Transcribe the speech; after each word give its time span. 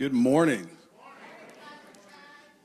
Good 0.00 0.14
morning. 0.14 0.66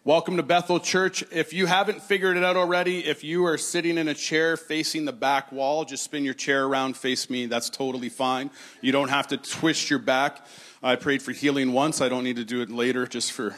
Welcome 0.05 0.37
to 0.37 0.43
Bethel 0.43 0.79
Church. 0.79 1.21
If 1.33 1.51
you 1.51 1.65
haven't 1.65 2.01
figured 2.01 2.37
it 2.37 2.45
out 2.45 2.55
already, 2.55 3.05
if 3.05 3.25
you 3.25 3.45
are 3.45 3.57
sitting 3.57 3.97
in 3.97 4.07
a 4.07 4.13
chair 4.13 4.55
facing 4.55 5.03
the 5.03 5.11
back 5.11 5.51
wall, 5.51 5.83
just 5.83 6.05
spin 6.05 6.23
your 6.23 6.33
chair 6.33 6.63
around, 6.63 6.95
face 6.95 7.29
me. 7.29 7.47
That's 7.47 7.69
totally 7.69 8.07
fine. 8.07 8.51
You 8.79 8.93
don't 8.93 9.09
have 9.09 9.27
to 9.27 9.37
twist 9.37 9.89
your 9.89 9.99
back. 9.99 10.45
I 10.81 10.95
prayed 10.95 11.21
for 11.21 11.33
healing 11.33 11.73
once. 11.73 11.99
I 11.99 12.07
don't 12.07 12.23
need 12.23 12.37
to 12.37 12.45
do 12.45 12.61
it 12.61 12.69
later 12.69 13.05
just 13.05 13.33
for 13.33 13.53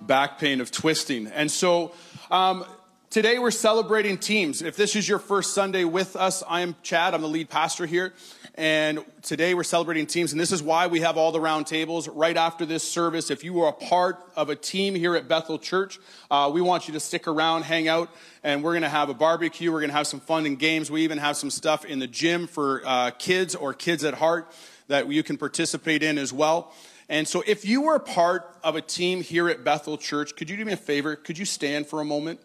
back 0.00 0.40
pain 0.40 0.60
of 0.60 0.72
twisting. 0.72 1.28
And 1.28 1.48
so, 1.48 1.94
um, 2.28 2.64
Today 3.12 3.38
we're 3.38 3.50
celebrating 3.50 4.16
teams. 4.16 4.62
If 4.62 4.74
this 4.74 4.96
is 4.96 5.06
your 5.06 5.18
first 5.18 5.52
Sunday 5.52 5.84
with 5.84 6.16
us, 6.16 6.42
I 6.48 6.62
am 6.62 6.74
Chad. 6.82 7.12
I'm 7.12 7.20
the 7.20 7.28
lead 7.28 7.50
pastor 7.50 7.84
here. 7.84 8.14
And 8.54 9.02
today 9.22 9.54
we're 9.54 9.62
celebrating 9.62 10.06
teams. 10.06 10.32
And 10.32 10.40
this 10.40 10.52
is 10.52 10.62
why 10.62 10.86
we 10.86 11.00
have 11.00 11.16
all 11.16 11.32
the 11.32 11.40
round 11.40 11.66
tables 11.66 12.06
right 12.06 12.36
after 12.36 12.66
this 12.66 12.82
service. 12.82 13.30
If 13.30 13.44
you 13.44 13.62
are 13.62 13.70
a 13.70 13.72
part 13.72 14.18
of 14.36 14.50
a 14.50 14.56
team 14.56 14.94
here 14.94 15.16
at 15.16 15.26
Bethel 15.26 15.58
Church, 15.58 15.98
uh, 16.30 16.50
we 16.52 16.60
want 16.60 16.86
you 16.86 16.92
to 16.92 17.00
stick 17.00 17.26
around, 17.26 17.62
hang 17.62 17.88
out, 17.88 18.10
and 18.42 18.62
we're 18.62 18.72
going 18.72 18.82
to 18.82 18.90
have 18.90 19.08
a 19.08 19.14
barbecue. 19.14 19.72
We're 19.72 19.80
going 19.80 19.88
to 19.88 19.96
have 19.96 20.06
some 20.06 20.20
fun 20.20 20.44
and 20.44 20.58
games. 20.58 20.90
We 20.90 21.02
even 21.02 21.16
have 21.16 21.38
some 21.38 21.48
stuff 21.48 21.86
in 21.86 21.98
the 21.98 22.06
gym 22.06 22.46
for 22.46 22.82
uh, 22.84 23.10
kids 23.12 23.54
or 23.54 23.72
kids 23.72 24.04
at 24.04 24.14
heart 24.14 24.52
that 24.88 25.10
you 25.10 25.22
can 25.22 25.38
participate 25.38 26.02
in 26.02 26.18
as 26.18 26.30
well. 26.30 26.74
And 27.08 27.26
so 27.26 27.42
if 27.46 27.64
you 27.64 27.80
were 27.80 27.94
a 27.94 28.00
part 28.00 28.58
of 28.62 28.76
a 28.76 28.82
team 28.82 29.22
here 29.22 29.48
at 29.48 29.64
Bethel 29.64 29.96
Church, 29.96 30.36
could 30.36 30.50
you 30.50 30.58
do 30.58 30.64
me 30.66 30.72
a 30.72 30.76
favor? 30.76 31.16
Could 31.16 31.38
you 31.38 31.46
stand 31.46 31.86
for 31.86 32.02
a 32.02 32.04
moment? 32.04 32.38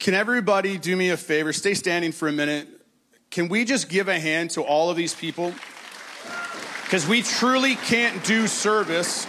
Can 0.00 0.14
everybody 0.14 0.78
do 0.78 0.96
me 0.96 1.10
a 1.10 1.16
favor? 1.16 1.52
Stay 1.52 1.74
standing 1.74 2.10
for 2.10 2.26
a 2.26 2.32
minute. 2.32 2.68
Can 3.30 3.48
we 3.48 3.64
just 3.64 3.88
give 3.88 4.08
a 4.08 4.18
hand 4.18 4.50
to 4.52 4.62
all 4.62 4.90
of 4.90 4.96
these 4.96 5.14
people? 5.14 5.52
Because 6.84 7.06
we 7.06 7.22
truly 7.22 7.74
can't 7.74 8.24
do 8.24 8.46
service. 8.46 9.26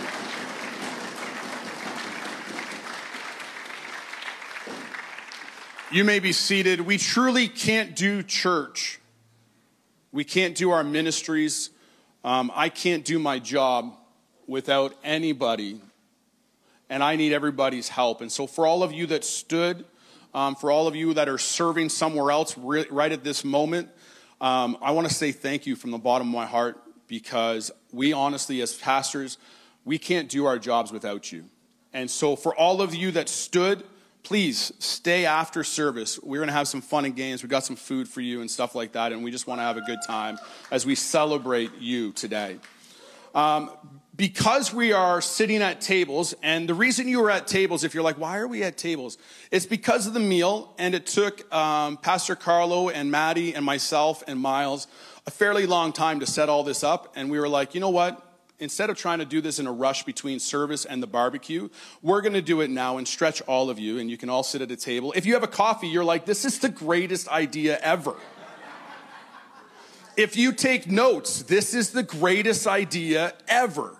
You 5.92 6.06
may 6.06 6.20
be 6.20 6.32
seated. 6.32 6.82
We 6.82 6.98
truly 6.98 7.48
can't 7.48 7.96
do 7.96 8.24
church. 8.24 9.00
We 10.12 10.24
can't 10.24 10.56
do 10.56 10.72
our 10.72 10.84
ministries. 10.84 11.72
Um, 12.24 12.52
I 12.56 12.70
can't 12.70 13.04
do 13.04 13.20
my 13.20 13.40
job 13.40 13.94
without 14.48 14.96
anybody. 15.04 15.82
And 16.90 17.04
I 17.04 17.16
need 17.18 17.34
everybody's 17.34 17.90
help. 17.90 18.22
And 18.22 18.32
so, 18.32 18.48
for 18.48 18.66
all 18.66 18.84
of 18.84 18.94
you 18.94 19.06
that 19.08 19.26
stood, 19.26 19.86
um, 20.34 20.56
for 20.56 20.72
all 20.72 20.88
of 20.88 20.96
you 20.96 21.14
that 21.16 21.28
are 21.28 21.38
serving 21.38 21.90
somewhere 21.90 22.32
else 22.32 22.58
re- 22.58 22.86
right 22.90 23.12
at 23.12 23.24
this 23.24 23.44
moment, 23.44 23.90
um, 24.42 24.78
I 24.82 24.92
want 24.92 25.08
to 25.08 25.14
say 25.14 25.32
thank 25.32 25.66
you 25.66 25.76
from 25.76 25.92
the 25.92 25.98
bottom 25.98 26.28
of 26.28 26.34
my 26.34 26.46
heart 26.46 26.82
because 27.08 27.72
we 27.92 28.14
honestly, 28.14 28.62
as 28.62 28.74
pastors, 28.74 29.38
we 29.84 29.98
can't 29.98 30.30
do 30.30 30.46
our 30.46 30.60
jobs 30.60 30.92
without 30.92 31.32
you. 31.32 31.46
And 31.94 32.10
so, 32.10 32.36
for 32.36 32.56
all 32.56 32.82
of 32.82 32.94
you 32.94 33.12
that 33.12 33.28
stood, 33.28 33.84
please 34.24 34.72
stay 34.80 35.26
after 35.26 35.64
service. 35.64 36.20
We're 36.22 36.38
going 36.38 36.48
to 36.48 36.54
have 36.54 36.68
some 36.68 36.82
fun 36.82 37.06
and 37.06 37.16
games. 37.16 37.42
We've 37.42 37.50
got 37.50 37.66
some 37.66 37.76
food 37.76 38.08
for 38.08 38.22
you 38.22 38.42
and 38.42 38.50
stuff 38.52 38.76
like 38.76 38.92
that. 38.92 39.12
And 39.12 39.24
we 39.24 39.32
just 39.32 39.48
want 39.48 39.60
to 39.60 39.64
have 39.64 39.78
a 39.78 39.82
good 39.82 40.00
time 40.06 40.38
as 40.72 40.86
we 40.86 40.96
celebrate 40.96 41.72
you 41.80 42.12
today. 42.12 42.60
Um, 43.34 43.72
because 44.20 44.74
we 44.74 44.92
are 44.92 45.22
sitting 45.22 45.62
at 45.62 45.80
tables, 45.80 46.36
and 46.44 46.68
the 46.68 46.74
reason 46.74 47.08
you 47.08 47.24
are 47.24 47.32
at 47.32 47.48
tables, 47.48 47.86
if 47.86 47.94
you're 47.94 48.04
like, 48.04 48.18
why 48.18 48.38
are 48.38 48.50
we 48.50 48.64
at 48.64 48.78
tables? 48.78 49.18
It's 49.50 49.66
because 49.66 50.08
of 50.08 50.14
the 50.14 50.20
meal, 50.20 50.76
and 50.78 50.94
it 50.94 51.06
took 51.06 51.52
um, 51.56 51.96
Pastor 51.96 52.36
Carlo 52.36 52.90
and 52.90 53.10
Maddie 53.10 53.56
and 53.56 53.64
myself 53.64 54.22
and 54.28 54.38
Miles 54.38 54.88
a 55.26 55.32
fairly 55.32 55.66
long 55.66 55.94
time 55.94 56.20
to 56.20 56.26
set 56.26 56.50
all 56.50 56.64
this 56.64 56.84
up. 56.84 57.14
And 57.16 57.32
we 57.32 57.40
were 57.40 57.48
like, 57.48 57.74
you 57.74 57.80
know 57.80 57.92
what? 57.92 58.22
Instead 58.60 58.90
of 58.90 58.98
trying 58.98 59.20
to 59.20 59.26
do 59.26 59.40
this 59.40 59.58
in 59.58 59.68
a 59.68 59.72
rush 59.72 60.04
between 60.04 60.38
service 60.40 60.84
and 60.84 61.02
the 61.02 61.08
barbecue, 61.08 61.70
we're 62.02 62.20
going 62.20 62.34
to 62.34 62.42
do 62.42 62.60
it 62.60 62.70
now 62.70 62.98
and 62.98 63.08
stretch 63.08 63.42
all 63.44 63.70
of 63.70 63.80
you, 63.80 64.00
and 64.00 64.12
you 64.12 64.18
can 64.18 64.30
all 64.30 64.44
sit 64.44 64.62
at 64.62 64.70
a 64.70 64.76
table. 64.76 65.14
If 65.16 65.26
you 65.26 65.36
have 65.36 65.44
a 65.44 65.48
coffee, 65.48 65.88
you're 65.88 66.04
like, 66.04 66.26
this 66.26 66.44
is 66.44 66.60
the 66.60 66.68
greatest 66.68 67.30
idea 67.30 67.80
ever. 67.82 68.16
if 70.18 70.36
you 70.36 70.52
take 70.52 70.92
notes, 70.92 71.44
this 71.44 71.74
is 71.74 71.92
the 71.92 72.04
greatest 72.04 72.68
idea 72.68 73.34
ever. 73.48 73.96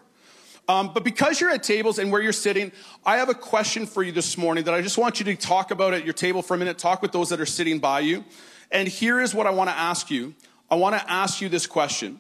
Um, 0.70 0.92
but 0.94 1.04
because 1.04 1.42
you're 1.42 1.50
at 1.50 1.64
tables 1.64 1.98
and 1.98 2.12
where 2.12 2.22
you're 2.22 2.32
sitting, 2.32 2.72
I 3.04 3.18
have 3.18 3.28
a 3.28 3.34
question 3.34 3.88
for 3.88 4.04
you 4.04 4.12
this 4.12 4.38
morning 4.38 4.66
that 4.66 4.74
I 4.76 4.82
just 4.84 5.00
want 5.00 5.20
you 5.20 5.26
to 5.26 5.36
talk 5.36 5.72
about 5.72 5.96
at 5.96 6.06
your 6.06 6.14
table 6.14 6.44
for 6.44 6.54
a 6.54 6.58
minute, 6.58 6.78
talk 6.78 7.02
with 7.02 7.12
those 7.12 7.30
that 7.30 7.42
are 7.42 7.48
sitting 7.48 7.80
by 7.80 8.02
you. 8.02 8.24
And 8.72 8.88
here 8.88 9.20
is 9.20 9.34
what 9.34 9.48
I 9.48 9.50
want 9.50 9.72
to 9.72 9.76
ask 9.76 10.12
you 10.12 10.36
I 10.72 10.76
want 10.76 10.96
to 10.96 11.12
ask 11.12 11.42
you 11.42 11.50
this 11.50 11.66
question 11.66 12.20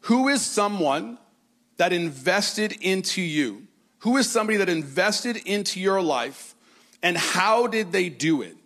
Who 0.00 0.28
is 0.28 0.40
someone 0.40 1.18
that 1.76 1.92
invested 1.92 2.72
into 2.80 3.20
you? 3.20 3.66
Who 3.98 4.16
is 4.16 4.30
somebody 4.30 4.56
that 4.56 4.70
invested 4.70 5.36
into 5.36 5.78
your 5.78 6.00
life? 6.00 6.54
And 7.02 7.14
how 7.16 7.66
did 7.66 7.92
they 7.92 8.08
do 8.08 8.40
it? 8.40 8.56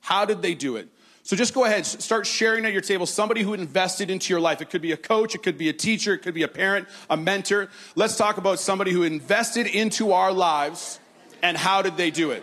How 0.00 0.26
did 0.26 0.42
they 0.42 0.54
do 0.54 0.76
it? 0.76 0.88
So 1.28 1.36
just 1.36 1.52
go 1.52 1.66
ahead, 1.66 1.84
start 1.84 2.26
sharing 2.26 2.64
at 2.64 2.72
your 2.72 2.80
table 2.80 3.04
somebody 3.04 3.42
who 3.42 3.52
invested 3.52 4.08
into 4.08 4.32
your 4.32 4.40
life. 4.40 4.62
It 4.62 4.70
could 4.70 4.80
be 4.80 4.92
a 4.92 4.96
coach, 4.96 5.34
it 5.34 5.42
could 5.42 5.58
be 5.58 5.68
a 5.68 5.74
teacher, 5.74 6.14
it 6.14 6.22
could 6.22 6.32
be 6.32 6.42
a 6.42 6.48
parent, 6.48 6.88
a 7.10 7.18
mentor. 7.18 7.68
Let's 7.94 8.16
talk 8.16 8.38
about 8.38 8.60
somebody 8.60 8.92
who 8.92 9.02
invested 9.02 9.66
into 9.66 10.12
our 10.12 10.32
lives 10.32 10.98
and 11.42 11.54
how 11.54 11.82
did 11.82 11.98
they 11.98 12.10
do 12.10 12.30
it? 12.30 12.42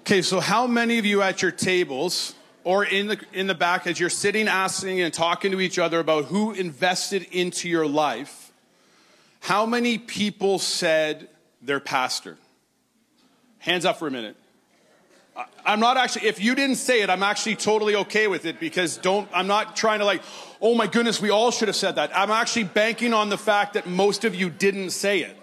Okay, 0.00 0.22
so 0.22 0.40
how 0.40 0.66
many 0.66 0.96
of 0.96 1.04
you 1.04 1.20
at 1.20 1.42
your 1.42 1.50
tables 1.50 2.34
or 2.64 2.82
in 2.82 3.08
the, 3.08 3.20
in 3.34 3.46
the 3.46 3.54
back 3.54 3.86
as 3.86 4.00
you're 4.00 4.08
sitting 4.08 4.48
asking 4.48 5.02
and 5.02 5.12
talking 5.12 5.52
to 5.52 5.60
each 5.60 5.78
other 5.78 6.00
about 6.00 6.24
who 6.24 6.52
invested 6.52 7.26
into 7.30 7.68
your 7.68 7.86
life, 7.86 8.52
how 9.40 9.66
many 9.66 9.98
people 9.98 10.58
said 10.58 11.28
their 11.60 11.78
pastor? 11.78 12.38
Hands 13.58 13.84
up 13.84 13.98
for 13.98 14.08
a 14.08 14.10
minute. 14.10 14.38
I'm 15.64 15.80
not 15.80 15.96
actually, 15.96 16.28
if 16.28 16.40
you 16.40 16.54
didn't 16.54 16.76
say 16.76 17.02
it, 17.02 17.10
I'm 17.10 17.22
actually 17.22 17.56
totally 17.56 17.96
okay 17.96 18.26
with 18.26 18.44
it 18.44 18.58
because 18.58 18.96
don't, 18.96 19.28
I'm 19.34 19.46
not 19.46 19.76
trying 19.76 20.00
to 20.00 20.04
like, 20.04 20.22
oh 20.60 20.74
my 20.74 20.86
goodness, 20.86 21.20
we 21.20 21.30
all 21.30 21.50
should 21.50 21.68
have 21.68 21.76
said 21.76 21.96
that. 21.96 22.10
I'm 22.16 22.30
actually 22.30 22.64
banking 22.64 23.14
on 23.14 23.28
the 23.28 23.38
fact 23.38 23.74
that 23.74 23.86
most 23.86 24.24
of 24.24 24.34
you 24.34 24.50
didn't 24.50 24.90
say 24.90 25.20
it. 25.20 25.36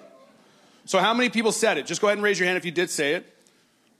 So, 0.85 0.99
how 0.99 1.13
many 1.13 1.29
people 1.29 1.51
said 1.51 1.77
it? 1.77 1.85
Just 1.85 1.99
go 1.99 2.07
ahead 2.07 2.17
and 2.17 2.23
raise 2.23 2.39
your 2.39 2.47
hand 2.47 2.57
if 2.57 2.63
you 2.63 2.71
did 2.71 2.89
say 2.89 3.13
it. 3.13 3.33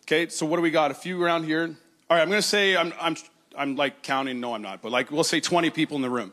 Okay, 0.04 0.30
so 0.30 0.46
what 0.46 0.56
do 0.56 0.62
we 0.62 0.72
got? 0.72 0.90
A 0.90 0.94
few 0.94 1.22
around 1.22 1.44
here. 1.44 1.76
All 2.10 2.18
right, 2.18 2.22
I'm 2.22 2.30
to 2.32 2.42
say, 2.42 2.78
I'm, 2.78 2.94
I'm, 3.00 3.18
I'm 3.58 3.76
like 3.76 4.04
counting, 4.04 4.40
no, 4.40 4.54
I'm 4.54 4.62
not, 4.62 4.82
but 4.82 4.92
like 4.92 5.12
we'll 5.12 5.26
say 5.26 5.42
20 5.42 5.70
people 5.72 5.98
in 5.98 6.02
the 6.02 6.10
room. 6.10 6.32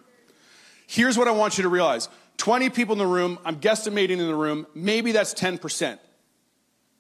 Here's 0.87 1.19
what 1.19 1.27
I 1.27 1.33
want 1.33 1.59
you 1.59 1.63
to 1.63 1.69
realize 1.69 2.09
20 2.37 2.71
people 2.71 2.93
in 2.93 2.99
the 2.99 3.07
room, 3.07 3.39
I'm 3.45 3.57
guesstimating 3.57 4.19
in 4.19 4.27
the 4.27 4.35
room, 4.35 4.67
maybe 4.75 5.13
that's 5.13 5.35
10%. 5.35 5.99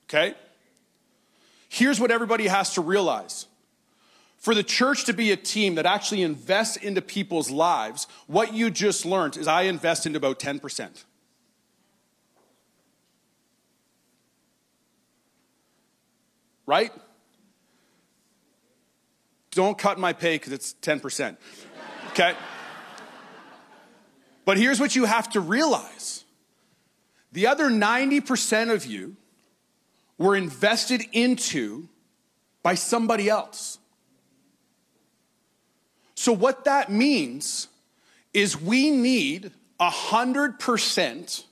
Okay? 0.08 0.34
Here's 1.74 1.98
what 1.98 2.12
everybody 2.12 2.46
has 2.46 2.74
to 2.74 2.80
realize. 2.80 3.46
For 4.36 4.54
the 4.54 4.62
church 4.62 5.06
to 5.06 5.12
be 5.12 5.32
a 5.32 5.36
team 5.36 5.74
that 5.74 5.86
actually 5.86 6.22
invests 6.22 6.76
into 6.76 7.02
people's 7.02 7.50
lives, 7.50 8.06
what 8.28 8.54
you 8.54 8.70
just 8.70 9.04
learned 9.04 9.36
is 9.36 9.48
I 9.48 9.62
invest 9.62 10.06
into 10.06 10.16
about 10.16 10.38
10%. 10.38 11.02
Right? 16.64 16.92
Don't 19.50 19.76
cut 19.76 19.98
my 19.98 20.12
pay 20.12 20.36
because 20.36 20.52
it's 20.52 20.74
10%. 20.74 21.36
Okay? 22.10 22.34
But 24.44 24.58
here's 24.58 24.78
what 24.78 24.94
you 24.94 25.06
have 25.06 25.28
to 25.30 25.40
realize 25.40 26.22
the 27.32 27.48
other 27.48 27.68
90% 27.68 28.72
of 28.72 28.86
you 28.86 29.16
were 30.18 30.36
invested 30.36 31.02
into 31.12 31.88
by 32.62 32.74
somebody 32.74 33.28
else. 33.28 33.78
So, 36.14 36.32
what 36.32 36.64
that 36.64 36.90
means 36.90 37.68
is 38.32 38.60
we 38.60 38.90
need 38.90 39.52
100% 39.80 41.44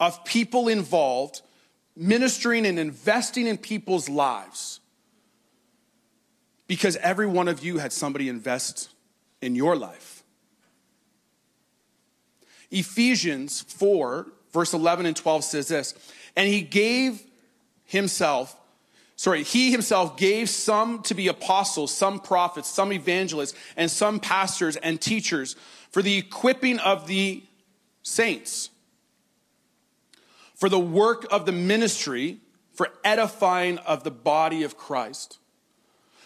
of 0.00 0.24
people 0.24 0.68
involved 0.68 1.42
ministering 1.94 2.66
and 2.66 2.78
investing 2.78 3.46
in 3.46 3.58
people's 3.58 4.08
lives 4.08 4.80
because 6.66 6.96
every 6.96 7.26
one 7.26 7.48
of 7.48 7.62
you 7.62 7.78
had 7.78 7.92
somebody 7.92 8.28
invest 8.28 8.88
in 9.42 9.54
your 9.54 9.76
life. 9.76 10.22
Ephesians 12.70 13.60
4, 13.60 14.26
verse 14.52 14.72
11 14.72 15.04
and 15.04 15.14
12 15.14 15.44
says 15.44 15.68
this 15.68 15.94
And 16.34 16.48
he 16.48 16.62
gave 16.62 17.22
himself, 17.84 18.56
sorry, 19.16 19.42
he 19.42 19.70
himself 19.70 20.16
gave 20.16 20.48
some 20.48 21.02
to 21.02 21.14
be 21.14 21.28
apostles, 21.28 21.92
some 21.92 22.18
prophets, 22.20 22.68
some 22.68 22.92
evangelists, 22.92 23.54
and 23.76 23.90
some 23.90 24.20
pastors 24.20 24.76
and 24.76 25.00
teachers 25.00 25.56
for 25.90 26.02
the 26.02 26.16
equipping 26.16 26.78
of 26.78 27.06
the 27.06 27.42
saints, 28.02 28.70
for 30.54 30.68
the 30.68 30.78
work 30.78 31.26
of 31.30 31.46
the 31.46 31.52
ministry, 31.52 32.38
for 32.72 32.88
edifying 33.04 33.78
of 33.78 34.04
the 34.04 34.10
body 34.10 34.62
of 34.62 34.76
Christ. 34.76 35.38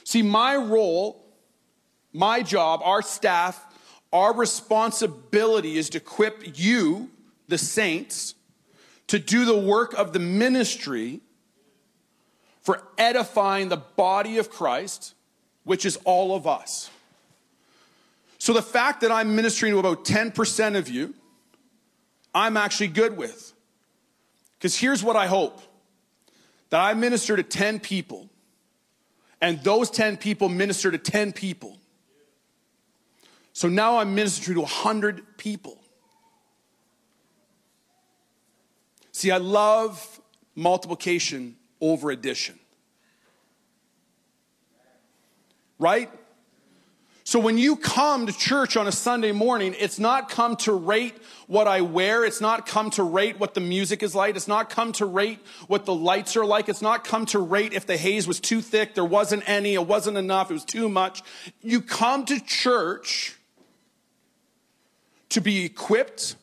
See, 0.04 0.22
my 0.22 0.54
role, 0.56 1.26
my 2.12 2.42
job, 2.42 2.80
our 2.84 3.02
staff, 3.02 3.60
our 4.12 4.32
responsibility 4.32 5.76
is 5.76 5.90
to 5.90 5.98
equip 5.98 6.58
you, 6.58 7.10
the 7.48 7.58
saints, 7.58 8.34
to 9.08 9.18
do 9.18 9.44
the 9.44 9.58
work 9.58 9.92
of 9.94 10.12
the 10.12 10.18
ministry 10.18 11.20
for 12.66 12.82
edifying 12.98 13.68
the 13.68 13.76
body 13.76 14.38
of 14.38 14.50
Christ, 14.50 15.14
which 15.62 15.86
is 15.86 15.96
all 16.02 16.34
of 16.34 16.48
us. 16.48 16.90
So 18.38 18.52
the 18.52 18.60
fact 18.60 19.02
that 19.02 19.12
I'm 19.12 19.36
ministering 19.36 19.72
to 19.72 19.78
about 19.78 20.04
10% 20.04 20.76
of 20.76 20.88
you, 20.88 21.14
I'm 22.34 22.56
actually 22.56 22.88
good 22.88 23.16
with. 23.16 23.52
Because 24.58 24.76
here's 24.76 25.04
what 25.04 25.14
I 25.14 25.28
hope 25.28 25.62
that 26.70 26.80
I 26.80 26.92
minister 26.94 27.36
to 27.36 27.44
10 27.44 27.78
people, 27.78 28.28
and 29.40 29.62
those 29.62 29.88
10 29.88 30.16
people 30.16 30.48
minister 30.48 30.90
to 30.90 30.98
10 30.98 31.34
people. 31.34 31.78
So 33.52 33.68
now 33.68 33.98
I'm 33.98 34.16
ministering 34.16 34.56
to 34.56 34.62
100 34.62 35.38
people. 35.38 35.78
See, 39.12 39.30
I 39.30 39.38
love 39.38 40.20
multiplication 40.56 41.55
over 41.80 42.10
addition. 42.10 42.58
Right? 45.78 46.10
So 47.26 47.40
when 47.40 47.58
you 47.58 47.74
come 47.74 48.26
to 48.26 48.32
church 48.32 48.76
on 48.76 48.86
a 48.86 48.92
Sunday 48.92 49.32
morning, 49.32 49.74
it's 49.80 49.98
not 49.98 50.30
come 50.30 50.54
to 50.58 50.72
rate 50.72 51.16
what 51.48 51.66
I 51.66 51.80
wear. 51.80 52.24
It's 52.24 52.40
not 52.40 52.66
come 52.66 52.88
to 52.90 53.02
rate 53.02 53.40
what 53.40 53.52
the 53.54 53.60
music 53.60 54.04
is 54.04 54.14
like. 54.14 54.36
It's 54.36 54.46
not 54.46 54.70
come 54.70 54.92
to 54.92 55.06
rate 55.06 55.40
what 55.66 55.86
the 55.86 55.92
lights 55.92 56.36
are 56.36 56.46
like. 56.46 56.68
It's 56.68 56.82
not 56.82 57.02
come 57.02 57.26
to 57.26 57.40
rate 57.40 57.72
if 57.72 57.84
the 57.84 57.96
haze 57.96 58.28
was 58.28 58.38
too 58.38 58.60
thick, 58.60 58.94
there 58.94 59.04
wasn't 59.04 59.42
any, 59.48 59.74
it 59.74 59.84
wasn't 59.84 60.16
enough, 60.16 60.52
it 60.52 60.54
was 60.54 60.64
too 60.64 60.88
much. 60.88 61.20
You 61.62 61.80
come 61.80 62.24
to 62.26 62.38
church 62.38 63.36
to 65.30 65.40
be 65.40 65.64
equipped 65.64 66.36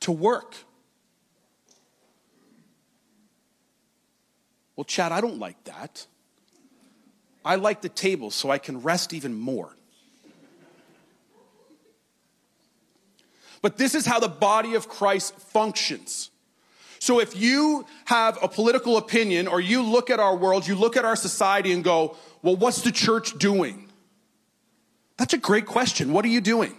to 0.00 0.10
work. 0.10 0.56
Well, 4.76 4.84
Chad, 4.84 5.12
I 5.12 5.20
don't 5.20 5.38
like 5.38 5.62
that. 5.64 6.06
I 7.44 7.56
like 7.56 7.82
the 7.82 7.88
table 7.88 8.30
so 8.30 8.50
I 8.50 8.58
can 8.58 8.82
rest 8.82 9.12
even 9.12 9.34
more. 9.34 9.76
But 13.60 13.78
this 13.78 13.94
is 13.94 14.04
how 14.04 14.18
the 14.18 14.28
body 14.28 14.74
of 14.74 14.88
Christ 14.88 15.34
functions. 15.38 16.30
So 16.98 17.20
if 17.20 17.36
you 17.36 17.86
have 18.06 18.38
a 18.42 18.48
political 18.48 18.96
opinion 18.96 19.48
or 19.48 19.60
you 19.60 19.82
look 19.82 20.10
at 20.10 20.20
our 20.20 20.36
world, 20.36 20.66
you 20.66 20.74
look 20.74 20.96
at 20.96 21.04
our 21.04 21.16
society 21.16 21.72
and 21.72 21.82
go, 21.82 22.16
well, 22.42 22.56
what's 22.56 22.82
the 22.82 22.92
church 22.92 23.38
doing? 23.38 23.90
That's 25.16 25.34
a 25.34 25.38
great 25.38 25.66
question. 25.66 26.12
What 26.12 26.24
are 26.24 26.28
you 26.28 26.40
doing? 26.40 26.74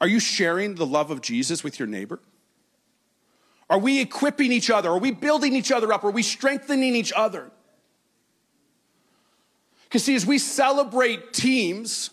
Are 0.00 0.08
you 0.08 0.20
sharing 0.20 0.74
the 0.74 0.86
love 0.86 1.10
of 1.10 1.20
Jesus 1.20 1.64
with 1.64 1.78
your 1.78 1.88
neighbor? 1.88 2.20
Are 3.68 3.78
we 3.78 4.00
equipping 4.00 4.52
each 4.52 4.70
other? 4.70 4.90
Are 4.90 4.98
we 4.98 5.10
building 5.10 5.54
each 5.54 5.72
other 5.72 5.92
up? 5.92 6.04
Are 6.04 6.10
we 6.10 6.22
strengthening 6.22 6.94
each 6.94 7.12
other? 7.12 7.50
Because, 9.84 10.04
see, 10.04 10.14
as 10.14 10.26
we 10.26 10.38
celebrate 10.38 11.32
teams, 11.32 12.10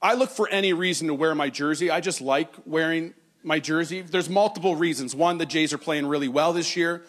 I 0.00 0.14
look 0.14 0.30
for 0.30 0.48
any 0.48 0.72
reason 0.72 1.08
to 1.08 1.14
wear 1.14 1.34
my 1.34 1.48
jersey. 1.48 1.90
I 1.90 2.00
just 2.00 2.20
like 2.20 2.52
wearing 2.66 3.14
my 3.42 3.58
jersey. 3.58 4.02
There's 4.02 4.28
multiple 4.28 4.76
reasons. 4.76 5.14
One, 5.14 5.38
the 5.38 5.46
Jays 5.46 5.72
are 5.72 5.78
playing 5.78 6.06
really 6.06 6.28
well 6.28 6.52
this 6.52 6.76
year. 6.76 7.02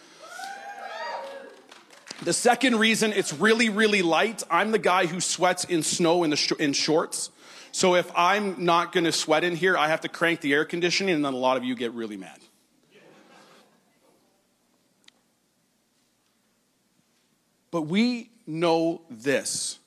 The 2.21 2.33
second 2.33 2.80
reason, 2.80 3.12
it's 3.12 3.33
really, 3.33 3.69
really 3.69 4.01
light. 4.01 4.44
I'm 4.50 4.71
the 4.71 4.80
guy 4.80 5.07
who 5.07 5.19
sweats 5.19 5.65
in 5.65 5.83
snow 5.83 6.24
in, 6.24 6.30
the 6.30 6.38
sh- 6.38 6.54
in 6.60 6.74
shorts. 6.74 7.31
So 7.71 7.95
if 7.95 8.10
I'm 8.15 8.63
not 8.63 8.92
going 8.92 9.04
to 9.06 9.12
sweat 9.12 9.44
in 9.44 9.56
here, 9.56 9.75
I 9.75 9.88
have 9.88 10.01
to 10.01 10.07
crank 10.07 10.42
the 10.42 10.54
air 10.54 10.63
conditioning, 10.63 11.15
and 11.15 11.25
then 11.25 11.33
a 11.33 11.38
lot 11.38 11.57
of 11.57 11.63
you 11.63 11.75
get 11.75 11.92
really 11.92 12.18
mad. 12.18 12.39
But 17.71 17.88
we 17.88 18.30
know 18.45 19.01
this 19.10 19.80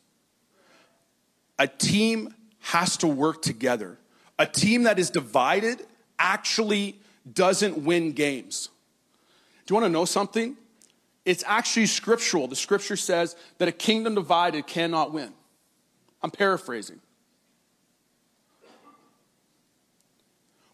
a 1.58 1.69
team 1.69 2.34
has 2.58 2.96
to 2.99 3.06
work 3.06 3.43
together. 3.43 3.96
A 4.40 4.46
team 4.46 4.82
that 4.82 4.99
is 4.99 5.08
divided 5.08 5.87
actually 6.19 6.99
doesn't 7.32 7.78
win 7.78 8.11
games. 8.11 8.70
Do 9.64 9.73
you 9.73 9.81
want 9.81 9.84
to 9.87 9.93
know 9.93 10.05
something? 10.05 10.56
It's 11.26 11.43
actually 11.44 11.87
scriptural. 11.87 12.46
The 12.46 12.56
scripture 12.56 12.96
says 12.96 13.34
that 13.58 13.67
a 13.67 13.73
kingdom 13.73 14.14
divided 14.14 14.69
cannot 14.69 15.12
win. 15.12 15.34
I'm 16.23 16.31
paraphrasing. 16.31 17.00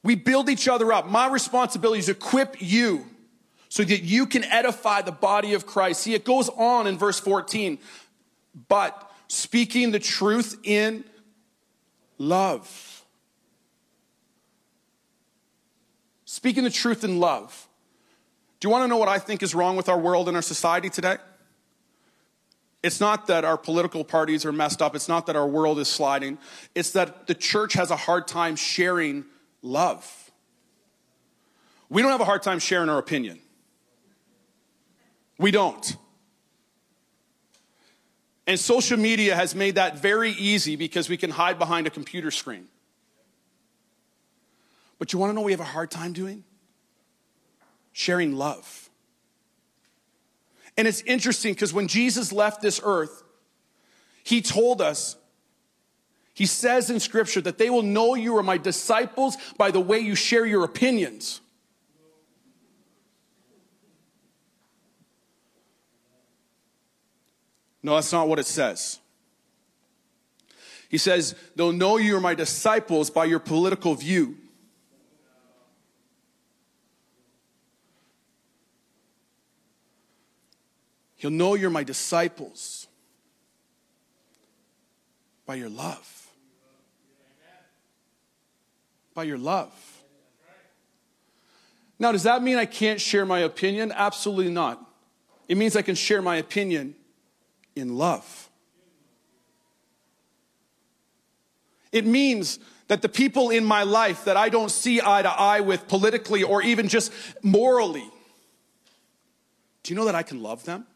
We 0.03 0.15
build 0.15 0.51
each 0.51 0.69
other 0.69 0.93
up. 0.93 1.09
My 1.09 1.27
responsibility 1.29 2.01
is 2.01 2.07
to 2.07 2.13
equip 2.13 2.61
you 2.61 3.07
so 3.71 3.83
that 3.83 4.03
you 4.03 4.27
can 4.27 4.45
edify 4.45 5.01
the 5.01 5.13
body 5.13 5.55
of 5.55 5.65
Christ. 5.65 6.03
See, 6.03 6.13
it 6.13 6.25
goes 6.25 6.51
on 6.51 6.87
in 6.87 6.99
verse 6.99 7.19
14, 7.19 7.79
but 8.69 9.11
speaking 9.29 9.91
the 9.91 9.99
truth 9.99 10.59
in 10.65 11.05
love. 12.19 13.05
Speaking 16.27 16.65
the 16.65 16.71
truth 16.71 17.05
in 17.05 17.21
love. 17.21 17.69
Do 18.63 18.69
you 18.69 18.71
want 18.71 18.85
to 18.85 18.89
know 18.89 18.97
what 18.97 19.09
I 19.09 19.19
think 19.19 19.43
is 19.43 19.57
wrong 19.57 19.75
with 19.75 19.89
our 19.89 19.99
world 19.99 20.29
and 20.29 20.37
our 20.37 20.43
society 20.43 20.89
today? 20.89 21.17
It's 22.81 23.01
not 23.01 23.27
that 23.27 23.45
our 23.45 23.59
political 23.59 24.05
parties 24.05 24.45
are 24.45 24.53
messed 24.53 24.81
up. 24.81 24.95
It's 24.95 25.09
not 25.09 25.27
that 25.27 25.35
our 25.35 25.49
world 25.49 25.81
is 25.81 25.89
sliding. 25.89 26.39
It's 26.73 26.93
that 26.93 27.27
the 27.27 27.35
church 27.35 27.73
has 27.73 27.91
a 27.91 27.97
hard 27.97 28.29
time 28.29 28.55
sharing 28.55 29.25
love. 29.63 30.31
We 31.89 32.03
don't 32.03 32.13
have 32.13 32.21
a 32.21 32.25
hard 32.25 32.45
time 32.45 32.61
sharing 32.61 32.89
our 32.89 32.99
opinion. 32.99 33.41
We 35.39 35.51
don't. 35.51 35.97
And 38.47 38.61
social 38.61 38.97
media 38.97 39.35
has 39.35 39.57
made 39.57 39.75
that 39.75 39.99
very 39.99 40.31
easy 40.31 40.77
because 40.77 41.09
we 41.09 41.17
can 41.17 41.31
hide 41.31 41.59
behind 41.59 41.89
a 41.89 41.91
computer 41.91 42.31
screen. 42.31 42.69
But 45.01 45.13
you 45.13 45.19
want 45.19 45.31
to 45.31 45.35
know 45.35 45.41
what 45.41 45.47
we 45.47 45.53
have 45.53 45.59
a 45.59 45.65
hard 45.65 45.91
time 45.91 46.13
doing? 46.13 46.45
Sharing 47.93 48.37
love. 48.37 48.91
And 50.77 50.89
it's 50.89 51.03
interesting 51.03 51.53
because 51.55 51.73
when 51.73 51.89
Jesus 51.89 52.33
left 52.33 52.63
this 52.63 52.81
earth, 52.83 53.23
he 54.25 54.41
told 54.41 54.81
us 54.81 55.17
he 56.35 56.47
says 56.47 56.89
in 56.89 56.99
Scripture 56.99 57.41
that 57.43 57.59
they 57.59 57.69
will 57.69 57.83
know 57.83 58.15
you 58.15 58.37
are 58.37 58.43
my 58.43 58.57
disciples 58.57 59.37
by 59.59 59.71
the 59.71 59.81
way 59.81 59.99
you 59.99 60.15
share 60.15 60.47
your 60.47 60.65
opinions. 60.65 61.41
No, 67.83 67.97
that's 67.97 68.13
not 68.13 68.29
what 68.29 68.39
it 68.39 68.47
says. 68.47 69.01
He 70.89 70.99
says, 70.99 71.35
they'll 71.57 71.73
know 71.73 71.97
you 71.97 72.17
are 72.17 72.21
my 72.21 72.35
disciples 72.35 73.11
by 73.11 73.25
your 73.25 73.41
political 73.41 73.95
view. 73.95 74.37
He'll 81.23 81.31
know 81.31 81.55
you're 81.55 81.71
my 81.71 81.85
disciples 81.85 82.87
by 85.47 85.55
your 85.55 85.71
love 85.71 86.23
by 89.15 89.25
your 89.25 89.39
love. 89.39 89.73
Now, 91.99 92.13
does 92.13 92.25
that 92.25 92.43
mean 92.43 92.57
I 92.57 92.67
can't 92.67 93.01
share 93.01 93.25
my 93.25 93.41
opinion? 93.41 93.93
Absolutely 93.95 94.51
not. 94.51 94.85
It 95.49 95.57
means 95.57 95.77
I 95.77 95.83
can 95.83 95.95
share 95.95 96.23
my 96.23 96.37
opinion 96.37 96.95
in 97.77 97.97
love. 97.97 98.49
It 101.93 102.07
means 102.07 102.59
that 102.89 103.03
the 103.03 103.09
people 103.09 103.51
in 103.51 103.65
my 103.65 103.83
life 103.83 104.25
that 104.25 104.37
I 104.37 104.49
don't 104.49 104.71
see 104.71 105.01
eye 105.01 105.23
to 105.23 105.31
eye 105.31 105.61
with 105.61 105.87
politically 105.89 106.43
or 106.43 106.63
even 106.63 106.89
just 106.89 107.13
morally, 107.43 108.11
do 109.83 109.93
you 109.93 109.97
know 109.97 110.07
that 110.07 110.15
I 110.15 110.23
can 110.23 110.43
love 110.43 110.65
them? 110.65 110.87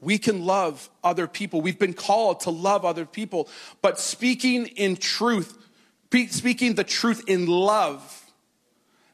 We 0.00 0.18
can 0.18 0.44
love 0.44 0.88
other 1.04 1.26
people. 1.26 1.60
We've 1.60 1.78
been 1.78 1.94
called 1.94 2.40
to 2.40 2.50
love 2.50 2.84
other 2.84 3.04
people, 3.04 3.48
but 3.82 3.98
speaking 3.98 4.66
in 4.66 4.96
truth, 4.96 5.58
speaking 6.30 6.74
the 6.74 6.84
truth 6.84 7.24
in 7.26 7.46
love, 7.46 8.24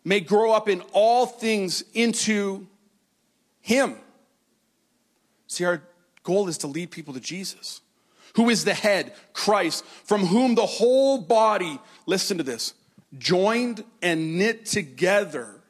may 0.05 0.21
grow 0.21 0.53
up 0.53 0.69
in 0.69 0.83
all 0.93 1.27
things 1.27 1.83
into 1.93 2.67
Him. 3.61 3.97
See, 5.49 5.65
our 5.65 5.83
goal 6.23 6.49
is 6.49 6.59
to 6.59 6.69
lead 6.69 6.91
people 6.91 7.15
to 7.15 7.21
Jesus, 7.21 7.81
who 8.37 8.49
is 8.49 8.65
the 8.65 8.75
head, 8.75 9.15
Christ, 9.33 9.85
from 10.05 10.27
whom 10.27 10.55
the 10.55 10.67
whole 10.67 11.19
body, 11.19 11.81
listen 12.07 12.39
to 12.39 12.45
this, 12.45 12.75
joined 13.19 13.83
and 14.03 14.39
knit 14.39 14.67
together 14.67 15.61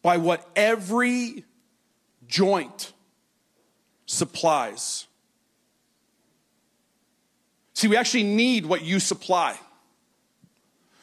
by 0.00 0.16
what 0.16 0.48
every 0.56 1.44
joint 2.26 2.92
supplies. 4.12 5.06
See, 7.74 7.88
we 7.88 7.96
actually 7.96 8.24
need 8.24 8.66
what 8.66 8.82
you 8.82 9.00
supply. 9.00 9.58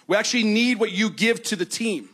We 0.07 0.15
actually 0.15 0.43
need 0.43 0.79
what 0.79 0.91
you 0.91 1.09
give 1.09 1.43
to 1.43 1.55
the 1.55 1.65
team. 1.65 2.09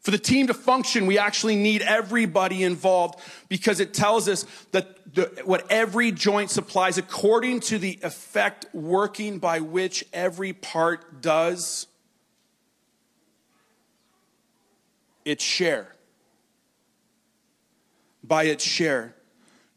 For 0.00 0.12
the 0.12 0.18
team 0.18 0.46
to 0.46 0.54
function, 0.54 1.06
we 1.06 1.18
actually 1.18 1.56
need 1.56 1.82
everybody 1.82 2.62
involved 2.62 3.18
because 3.48 3.80
it 3.80 3.92
tells 3.92 4.28
us 4.28 4.46
that 4.70 5.14
the, 5.14 5.24
what 5.44 5.66
every 5.68 6.12
joint 6.12 6.50
supplies, 6.50 6.96
according 6.96 7.60
to 7.60 7.78
the 7.78 7.98
effect 8.04 8.66
working 8.72 9.38
by 9.38 9.58
which 9.58 10.04
every 10.12 10.52
part 10.52 11.22
does 11.22 11.88
its 15.24 15.42
share. 15.42 15.95
By 18.26 18.44
its 18.44 18.64
share. 18.64 19.14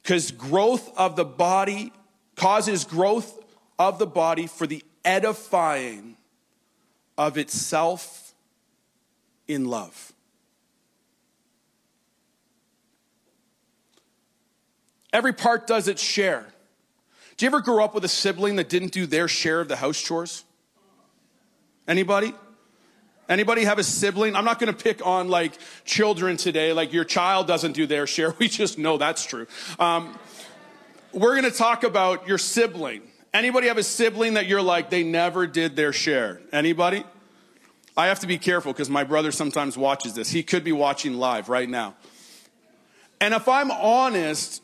Because 0.01 0.31
growth 0.31 0.91
of 0.97 1.15
the 1.15 1.25
body 1.25 1.91
causes 2.35 2.85
growth 2.85 3.37
of 3.77 3.99
the 3.99 4.07
body 4.07 4.47
for 4.47 4.65
the 4.65 4.83
edifying 5.03 6.17
of 7.17 7.37
itself 7.37 8.33
in 9.47 9.65
love. 9.65 10.13
Every 15.11 15.33
part 15.33 15.67
does 15.67 15.87
its 15.87 16.01
share. 16.01 16.47
Do 17.37 17.45
you 17.45 17.47
ever 17.47 17.61
grow 17.61 17.83
up 17.83 17.95
with 17.95 18.05
a 18.05 18.09
sibling 18.09 18.57
that 18.57 18.69
didn't 18.69 18.91
do 18.91 19.05
their 19.05 19.27
share 19.27 19.61
of 19.61 19.67
the 19.67 19.75
house 19.75 19.99
chores? 19.99 20.43
Anybody? 21.87 22.33
Anybody 23.29 23.63
have 23.63 23.77
a 23.77 23.83
sibling? 23.83 24.35
I'm 24.35 24.43
not 24.43 24.57
going 24.57 24.73
to 24.73 24.83
pick 24.83 25.05
on 25.05 25.29
like 25.29 25.53
children 25.85 26.35
today. 26.35 26.73
Like 26.73 26.91
your 26.91 27.05
child 27.05 27.45
doesn't 27.45 27.73
do 27.73 27.85
their 27.85 28.07
share. 28.07 28.31
We 28.39 28.47
just 28.47 28.77
know 28.79 28.97
that's 28.97 29.25
true. 29.25 29.45
Um, 29.77 30.17
we're 31.13 31.39
going 31.39 31.51
to 31.51 31.57
talk 31.57 31.83
about 31.83 32.27
your 32.27 32.37
sibling. 32.37 33.03
Anybody 33.33 33.67
have 33.67 33.77
a 33.77 33.83
sibling 33.83 34.33
that 34.33 34.47
you're 34.47 34.61
like 34.61 34.89
they 34.89 35.03
never 35.03 35.45
did 35.45 35.75
their 35.75 35.93
share? 35.93 36.41
Anybody? 36.51 37.03
I 37.95 38.07
have 38.07 38.21
to 38.21 38.27
be 38.27 38.37
careful 38.37 38.73
because 38.73 38.89
my 38.89 39.03
brother 39.03 39.31
sometimes 39.31 39.77
watches 39.77 40.13
this. 40.13 40.31
He 40.31 40.41
could 40.41 40.63
be 40.63 40.71
watching 40.71 41.15
live 41.15 41.49
right 41.49 41.69
now. 41.69 41.95
And 43.21 43.33
if 43.33 43.47
I'm 43.47 43.69
honest, 43.69 44.63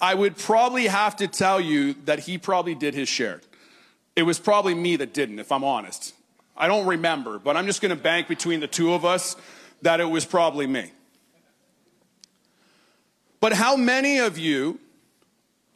I 0.00 0.14
would 0.14 0.36
probably 0.36 0.86
have 0.86 1.16
to 1.16 1.26
tell 1.26 1.60
you 1.60 1.94
that 2.04 2.20
he 2.20 2.38
probably 2.38 2.74
did 2.74 2.94
his 2.94 3.08
share. 3.08 3.40
It 4.14 4.22
was 4.22 4.38
probably 4.38 4.74
me 4.74 4.96
that 4.96 5.14
didn't, 5.14 5.38
if 5.38 5.50
I'm 5.50 5.64
honest. 5.64 6.14
I 6.56 6.68
don't 6.68 6.86
remember, 6.86 7.38
but 7.38 7.56
I'm 7.56 7.66
just 7.66 7.80
going 7.80 7.90
to 7.96 8.00
bank 8.00 8.28
between 8.28 8.60
the 8.60 8.68
two 8.68 8.94
of 8.94 9.04
us 9.04 9.36
that 9.82 10.00
it 10.00 10.04
was 10.04 10.24
probably 10.24 10.66
me. 10.66 10.92
But 13.40 13.52
how 13.52 13.76
many 13.76 14.18
of 14.18 14.38
you 14.38 14.80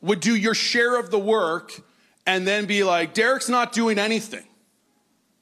would 0.00 0.20
do 0.20 0.34
your 0.34 0.54
share 0.54 0.98
of 0.98 1.10
the 1.10 1.18
work 1.18 1.80
and 2.26 2.46
then 2.46 2.66
be 2.66 2.84
like, 2.84 3.12
Derek's 3.12 3.48
not 3.48 3.72
doing 3.72 3.98
anything? 3.98 4.44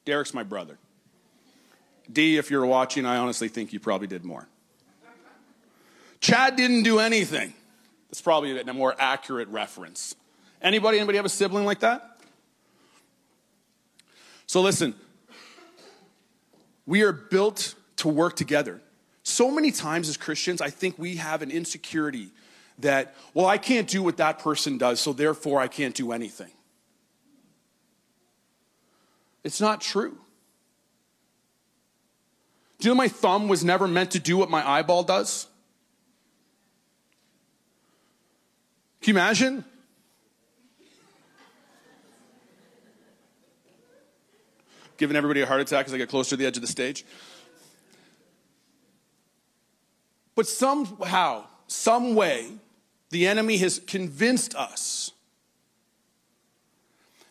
Derek's 0.04 0.32
my 0.32 0.42
brother. 0.42 0.78
D, 2.10 2.36
if 2.36 2.50
you're 2.50 2.66
watching, 2.66 3.04
I 3.04 3.16
honestly 3.16 3.48
think 3.48 3.72
you 3.72 3.80
probably 3.80 4.06
did 4.06 4.24
more. 4.24 4.48
Chad 6.20 6.56
didn't 6.56 6.82
do 6.84 6.98
anything. 6.98 7.52
That's 8.08 8.22
probably 8.22 8.58
a 8.58 8.72
more 8.72 8.94
accurate 8.98 9.48
reference. 9.48 10.16
Anybody, 10.62 10.98
anybody 10.98 11.16
have 11.16 11.26
a 11.26 11.28
sibling 11.28 11.64
like 11.64 11.80
that? 11.80 12.20
So 14.46 14.62
listen, 14.62 14.94
we 16.86 17.02
are 17.02 17.12
built 17.12 17.74
to 17.96 18.08
work 18.08 18.36
together. 18.36 18.80
So 19.22 19.50
many 19.50 19.72
times 19.72 20.08
as 20.08 20.16
Christians, 20.16 20.60
I 20.60 20.70
think 20.70 20.98
we 20.98 21.16
have 21.16 21.42
an 21.42 21.50
insecurity 21.50 22.30
that, 22.78 23.14
well, 23.34 23.46
I 23.46 23.58
can't 23.58 23.88
do 23.88 24.02
what 24.02 24.18
that 24.18 24.38
person 24.38 24.78
does, 24.78 25.00
so 25.00 25.12
therefore 25.12 25.60
I 25.60 25.66
can't 25.68 25.94
do 25.94 26.12
anything. 26.12 26.50
It's 29.42 29.60
not 29.60 29.80
true. 29.80 30.16
Do 32.78 32.88
you 32.88 32.94
know 32.94 32.96
my 32.96 33.08
thumb 33.08 33.48
was 33.48 33.64
never 33.64 33.88
meant 33.88 34.10
to 34.12 34.18
do 34.18 34.36
what 34.36 34.50
my 34.50 34.68
eyeball 34.68 35.02
does? 35.02 35.46
Can 39.00 39.14
you 39.14 39.20
imagine? 39.20 39.64
Giving 44.96 45.16
everybody 45.16 45.40
a 45.40 45.46
heart 45.46 45.60
attack 45.60 45.86
as 45.86 45.94
I 45.94 45.98
get 45.98 46.08
closer 46.08 46.30
to 46.30 46.36
the 46.36 46.46
edge 46.46 46.56
of 46.56 46.62
the 46.62 46.68
stage. 46.68 47.04
But 50.34 50.46
somehow, 50.46 51.46
some 51.66 52.14
way, 52.14 52.52
the 53.10 53.26
enemy 53.26 53.56
has 53.58 53.78
convinced 53.80 54.54
us 54.54 55.12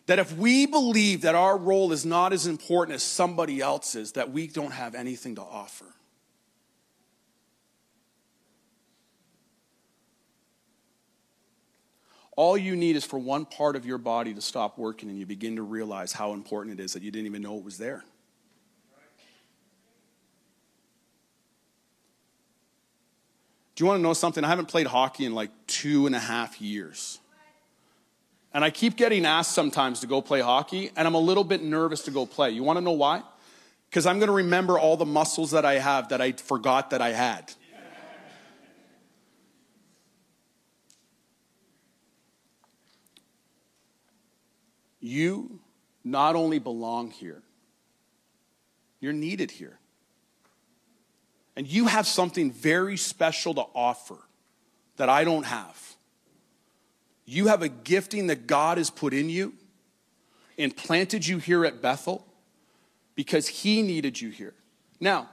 that 0.08 0.20
if 0.20 0.36
we 0.38 0.66
believe 0.66 1.22
that 1.22 1.36
our 1.36 1.58
role 1.58 1.92
is 1.92 2.06
not 2.06 2.34
as 2.34 2.46
important 2.46 2.96
as 2.96 3.04
somebody 3.04 3.62
else's, 3.62 4.12
that 4.14 4.32
we 4.32 4.48
don't 4.48 4.72
have 4.72 4.94
anything 4.96 5.36
to 5.36 5.42
offer. 5.42 5.86
All 12.36 12.58
you 12.58 12.76
need 12.76 12.96
is 12.96 13.06
for 13.06 13.18
one 13.18 13.46
part 13.46 13.76
of 13.76 13.86
your 13.86 13.98
body 13.98 14.34
to 14.34 14.42
stop 14.42 14.78
working 14.78 15.10
and 15.10 15.18
you 15.18 15.26
begin 15.26 15.56
to 15.56 15.62
realize 15.62 16.12
how 16.12 16.34
important 16.34 16.80
it 16.80 16.84
is 16.84 16.94
that 16.94 17.02
you 17.02 17.12
didn't 17.12 17.28
even 17.28 17.42
know 17.42 17.58
it 17.58 17.64
was 17.64 17.78
there. 17.78 18.04
Do 23.76 23.84
you 23.84 23.88
want 23.88 24.00
to 24.00 24.04
know 24.04 24.14
something? 24.14 24.44
I 24.44 24.48
haven't 24.48 24.68
played 24.68 24.88
hockey 24.88 25.26
in 25.26 25.34
like 25.34 25.52
two 25.68 26.08
and 26.08 26.16
a 26.16 26.20
half 26.20 26.62
years. 26.62 27.20
And 28.54 28.64
I 28.64 28.70
keep 28.70 28.96
getting 28.96 29.26
asked 29.26 29.52
sometimes 29.52 30.00
to 30.00 30.08
go 30.08 30.22
play 30.22 30.40
hockey, 30.40 30.90
and 30.96 31.06
I'm 31.06 31.16
a 31.16 31.20
little 31.20 31.44
bit 31.44 31.62
nervous 31.62 32.04
to 32.04 32.12
go 32.12 32.26
play. 32.26 32.52
You 32.52 32.64
want 32.64 32.78
to 32.78 32.82
know 32.82 32.94
why? 32.94 33.22
Because 33.90 34.06
I'm 34.06 34.18
going 34.18 34.28
to 34.28 34.34
remember 34.34 34.80
all 34.80 34.96
the 34.96 35.06
muscles 35.06 35.52
that 35.52 35.66
I 35.66 35.74
have 35.74 36.08
that 36.10 36.22
I 36.22 36.32
forgot 36.32 36.92
that 36.92 37.02
I 37.02 37.12
had. 37.12 37.52
You 45.06 45.60
not 46.04 46.36
only 46.36 46.60
belong 46.60 47.12
here, 47.12 47.42
you're 49.00 49.14
needed 49.14 49.52
here. 49.52 49.80
And 51.56 51.68
you 51.68 51.88
have 51.88 52.06
something 52.06 52.52
very 52.52 52.98
special 52.98 53.54
to 53.54 53.62
offer 53.74 54.18
that 54.98 55.10
I 55.10 55.24
don't 55.24 55.46
have. 55.46 55.96
You 57.26 57.48
have 57.48 57.62
a 57.62 57.70
gifting 57.70 58.28
that 58.28 58.46
God 58.48 58.78
has 58.78 58.90
put 58.90 59.14
in 59.14 59.30
you 59.30 59.54
and 60.58 60.76
planted 60.76 61.26
you 61.26 61.38
here 61.38 61.66
at 61.66 61.82
Bethel 61.82 62.26
because 63.16 63.48
He 63.48 63.82
needed 63.82 64.20
you 64.20 64.30
here. 64.30 64.54
Now, 65.00 65.30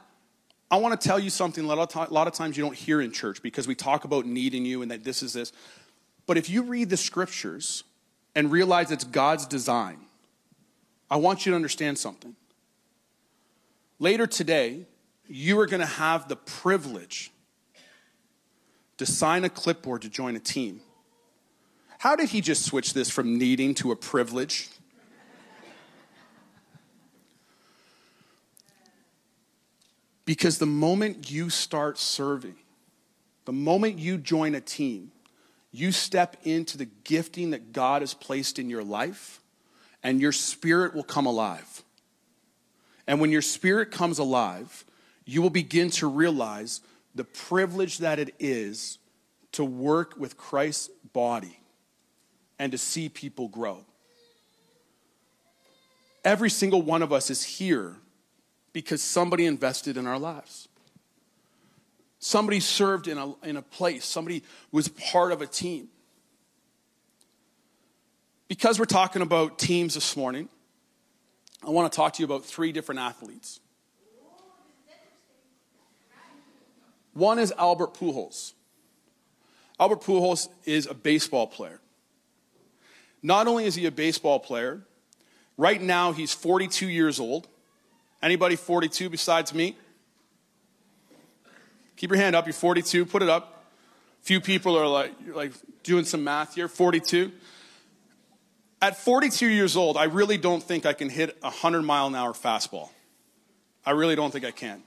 I 0.71 0.77
want 0.77 0.99
to 0.99 1.09
tell 1.09 1.19
you 1.19 1.29
something 1.29 1.65
a 1.65 1.67
lot 1.67 2.27
of 2.27 2.33
times 2.35 2.57
you 2.57 2.63
don't 2.63 2.77
hear 2.77 3.01
in 3.01 3.13
church 3.13 3.43
because 3.43 3.67
we 3.69 3.75
talk 3.75 4.05
about 4.05 4.27
needing 4.27 4.65
you 4.65 4.83
and 4.83 4.91
that 4.91 5.05
this 5.05 5.23
is 5.23 5.33
this. 5.33 5.53
But 6.27 6.39
if 6.39 6.49
you 6.49 6.63
read 6.63 6.89
the 6.89 6.97
scriptures, 6.97 7.85
and 8.35 8.51
realize 8.51 8.91
it's 8.91 9.05
God's 9.05 9.47
design, 9.47 9.99
I 11.11 11.17
want 11.17 11.45
you 11.45 11.53
to 11.53 11.57
understand 11.57 11.99
something. 11.99 12.35
Later 13.99 14.27
today, 14.27 14.87
you 15.29 15.59
are 15.61 15.67
going 15.67 15.81
to 15.81 15.87
have 15.87 16.29
the 16.29 16.37
privilege 16.37 17.31
to 18.97 19.07
sign 19.07 19.45
a 19.45 19.49
clipboard 19.49 20.03
to 20.03 20.09
join 20.09 20.37
a 20.37 20.41
team. 20.41 20.81
How 21.99 22.17
did 22.17 22.31
he 22.31 22.41
just 22.41 22.65
switch 22.65 22.95
this 22.95 23.11
from 23.11 23.39
needing 23.39 23.75
to 23.77 23.93
a 23.93 23.97
privilege? 23.97 24.69
Because 30.25 30.59
the 30.59 30.67
moment 30.67 31.31
you 31.31 31.51
start 31.51 31.99
serving, 31.99 32.57
the 33.45 33.53
moment 33.53 33.99
you 33.99 34.19
join 34.19 34.55
a 34.55 34.61
team, 34.61 35.13
you 35.73 35.91
step 35.91 36.37
into 36.45 36.77
the 36.77 36.85
gifting 36.85 37.51
that 37.51 37.73
God 37.73 38.03
has 38.03 38.13
placed 38.15 38.59
in 38.59 38.69
your 38.69 38.85
life, 38.85 39.41
and 40.03 40.21
your 40.21 40.33
spirit 40.33 40.95
will 40.95 41.03
come 41.03 41.27
alive. 41.27 41.83
And 43.07 43.21
when 43.21 43.33
your 43.33 43.43
spirit 43.43 43.91
comes 43.91 44.19
alive, 44.19 44.85
you 45.25 45.41
will 45.43 45.51
begin 45.51 45.91
to 45.91 46.07
realize 46.07 46.81
the 47.15 47.25
privilege 47.25 47.99
that 47.99 48.19
it 48.19 48.35
is 48.39 48.99
to 49.53 49.65
work 49.65 50.15
with 50.19 50.37
Christ's 50.37 50.91
body 51.13 51.59
and 52.59 52.73
to 52.73 52.79
see 52.79 53.09
people 53.09 53.49
grow. 53.49 53.85
Every 56.25 56.51
single 56.51 56.83
one 56.83 57.03
of 57.03 57.13
us 57.13 57.31
is 57.31 57.43
here 57.43 57.97
because 58.73 59.03
somebody 59.03 59.47
invested 59.47 59.97
in 59.97 60.07
our 60.07 60.19
lives. 60.19 60.69
Somebody 62.25 62.61
served 62.61 63.09
in 63.09 63.19
a, 63.19 63.35
in 63.45 63.57
a 63.57 63.63
place, 63.63 64.05
somebody 64.05 64.45
was 64.71 64.87
part 64.87 65.33
of 65.33 65.43
a 65.43 65.47
team. 65.47 65.89
Because 68.47 68.79
we're 68.79 68.85
talking 68.85 69.23
about 69.23 69.59
teams 69.59 69.95
this 69.95 70.17
morning, 70.17 70.49
I 71.67 71.71
want 71.71 71.91
to 71.91 71.97
talk 71.97 72.13
to 72.13 72.23
you 72.23 72.25
about 72.25 72.45
three 72.45 72.71
different 72.71 73.01
athletes. 73.01 73.59
One 77.13 77.41
is 77.41 77.53
Albert 77.59 77.95
Pujols. 77.95 78.53
Albert 79.81 80.03
Pujols 80.03 80.49
is 80.65 80.87
a 80.87 80.95
baseball 80.95 81.49
player. 81.49 81.81
Not 83.21 83.49
only 83.49 83.65
is 83.65 83.75
he 83.75 83.85
a 83.87 83.91
baseball 83.91 84.39
player, 84.39 84.83
right 85.57 85.83
now 85.83 86.13
he's 86.13 86.33
42 86.33 86.87
years 86.87 87.19
old. 87.19 87.49
Anybody 88.23 88.55
42 88.55 89.11
besides 89.11 89.53
me? 89.53 89.77
Keep 92.03 92.11
your 92.11 92.19
hand 92.19 92.35
up. 92.35 92.47
You're 92.47 92.53
42. 92.53 93.07
Put 93.07 93.23
it 93.23 93.29
up. 93.29 93.65
Few 94.23 94.41
people 94.41 94.77
are 94.77 94.89
like, 94.89 95.13
like 95.33 95.53
doing 95.85 96.05
some 96.05 96.25
math 96.25 96.57
here. 96.57 96.67
42. 96.67 97.31
At 98.81 98.97
42 98.97 99.47
years 99.47 99.77
old, 99.77 99.97
I 99.97 100.07
really 100.07 100.37
don't 100.37 100.61
think 100.61 100.85
I 100.85 100.95
can 100.95 101.09
hit 101.09 101.39
a 101.43 101.47
100 101.47 101.83
mile 101.83 102.09
an 102.09 102.17
hour 102.17 102.33
fastball. 102.33 102.89
I 103.87 103.93
really 103.93 104.17
don't 104.17 104.33
think 104.33 104.45
I 104.45 104.51
can. 104.51 104.83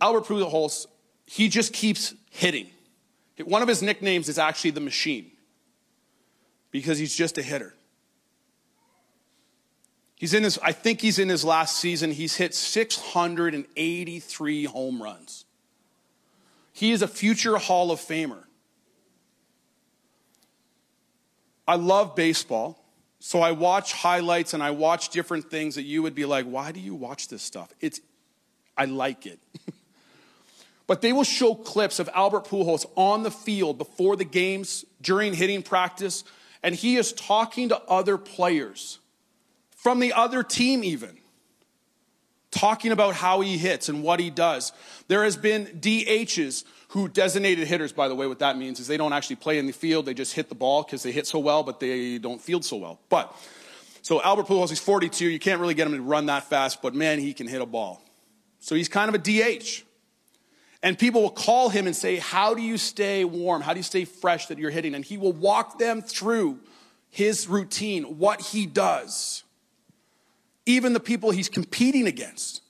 Albert 0.00 0.24
Pujols, 0.24 0.86
he 1.24 1.48
just 1.48 1.72
keeps 1.72 2.14
hitting. 2.32 2.66
One 3.44 3.62
of 3.62 3.68
his 3.68 3.80
nicknames 3.80 4.28
is 4.28 4.40
actually 4.40 4.72
the 4.72 4.80
machine 4.80 5.30
because 6.72 6.98
he's 6.98 7.14
just 7.14 7.38
a 7.38 7.42
hitter. 7.42 7.74
He's 10.16 10.34
in 10.34 10.42
his, 10.42 10.58
I 10.64 10.72
think 10.72 11.00
he's 11.00 11.20
in 11.20 11.28
his 11.28 11.44
last 11.44 11.78
season. 11.78 12.10
He's 12.10 12.34
hit 12.34 12.56
683 12.56 14.64
home 14.64 15.00
runs. 15.00 15.45
He 16.76 16.92
is 16.92 17.00
a 17.00 17.08
future 17.08 17.56
Hall 17.56 17.90
of 17.90 18.00
Famer. 18.00 18.44
I 21.66 21.76
love 21.76 22.14
baseball, 22.14 22.84
so 23.18 23.40
I 23.40 23.52
watch 23.52 23.94
highlights 23.94 24.52
and 24.52 24.62
I 24.62 24.72
watch 24.72 25.08
different 25.08 25.50
things 25.50 25.76
that 25.76 25.84
you 25.84 26.02
would 26.02 26.14
be 26.14 26.26
like, 26.26 26.44
why 26.44 26.72
do 26.72 26.80
you 26.80 26.94
watch 26.94 27.28
this 27.28 27.42
stuff? 27.42 27.72
It's, 27.80 28.02
I 28.76 28.84
like 28.84 29.24
it. 29.24 29.40
but 30.86 31.00
they 31.00 31.14
will 31.14 31.24
show 31.24 31.54
clips 31.54 31.98
of 31.98 32.10
Albert 32.12 32.44
Pujols 32.44 32.84
on 32.94 33.22
the 33.22 33.30
field 33.30 33.78
before 33.78 34.14
the 34.14 34.26
games, 34.26 34.84
during 35.00 35.32
hitting 35.32 35.62
practice, 35.62 36.24
and 36.62 36.74
he 36.74 36.98
is 36.98 37.14
talking 37.14 37.70
to 37.70 37.80
other 37.84 38.18
players 38.18 38.98
from 39.70 39.98
the 39.98 40.12
other 40.12 40.42
team, 40.42 40.84
even 40.84 41.16
talking 42.56 42.90
about 42.90 43.14
how 43.14 43.40
he 43.40 43.58
hits 43.58 43.88
and 43.88 44.02
what 44.02 44.18
he 44.18 44.30
does. 44.30 44.72
There 45.08 45.24
has 45.24 45.36
been 45.36 45.66
DHs 45.66 46.64
who 46.88 47.08
designated 47.08 47.68
hitters, 47.68 47.92
by 47.92 48.08
the 48.08 48.14
way, 48.14 48.26
what 48.26 48.38
that 48.38 48.56
means 48.56 48.80
is 48.80 48.86
they 48.86 48.96
don't 48.96 49.12
actually 49.12 49.36
play 49.36 49.58
in 49.58 49.66
the 49.66 49.72
field, 49.72 50.06
they 50.06 50.14
just 50.14 50.32
hit 50.32 50.48
the 50.48 50.54
ball 50.54 50.82
because 50.82 51.02
they 51.02 51.12
hit 51.12 51.26
so 51.26 51.38
well, 51.38 51.62
but 51.62 51.80
they 51.80 52.18
don't 52.18 52.40
field 52.40 52.64
so 52.64 52.76
well. 52.76 53.00
But 53.08 53.36
so 54.02 54.22
Albert 54.22 54.46
Pujols, 54.46 54.70
he's 54.70 54.80
42. 54.80 55.28
You 55.28 55.38
can't 55.38 55.60
really 55.60 55.74
get 55.74 55.86
him 55.86 55.94
to 55.94 56.02
run 56.02 56.26
that 56.26 56.44
fast, 56.44 56.80
but 56.80 56.94
man, 56.94 57.18
he 57.18 57.34
can 57.34 57.46
hit 57.46 57.60
a 57.60 57.66
ball. 57.66 58.02
So 58.60 58.74
he's 58.74 58.88
kind 58.88 59.14
of 59.14 59.14
a 59.14 59.18
DH. 59.18 59.82
And 60.82 60.98
people 60.98 61.22
will 61.22 61.30
call 61.30 61.68
him 61.68 61.86
and 61.86 61.96
say, 61.96 62.16
How 62.16 62.54
do 62.54 62.62
you 62.62 62.78
stay 62.78 63.24
warm? 63.24 63.62
How 63.62 63.72
do 63.72 63.78
you 63.78 63.84
stay 63.84 64.04
fresh 64.04 64.46
that 64.46 64.58
you're 64.58 64.70
hitting? 64.70 64.94
And 64.94 65.04
he 65.04 65.18
will 65.18 65.32
walk 65.32 65.78
them 65.78 66.02
through 66.02 66.60
his 67.10 67.48
routine, 67.48 68.18
what 68.18 68.40
he 68.40 68.66
does. 68.66 69.42
Even 70.66 70.92
the 70.92 71.00
people 71.00 71.30
he's 71.30 71.48
competing 71.48 72.06
against. 72.06 72.62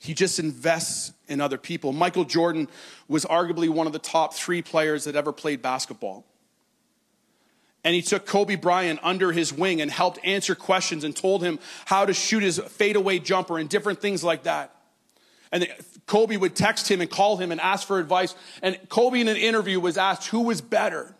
He 0.00 0.12
just 0.12 0.38
invests 0.38 1.12
in 1.28 1.40
other 1.40 1.56
people. 1.56 1.94
Michael 1.94 2.24
Jordan 2.24 2.68
was 3.08 3.24
arguably 3.24 3.70
one 3.70 3.86
of 3.86 3.94
the 3.94 3.98
top 3.98 4.34
three 4.34 4.60
players 4.60 5.04
that 5.04 5.16
ever 5.16 5.32
played 5.32 5.62
basketball. 5.62 6.26
And 7.82 7.94
he 7.94 8.02
took 8.02 8.26
Kobe 8.26 8.56
Bryant 8.56 9.00
under 9.02 9.32
his 9.32 9.52
wing 9.52 9.80
and 9.80 9.90
helped 9.90 10.18
answer 10.22 10.54
questions 10.54 11.04
and 11.04 11.16
told 11.16 11.42
him 11.42 11.58
how 11.86 12.04
to 12.04 12.12
shoot 12.12 12.42
his 12.42 12.58
fadeaway 12.58 13.18
jumper 13.18 13.58
and 13.58 13.68
different 13.68 14.00
things 14.00 14.22
like 14.22 14.42
that. 14.44 14.74
And 15.52 15.68
Kobe 16.06 16.36
would 16.36 16.54
text 16.54 16.90
him 16.90 17.00
and 17.00 17.08
call 17.08 17.36
him 17.36 17.52
and 17.52 17.60
ask 17.60 17.86
for 17.86 17.98
advice. 17.98 18.34
And 18.62 18.78
Kobe 18.88 19.20
in 19.20 19.28
an 19.28 19.36
interview 19.36 19.80
was 19.80 19.96
asked 19.96 20.28
who 20.28 20.40
was 20.40 20.60
better. 20.60 21.14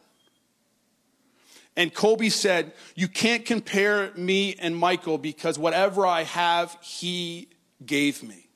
And 1.77 1.93
Kobe 1.93 2.29
said, 2.29 2.73
You 2.95 3.09
can't 3.09 3.45
compare 3.45 4.13
me 4.17 4.55
and 4.59 4.77
Michael 4.77 5.19
because 5.19 5.59
whatever 5.59 6.07
I 6.07 6.23
have, 6.23 6.77
he 6.83 7.49
gave 7.85 8.23
me. 8.23 8.49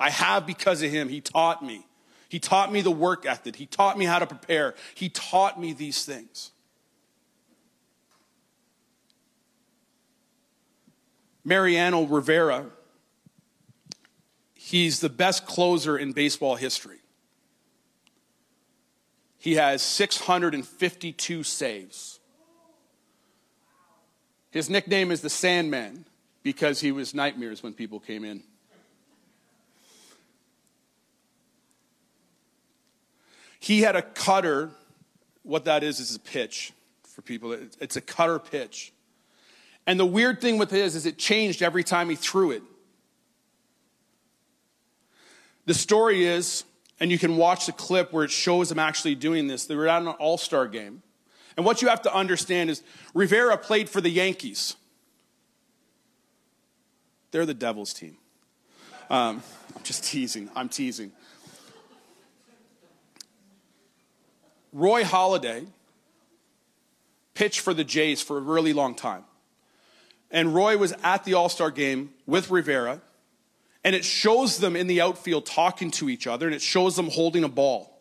I 0.00 0.10
have 0.10 0.46
because 0.46 0.82
of 0.82 0.90
him. 0.90 1.08
He 1.08 1.20
taught 1.20 1.64
me. 1.64 1.86
He 2.28 2.40
taught 2.40 2.72
me 2.72 2.80
the 2.80 2.90
work 2.90 3.26
ethic. 3.26 3.56
He 3.56 3.66
taught 3.66 3.96
me 3.98 4.04
how 4.04 4.18
to 4.18 4.26
prepare. 4.26 4.74
He 4.94 5.08
taught 5.08 5.60
me 5.60 5.72
these 5.72 6.04
things. 6.04 6.50
Mariano 11.44 12.04
Rivera, 12.04 12.66
he's 14.54 15.00
the 15.00 15.08
best 15.08 15.44
closer 15.44 15.98
in 15.98 16.12
baseball 16.12 16.56
history. 16.56 16.98
He 19.38 19.56
has 19.56 19.82
652 19.82 21.42
saves. 21.42 22.11
His 24.52 24.68
nickname 24.68 25.10
is 25.10 25.22
the 25.22 25.30
Sandman 25.30 26.04
because 26.42 26.80
he 26.80 26.92
was 26.92 27.14
nightmares 27.14 27.62
when 27.62 27.72
people 27.72 27.98
came 27.98 28.22
in. 28.22 28.42
He 33.58 33.80
had 33.80 33.96
a 33.96 34.02
cutter. 34.02 34.70
What 35.42 35.64
that 35.64 35.82
is 35.82 36.00
is 36.00 36.14
a 36.14 36.20
pitch 36.20 36.72
for 37.02 37.22
people. 37.22 37.52
It's 37.80 37.96
a 37.96 38.00
cutter 38.00 38.38
pitch. 38.38 38.92
And 39.86 39.98
the 39.98 40.06
weird 40.06 40.40
thing 40.40 40.58
with 40.58 40.70
his 40.70 40.94
is 40.94 41.06
it 41.06 41.16
changed 41.16 41.62
every 41.62 41.82
time 41.82 42.10
he 42.10 42.14
threw 42.14 42.50
it. 42.50 42.62
The 45.64 45.74
story 45.74 46.24
is, 46.24 46.64
and 47.00 47.10
you 47.10 47.18
can 47.18 47.36
watch 47.36 47.66
the 47.66 47.72
clip 47.72 48.12
where 48.12 48.24
it 48.24 48.30
shows 48.30 48.70
him 48.70 48.78
actually 48.78 49.14
doing 49.14 49.46
this. 49.46 49.64
They 49.64 49.76
were 49.76 49.88
at 49.88 50.02
an 50.02 50.08
all 50.08 50.36
star 50.36 50.68
game. 50.68 51.02
And 51.56 51.66
what 51.66 51.82
you 51.82 51.88
have 51.88 52.02
to 52.02 52.14
understand 52.14 52.70
is 52.70 52.82
Rivera 53.14 53.56
played 53.58 53.88
for 53.88 54.00
the 54.00 54.10
Yankees. 54.10 54.76
They're 57.30 57.46
the 57.46 57.54
Devils 57.54 57.92
team. 57.92 58.16
Um, 59.10 59.42
I'm 59.76 59.82
just 59.82 60.04
teasing. 60.04 60.50
I'm 60.54 60.68
teasing. 60.68 61.12
Roy 64.72 65.02
Halladay 65.02 65.66
pitched 67.34 67.60
for 67.60 67.74
the 67.74 67.84
Jays 67.84 68.22
for 68.22 68.38
a 68.38 68.40
really 68.40 68.72
long 68.72 68.94
time. 68.94 69.24
And 70.30 70.54
Roy 70.54 70.78
was 70.78 70.94
at 71.02 71.24
the 71.24 71.34
All 71.34 71.50
Star 71.50 71.70
game 71.70 72.10
with 72.26 72.50
Rivera, 72.50 73.02
and 73.84 73.94
it 73.94 74.04
shows 74.04 74.58
them 74.58 74.76
in 74.76 74.86
the 74.86 75.00
outfield 75.02 75.44
talking 75.44 75.90
to 75.92 76.08
each 76.08 76.26
other, 76.26 76.46
and 76.46 76.54
it 76.54 76.62
shows 76.62 76.96
them 76.96 77.10
holding 77.10 77.44
a 77.44 77.48
ball. 77.48 77.91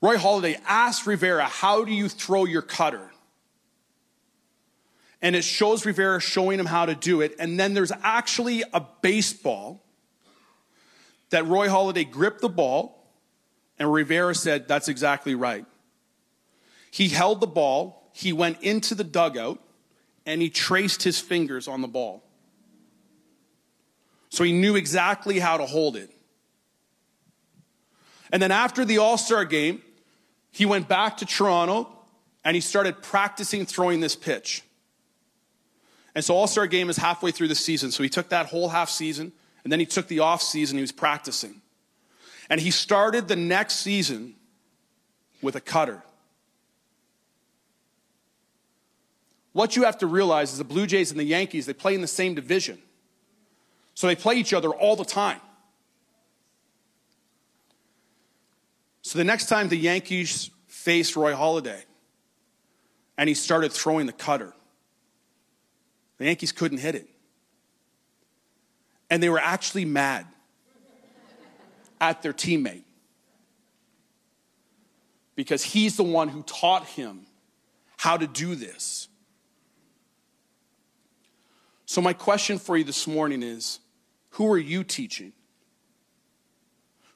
Roy 0.00 0.16
Halladay 0.16 0.60
asked 0.66 1.06
Rivera, 1.06 1.44
How 1.44 1.84
do 1.84 1.92
you 1.92 2.08
throw 2.08 2.44
your 2.44 2.62
cutter? 2.62 3.10
And 5.20 5.34
it 5.34 5.42
shows 5.42 5.84
Rivera 5.84 6.20
showing 6.20 6.60
him 6.60 6.66
how 6.66 6.86
to 6.86 6.94
do 6.94 7.20
it. 7.20 7.34
And 7.40 7.58
then 7.58 7.74
there's 7.74 7.90
actually 8.02 8.62
a 8.72 8.84
baseball 9.02 9.84
that 11.30 11.46
Roy 11.46 11.66
Halladay 11.66 12.08
gripped 12.08 12.40
the 12.40 12.48
ball 12.48 12.98
and 13.78 13.92
Rivera 13.92 14.34
said, 14.34 14.68
That's 14.68 14.88
exactly 14.88 15.34
right. 15.34 15.66
He 16.90 17.08
held 17.08 17.40
the 17.40 17.46
ball, 17.46 18.10
he 18.12 18.32
went 18.32 18.62
into 18.62 18.94
the 18.94 19.04
dugout, 19.04 19.60
and 20.24 20.40
he 20.40 20.50
traced 20.50 21.02
his 21.02 21.20
fingers 21.20 21.68
on 21.68 21.82
the 21.82 21.88
ball. 21.88 22.22
So 24.30 24.44
he 24.44 24.52
knew 24.52 24.76
exactly 24.76 25.38
how 25.38 25.56
to 25.56 25.66
hold 25.66 25.96
it. 25.96 26.10
And 28.30 28.42
then 28.42 28.52
after 28.52 28.84
the 28.84 28.98
All 28.98 29.18
Star 29.18 29.44
game, 29.44 29.82
he 30.58 30.66
went 30.66 30.88
back 30.88 31.18
to 31.18 31.24
Toronto 31.24 31.88
and 32.44 32.56
he 32.56 32.60
started 32.60 33.00
practicing 33.00 33.64
throwing 33.64 34.00
this 34.00 34.16
pitch. 34.16 34.64
And 36.16 36.24
so 36.24 36.34
All 36.34 36.48
Star 36.48 36.66
game 36.66 36.90
is 36.90 36.96
halfway 36.96 37.30
through 37.30 37.46
the 37.46 37.54
season. 37.54 37.92
So 37.92 38.02
he 38.02 38.08
took 38.08 38.30
that 38.30 38.46
whole 38.46 38.68
half 38.68 38.90
season 38.90 39.30
and 39.62 39.72
then 39.72 39.78
he 39.78 39.86
took 39.86 40.08
the 40.08 40.18
off 40.18 40.42
season, 40.42 40.76
he 40.76 40.80
was 40.80 40.90
practicing. 40.90 41.62
And 42.50 42.60
he 42.60 42.72
started 42.72 43.28
the 43.28 43.36
next 43.36 43.76
season 43.76 44.34
with 45.40 45.54
a 45.54 45.60
cutter. 45.60 46.02
What 49.52 49.76
you 49.76 49.84
have 49.84 49.98
to 49.98 50.08
realize 50.08 50.50
is 50.50 50.58
the 50.58 50.64
Blue 50.64 50.88
Jays 50.88 51.12
and 51.12 51.20
the 51.20 51.24
Yankees, 51.24 51.66
they 51.66 51.72
play 51.72 51.94
in 51.94 52.00
the 52.00 52.08
same 52.08 52.34
division. 52.34 52.78
So 53.94 54.08
they 54.08 54.16
play 54.16 54.34
each 54.34 54.52
other 54.52 54.70
all 54.70 54.96
the 54.96 55.04
time. 55.04 55.40
So 59.08 59.16
the 59.16 59.24
next 59.24 59.46
time 59.46 59.70
the 59.70 59.76
Yankees 59.76 60.50
faced 60.66 61.16
Roy 61.16 61.32
Halladay 61.32 61.82
and 63.16 63.26
he 63.26 63.34
started 63.34 63.72
throwing 63.72 64.04
the 64.04 64.12
cutter, 64.12 64.52
the 66.18 66.26
Yankees 66.26 66.52
couldn't 66.52 66.76
hit 66.76 66.94
it. 66.94 67.08
And 69.08 69.22
they 69.22 69.30
were 69.30 69.40
actually 69.40 69.86
mad 69.86 70.26
at 71.98 72.20
their 72.20 72.34
teammate 72.34 72.82
because 75.36 75.64
he's 75.64 75.96
the 75.96 76.02
one 76.02 76.28
who 76.28 76.42
taught 76.42 76.84
him 76.84 77.22
how 77.96 78.18
to 78.18 78.26
do 78.26 78.56
this. 78.56 79.08
So, 81.86 82.02
my 82.02 82.12
question 82.12 82.58
for 82.58 82.76
you 82.76 82.84
this 82.84 83.06
morning 83.06 83.42
is 83.42 83.78
who 84.32 84.52
are 84.52 84.58
you 84.58 84.84
teaching? 84.84 85.32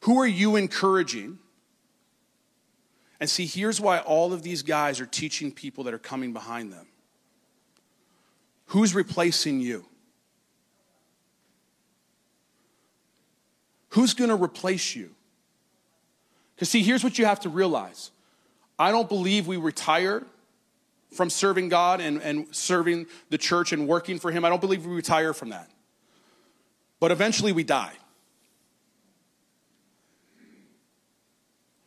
Who 0.00 0.18
are 0.22 0.26
you 0.26 0.56
encouraging? 0.56 1.38
And 3.22 3.30
see, 3.30 3.46
here's 3.46 3.80
why 3.80 4.00
all 4.00 4.32
of 4.32 4.42
these 4.42 4.62
guys 4.62 5.00
are 5.00 5.06
teaching 5.06 5.52
people 5.52 5.84
that 5.84 5.94
are 5.94 5.98
coming 5.98 6.32
behind 6.32 6.72
them. 6.72 6.88
Who's 8.66 8.96
replacing 8.96 9.60
you? 9.60 9.84
Who's 13.90 14.12
going 14.12 14.30
to 14.30 14.34
replace 14.34 14.96
you? 14.96 15.14
Because, 16.56 16.68
see, 16.68 16.82
here's 16.82 17.04
what 17.04 17.16
you 17.16 17.24
have 17.24 17.38
to 17.42 17.48
realize 17.48 18.10
I 18.76 18.90
don't 18.90 19.08
believe 19.08 19.46
we 19.46 19.56
retire 19.56 20.26
from 21.12 21.30
serving 21.30 21.68
God 21.68 22.00
and, 22.00 22.20
and 22.22 22.48
serving 22.50 23.06
the 23.30 23.38
church 23.38 23.72
and 23.72 23.86
working 23.86 24.18
for 24.18 24.32
Him. 24.32 24.44
I 24.44 24.48
don't 24.48 24.60
believe 24.60 24.84
we 24.84 24.96
retire 24.96 25.32
from 25.32 25.50
that. 25.50 25.70
But 26.98 27.12
eventually 27.12 27.52
we 27.52 27.62
die. 27.62 27.92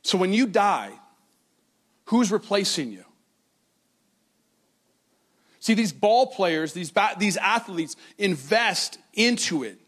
So 0.01 0.17
when 0.17 0.31
you 0.31 0.47
die, 0.47 0.93
who's 2.05 2.31
replacing 2.31 2.91
you? 2.91 3.03
See, 5.59 5.73
these 5.73 5.93
ball 5.93 6.27
players, 6.27 6.73
these, 6.73 6.91
these 7.17 7.37
athletes 7.37 7.95
invest 8.17 8.99
into 9.13 9.63
it. 9.63 9.79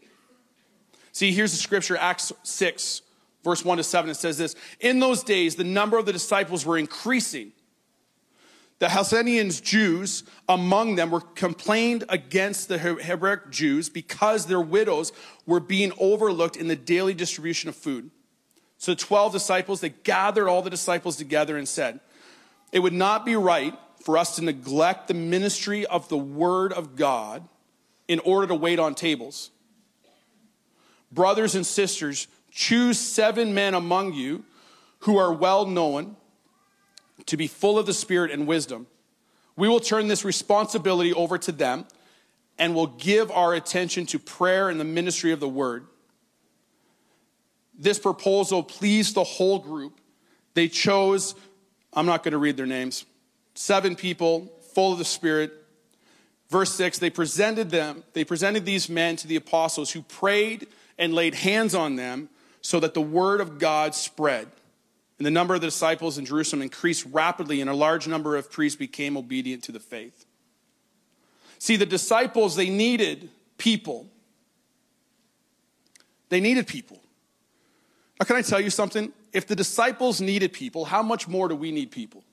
See, 1.12 1.32
here's 1.32 1.52
the 1.52 1.58
scripture, 1.58 1.96
Acts 1.96 2.32
6, 2.42 3.02
verse 3.44 3.64
1 3.64 3.78
to 3.78 3.84
7. 3.84 4.10
It 4.10 4.14
says 4.14 4.38
this 4.38 4.56
In 4.80 4.98
those 4.98 5.22
days, 5.22 5.56
the 5.56 5.64
number 5.64 5.96
of 5.96 6.06
the 6.06 6.12
disciples 6.12 6.66
were 6.66 6.78
increasing 6.78 7.52
the 8.78 8.88
Hellenians 8.88 9.60
Jews 9.60 10.22
among 10.48 10.94
them 10.94 11.10
were 11.10 11.20
complained 11.20 12.04
against 12.08 12.68
the 12.68 12.78
Hebraic 12.78 13.50
Jews 13.50 13.88
because 13.88 14.46
their 14.46 14.60
widows 14.60 15.12
were 15.46 15.60
being 15.60 15.92
overlooked 15.98 16.56
in 16.56 16.68
the 16.68 16.76
daily 16.76 17.14
distribution 17.14 17.68
of 17.68 17.74
food. 17.74 18.10
So 18.76 18.92
the 18.92 18.96
12 18.96 19.32
disciples, 19.32 19.80
they 19.80 19.88
gathered 19.88 20.48
all 20.48 20.62
the 20.62 20.70
disciples 20.70 21.16
together 21.16 21.56
and 21.56 21.66
said, 21.66 21.98
It 22.72 22.80
would 22.80 22.92
not 22.92 23.24
be 23.24 23.36
right 23.36 23.74
for 24.04 24.18
us 24.18 24.36
to 24.36 24.44
neglect 24.44 25.08
the 25.08 25.14
ministry 25.14 25.86
of 25.86 26.08
the 26.08 26.18
word 26.18 26.72
of 26.72 26.96
God 26.96 27.46
in 28.06 28.20
order 28.20 28.46
to 28.48 28.54
wait 28.54 28.78
on 28.78 28.94
tables. 28.94 29.50
Brothers 31.10 31.54
and 31.54 31.66
sisters, 31.66 32.28
choose 32.50 32.98
seven 32.98 33.54
men 33.54 33.74
among 33.74 34.12
you 34.12 34.44
who 35.00 35.16
are 35.16 35.32
well 35.32 35.66
known 35.66 36.16
to 37.26 37.36
be 37.36 37.46
full 37.46 37.78
of 37.78 37.86
the 37.86 37.94
Spirit 37.94 38.30
and 38.30 38.46
wisdom. 38.46 38.86
We 39.56 39.68
will 39.68 39.80
turn 39.80 40.08
this 40.08 40.24
responsibility 40.24 41.12
over 41.12 41.38
to 41.38 41.52
them 41.52 41.86
and 42.58 42.74
will 42.74 42.86
give 42.86 43.30
our 43.30 43.54
attention 43.54 44.06
to 44.06 44.18
prayer 44.18 44.68
and 44.68 44.78
the 44.78 44.84
ministry 44.84 45.32
of 45.32 45.40
the 45.40 45.48
word. 45.48 45.86
This 47.78 47.98
proposal 47.98 48.62
pleased 48.62 49.14
the 49.14 49.24
whole 49.24 49.58
group. 49.58 50.00
They 50.54 50.68
chose, 50.68 51.34
I'm 51.98 52.06
not 52.06 52.22
going 52.22 52.32
to 52.32 52.38
read 52.38 52.56
their 52.56 52.64
names, 52.64 53.04
seven 53.54 53.96
people 53.96 54.52
full 54.72 54.92
of 54.92 54.98
the 54.98 55.04
Spirit. 55.04 55.52
Verse 56.48 56.72
6 56.74 57.00
they 57.00 57.10
presented 57.10 57.70
them, 57.70 58.04
they 58.12 58.22
presented 58.22 58.64
these 58.64 58.88
men 58.88 59.16
to 59.16 59.26
the 59.26 59.34
apostles 59.34 59.90
who 59.90 60.02
prayed 60.02 60.68
and 60.96 61.12
laid 61.12 61.34
hands 61.34 61.74
on 61.74 61.96
them 61.96 62.28
so 62.60 62.78
that 62.78 62.94
the 62.94 63.00
word 63.00 63.40
of 63.40 63.58
God 63.58 63.96
spread. 63.96 64.46
And 65.18 65.26
the 65.26 65.32
number 65.32 65.56
of 65.56 65.60
the 65.60 65.66
disciples 65.66 66.18
in 66.18 66.24
Jerusalem 66.24 66.62
increased 66.62 67.04
rapidly, 67.10 67.60
and 67.60 67.68
a 67.68 67.74
large 67.74 68.06
number 68.06 68.36
of 68.36 68.52
priests 68.52 68.78
became 68.78 69.16
obedient 69.16 69.64
to 69.64 69.72
the 69.72 69.80
faith. 69.80 70.24
See, 71.58 71.74
the 71.74 71.84
disciples, 71.84 72.54
they 72.54 72.70
needed 72.70 73.28
people. 73.56 74.06
They 76.28 76.38
needed 76.38 76.68
people. 76.68 77.00
Now, 78.20 78.26
can 78.26 78.36
I 78.36 78.42
tell 78.42 78.60
you 78.60 78.70
something? 78.70 79.12
If 79.32 79.46
the 79.46 79.56
disciples 79.56 80.20
needed 80.20 80.52
people, 80.52 80.86
how 80.86 81.02
much 81.02 81.28
more 81.28 81.48
do 81.48 81.54
we 81.54 81.70
need 81.70 81.90
people? 81.90 82.24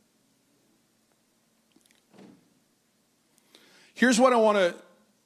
Here's 3.93 4.19
what 4.19 4.33
I 4.33 4.37
want 4.37 4.57
to 4.57 4.75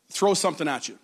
throw 0.10 0.34
something 0.34 0.68
at 0.68 0.88
you. 0.88 0.98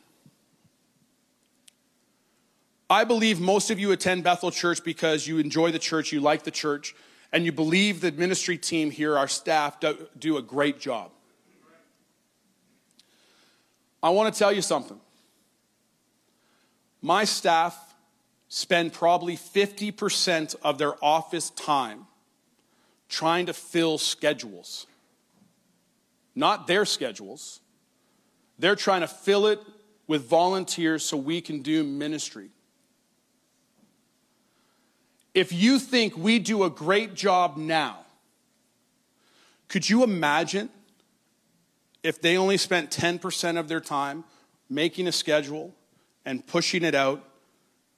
I 2.90 3.04
believe 3.04 3.40
most 3.40 3.72
of 3.72 3.80
you 3.80 3.92
attend 3.92 4.24
Bethel 4.24 4.52
Church 4.52 4.84
because 4.84 5.28
you 5.28 5.40
enjoy 5.40 5.72
the 5.72 5.80
church, 5.80 6.12
you 6.12 6.20
like 6.20 6.44
the 6.44 6.52
church, 6.52 6.96
and 7.32 7.44
you 7.44 7.52
believe 7.52 8.02
the 8.02 8.12
ministry 8.12 8.58
team 8.58 8.92
here, 8.92 9.18
our 9.18 9.28
staff, 9.28 9.78
do 10.20 10.38
a 10.38 10.42
great 10.42 10.80
job. 10.80 11.12
I 14.04 14.12
want 14.12 14.32
to 14.32 14.38
tell 14.38 14.52
you 14.52 14.62
something. 14.62 15.00
My 17.02 17.24
staff 17.24 17.85
spend 18.56 18.94
probably 18.94 19.36
50% 19.36 20.56
of 20.64 20.78
their 20.78 20.94
office 21.04 21.50
time 21.50 22.08
trying 23.10 23.48
to 23.48 23.54
fill 23.54 23.98
schedules. 23.98 24.88
Not 26.36 26.66
their 26.66 26.86
schedules. 26.86 27.60
They're 28.58 28.78
trying 28.78 29.02
to 29.02 29.10
fill 29.10 29.48
it 29.48 29.60
with 30.08 30.30
volunteers 30.30 31.04
so 31.04 31.18
we 31.18 31.42
can 31.42 31.64
do 31.64 31.84
ministry. 31.84 32.48
If 35.34 35.52
you 35.52 35.78
think 35.78 36.16
we 36.16 36.40
do 36.40 36.64
a 36.64 36.70
great 36.70 37.14
job 37.14 37.58
now, 37.58 38.06
could 39.68 39.90
you 39.90 40.02
imagine 40.02 40.70
if 42.04 42.22
they 42.22 42.38
only 42.38 42.56
spent 42.56 42.90
10% 42.90 43.60
of 43.60 43.68
their 43.68 43.82
time 43.82 44.24
making 44.70 45.08
a 45.08 45.12
schedule 45.12 45.76
and 46.24 46.48
pushing 46.48 46.86
it 46.86 46.96
out 46.96 47.22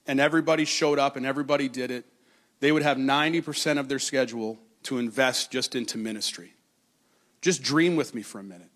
and 0.08 0.20
everybody 0.20 0.66
showed 0.66 1.00
up 1.00 1.16
and 1.16 1.26
everybody 1.26 1.70
did 1.70 1.92
it? 1.92 2.06
They 2.60 2.72
would 2.72 2.84
have 2.84 2.98
90% 2.98 3.80
of 3.80 3.88
their 3.88 4.00
schedule 4.00 4.58
to 4.84 4.98
invest 4.98 5.52
just 5.52 5.76
into 5.76 5.98
ministry. 5.98 6.54
Just 7.42 7.62
dream 7.62 7.96
with 7.96 8.16
me 8.16 8.22
for 8.22 8.40
a 8.40 8.44
minute. 8.44 8.70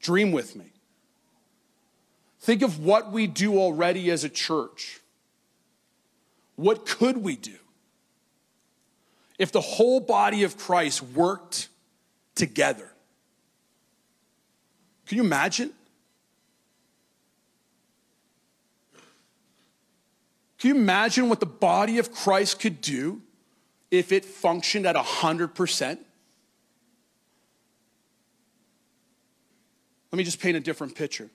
Dream 0.00 0.32
with 0.32 0.54
me. 0.54 0.72
Think 2.40 2.62
of 2.62 2.78
what 2.78 3.10
we 3.10 3.26
do 3.26 3.58
already 3.58 4.10
as 4.10 4.24
a 4.24 4.28
church. 4.28 5.00
What 6.54 6.86
could 6.86 7.18
we 7.18 7.36
do 7.36 7.56
if 9.38 9.52
the 9.52 9.60
whole 9.60 10.00
body 10.00 10.44
of 10.44 10.56
Christ 10.56 11.02
worked 11.02 11.68
together? 12.34 12.92
Can 15.06 15.18
you 15.18 15.24
imagine? 15.24 15.72
Can 20.58 20.68
you 20.68 20.76
imagine 20.76 21.28
what 21.28 21.40
the 21.40 21.46
body 21.46 21.98
of 21.98 22.12
Christ 22.12 22.60
could 22.60 22.80
do 22.80 23.22
if 23.90 24.12
it 24.12 24.24
functioned 24.24 24.86
at 24.86 24.96
100%? 24.96 25.98
Let 30.12 30.16
me 30.16 30.24
just 30.24 30.40
paint 30.40 30.56
a 30.56 30.60
different 30.60 30.94
picture. 30.94 31.28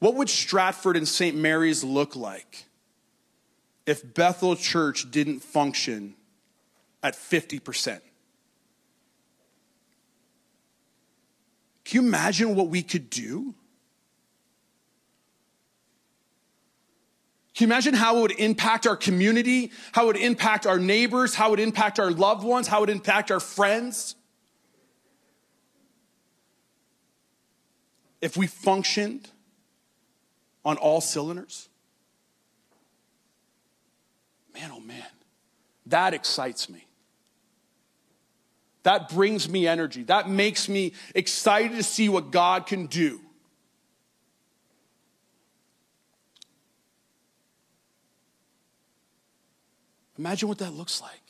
What 0.00 0.16
would 0.16 0.28
Stratford 0.28 0.96
and 0.96 1.06
St. 1.06 1.36
Mary's 1.36 1.82
look 1.82 2.16
like 2.16 2.66
if 3.86 4.14
Bethel 4.14 4.56
Church 4.56 5.10
didn't 5.10 5.40
function 5.40 6.14
at 7.02 7.14
50%. 7.14 8.00
Can 11.84 12.02
you 12.02 12.06
imagine 12.06 12.54
what 12.54 12.68
we 12.68 12.82
could 12.82 13.10
do? 13.10 13.54
Can 17.62 17.68
you 17.68 17.74
imagine 17.74 17.94
how 17.94 18.16
it 18.16 18.20
would 18.22 18.40
impact 18.40 18.88
our 18.88 18.96
community, 18.96 19.70
how 19.92 20.02
it 20.02 20.06
would 20.06 20.16
impact 20.16 20.66
our 20.66 20.80
neighbors, 20.80 21.36
how 21.36 21.46
it 21.46 21.50
would 21.50 21.60
impact 21.60 22.00
our 22.00 22.10
loved 22.10 22.42
ones, 22.42 22.66
how 22.66 22.78
it 22.78 22.80
would 22.80 22.90
impact 22.90 23.30
our 23.30 23.38
friends? 23.38 24.16
If 28.20 28.36
we 28.36 28.48
functioned 28.48 29.30
on 30.64 30.76
all 30.76 31.00
cylinders? 31.00 31.68
man, 34.52 34.72
oh 34.74 34.80
man, 34.80 35.06
that 35.86 36.14
excites 36.14 36.68
me. 36.68 36.84
That 38.82 39.08
brings 39.08 39.48
me 39.48 39.68
energy. 39.68 40.02
That 40.02 40.28
makes 40.28 40.68
me 40.68 40.94
excited 41.14 41.76
to 41.76 41.84
see 41.84 42.08
what 42.08 42.32
God 42.32 42.66
can 42.66 42.86
do. 42.86 43.20
Imagine 50.22 50.48
what 50.48 50.58
that 50.58 50.72
looks 50.72 51.00
like. 51.00 51.20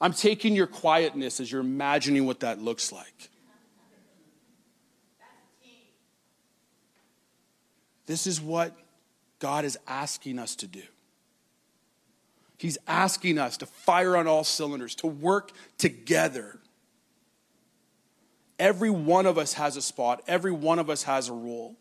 I'm 0.00 0.14
taking 0.14 0.56
your 0.56 0.66
quietness 0.66 1.38
as 1.38 1.52
you're 1.52 1.60
imagining 1.60 2.24
what 2.24 2.40
that 2.40 2.58
looks 2.58 2.92
like. 2.92 3.28
This 8.06 8.26
is 8.26 8.40
what 8.40 8.74
God 9.38 9.66
is 9.66 9.78
asking 9.86 10.38
us 10.38 10.56
to 10.56 10.66
do. 10.66 10.80
He's 12.56 12.78
asking 12.88 13.36
us 13.36 13.58
to 13.58 13.66
fire 13.66 14.16
on 14.16 14.26
all 14.26 14.44
cylinders, 14.44 14.94
to 14.94 15.06
work 15.06 15.52
together. 15.76 16.58
Every 18.58 18.88
one 18.88 19.26
of 19.26 19.36
us 19.36 19.52
has 19.52 19.76
a 19.76 19.82
spot, 19.82 20.22
every 20.26 20.52
one 20.52 20.78
of 20.78 20.88
us 20.88 21.02
has 21.02 21.28
a 21.28 21.34
role. 21.34 21.76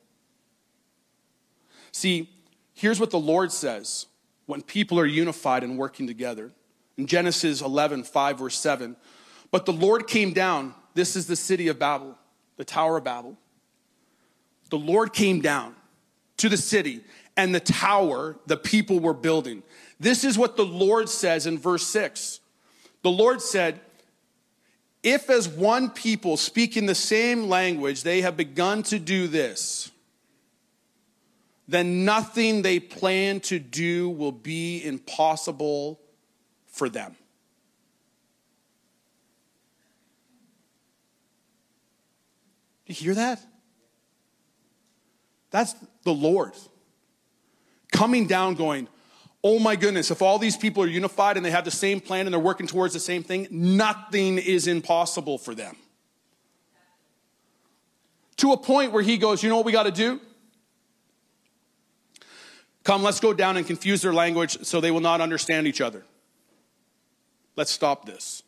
See, 1.93 2.29
here's 2.73 2.99
what 2.99 3.10
the 3.10 3.19
Lord 3.19 3.53
says 3.53 4.08
when 4.49 4.63
people 4.63 4.99
are 4.99 5.05
unified 5.05 5.63
and 5.63 5.77
working 5.77 6.07
together. 6.07 6.51
In 6.97 7.05
Genesis 7.05 7.62
11, 7.62 8.03
5, 8.03 8.39
verse 8.39 8.57
7, 8.57 8.95
but 9.51 9.67
the 9.67 9.71
Lord 9.71 10.07
came 10.07 10.33
down. 10.33 10.73
This 10.95 11.15
is 11.15 11.27
the 11.27 11.35
city 11.35 11.67
of 11.67 11.77
Babel, 11.77 12.17
the 12.57 12.65
Tower 12.65 12.97
of 12.97 13.03
Babel. 13.03 13.38
The 14.71 14.79
Lord 14.79 15.13
came 15.13 15.39
down 15.39 15.75
to 16.38 16.49
the 16.49 16.57
city 16.57 17.01
and 17.38 17.53
the 17.53 17.59
tower 17.59 18.38
the 18.47 18.57
people 18.57 18.99
were 18.99 19.13
building. 19.13 19.62
This 19.99 20.23
is 20.23 20.35
what 20.35 20.57
the 20.57 20.65
Lord 20.65 21.09
says 21.09 21.45
in 21.45 21.59
verse 21.59 21.85
6. 21.85 22.39
The 23.03 23.12
Lord 23.12 23.43
said, 23.43 23.79
If 25.03 25.29
as 25.29 25.47
one 25.47 25.91
people 25.91 26.38
speaking 26.38 26.88
the 26.88 26.95
same 26.95 27.49
language 27.49 28.01
they 28.01 28.21
have 28.21 28.35
begun 28.35 28.81
to 28.83 28.97
do 28.97 29.27
this, 29.27 29.91
then 31.69 32.03
nothing 32.03 32.63
they 32.63 32.79
plan 32.79 33.39
to 33.41 33.60
do 33.60 34.10
will 34.10 34.32
be 34.32 34.84
impossible 34.84 35.99
for 36.65 36.89
them. 36.89 37.15
You 42.88 42.95
hear 42.95 43.13
that? 43.13 43.39
That's 45.51 45.75
the 46.03 46.13
Lord 46.13 46.53
coming 47.91 48.25
down, 48.25 48.55
going, 48.55 48.88
Oh 49.43 49.60
my 49.60 49.75
goodness, 49.75 50.12
if 50.12 50.21
all 50.21 50.38
these 50.39 50.58
people 50.58 50.84
are 50.84 50.88
unified 50.88 51.38
and 51.38 51.45
they 51.45 51.51
have 51.51 51.65
the 51.65 51.71
same 51.71 52.01
plan 52.01 52.25
and 52.25 52.34
they're 52.34 52.39
working 52.39 52.67
towards 52.67 52.93
the 52.93 52.99
same 52.99 53.23
thing, 53.23 53.47
nothing 53.51 54.38
is 54.38 54.67
impossible 54.67 55.38
for 55.38 55.55
them. 55.55 55.77
To 58.38 58.53
a 58.53 58.58
point 58.58 58.91
where 58.91 59.03
he 59.03 59.17
goes, 59.17 59.43
You 59.43 59.49
know 59.49 59.55
what 59.55 59.65
we 59.65 59.71
got 59.71 59.84
to 59.84 59.91
do? 59.91 60.19
Come, 62.89 63.04
let's 63.04 63.19
go 63.19 63.34
down 63.34 63.56
and 63.56 63.67
confuse 63.67 64.02
their 64.02 64.15
language 64.15 64.65
so 64.65 64.82
they 64.82 64.89
will 64.89 64.99
not 64.99 65.21
understand 65.21 65.67
each 65.67 65.80
other. 65.80 66.04
Let's 67.56 67.69
stop 67.69 68.08
this. 68.08 68.41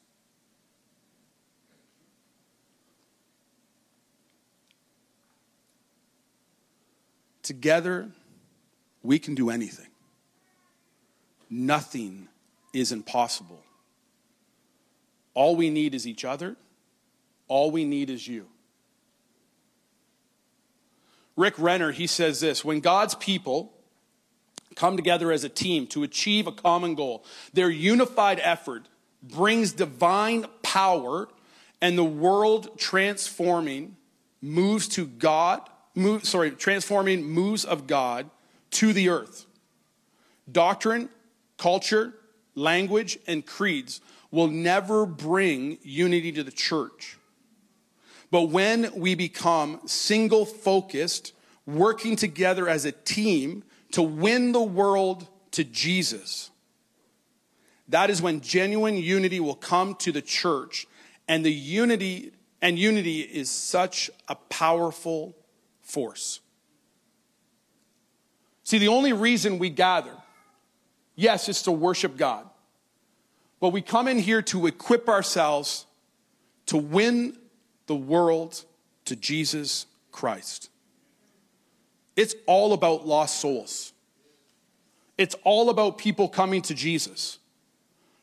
Together, 7.44 8.10
we 9.04 9.20
can 9.20 9.36
do 9.36 9.52
anything. 9.52 9.90
Nothing 11.48 12.28
is 12.74 12.92
impossible. 12.92 13.62
All 15.36 15.56
we 15.56 15.70
need 15.70 15.94
is 15.94 16.08
each 16.08 16.26
other. 16.26 16.56
All 17.48 17.70
we 17.70 17.86
need 17.86 18.10
is 18.10 18.28
you. 18.28 18.48
Rick 21.36 21.54
Renner, 21.60 21.92
he 21.92 22.08
says 22.08 22.40
this 22.40 22.66
when 22.66 22.80
God's 22.80 23.14
people 23.14 23.72
come 24.76 24.96
together 24.96 25.32
as 25.32 25.44
a 25.44 25.50
team 25.50 25.88
to 25.88 26.04
achieve 26.04 26.48
a 26.48 26.52
common 26.52 26.96
goal. 26.96 27.24
Their 27.54 27.70
unified 27.70 28.40
effort 28.42 28.88
brings 29.22 29.74
divine 29.74 30.46
power 30.64 31.28
and 31.82 31.98
the 31.98 32.04
world 32.04 32.78
transforming 32.78 33.98
moves 34.42 34.88
to 34.90 35.06
God, 35.06 35.62
move, 35.96 36.26
sorry, 36.26 36.52
transforming 36.52 37.24
moves 37.24 37.66
of 37.66 37.88
God 37.88 38.30
to 38.72 38.94
the 38.94 39.10
earth. 39.10 39.46
Doctrine, 40.52 41.10
culture, 41.58 42.14
language, 42.56 43.18
and 43.28 43.46
creeds 43.46 44.02
will 44.32 44.48
never 44.48 45.06
bring 45.06 45.78
unity 45.82 46.32
to 46.32 46.44
the 46.44 46.52
church. 46.52 47.18
But 48.32 48.44
when 48.44 48.92
we 48.96 49.14
become 49.14 49.82
single 49.86 50.46
focused, 50.46 51.34
working 51.66 52.16
together 52.16 52.70
as 52.70 52.86
a 52.86 52.92
team, 52.92 53.64
to 53.92 54.02
win 54.02 54.52
the 54.52 54.62
world 54.62 55.28
to 55.52 55.64
Jesus, 55.64 56.50
that 57.88 58.10
is 58.10 58.22
when 58.22 58.42
genuine 58.42 58.96
unity 58.96 59.40
will 59.40 59.56
come 59.56 59.96
to 59.96 60.12
the 60.12 60.22
church. 60.22 60.88
And 61.28 61.46
the 61.46 61.52
unity, 61.52 62.32
and 62.62 62.78
unity 62.80 63.22
is 63.22 63.50
such 63.50 64.10
a 64.28 64.36
powerful 64.36 65.36
force. 65.82 66.40
See, 68.64 68.78
the 68.78 68.88
only 68.88 69.14
reason 69.14 69.60
we 69.60 69.70
gather, 69.70 70.16
yes, 71.16 71.50
is 71.50 71.62
to 71.64 71.72
worship 71.72 72.18
God. 72.18 72.50
But 73.60 73.70
we 73.70 73.82
come 73.82 74.08
in 74.08 74.18
here 74.18 74.42
to 74.44 74.68
equip 74.68 75.08
ourselves 75.08 75.86
to 76.68 76.78
win 76.78 77.38
the 77.88 77.96
world 77.96 78.66
to 79.06 79.16
Jesus 79.16 79.86
Christ. 80.12 80.71
It's 82.22 82.36
all 82.46 82.74
about 82.74 83.08
lost 83.08 83.40
souls. 83.40 83.94
It's 85.18 85.36
all 85.44 85.72
about 85.72 85.98
people 85.98 86.30
coming 86.30 86.62
to 86.62 86.76
Jesus. 86.76 87.40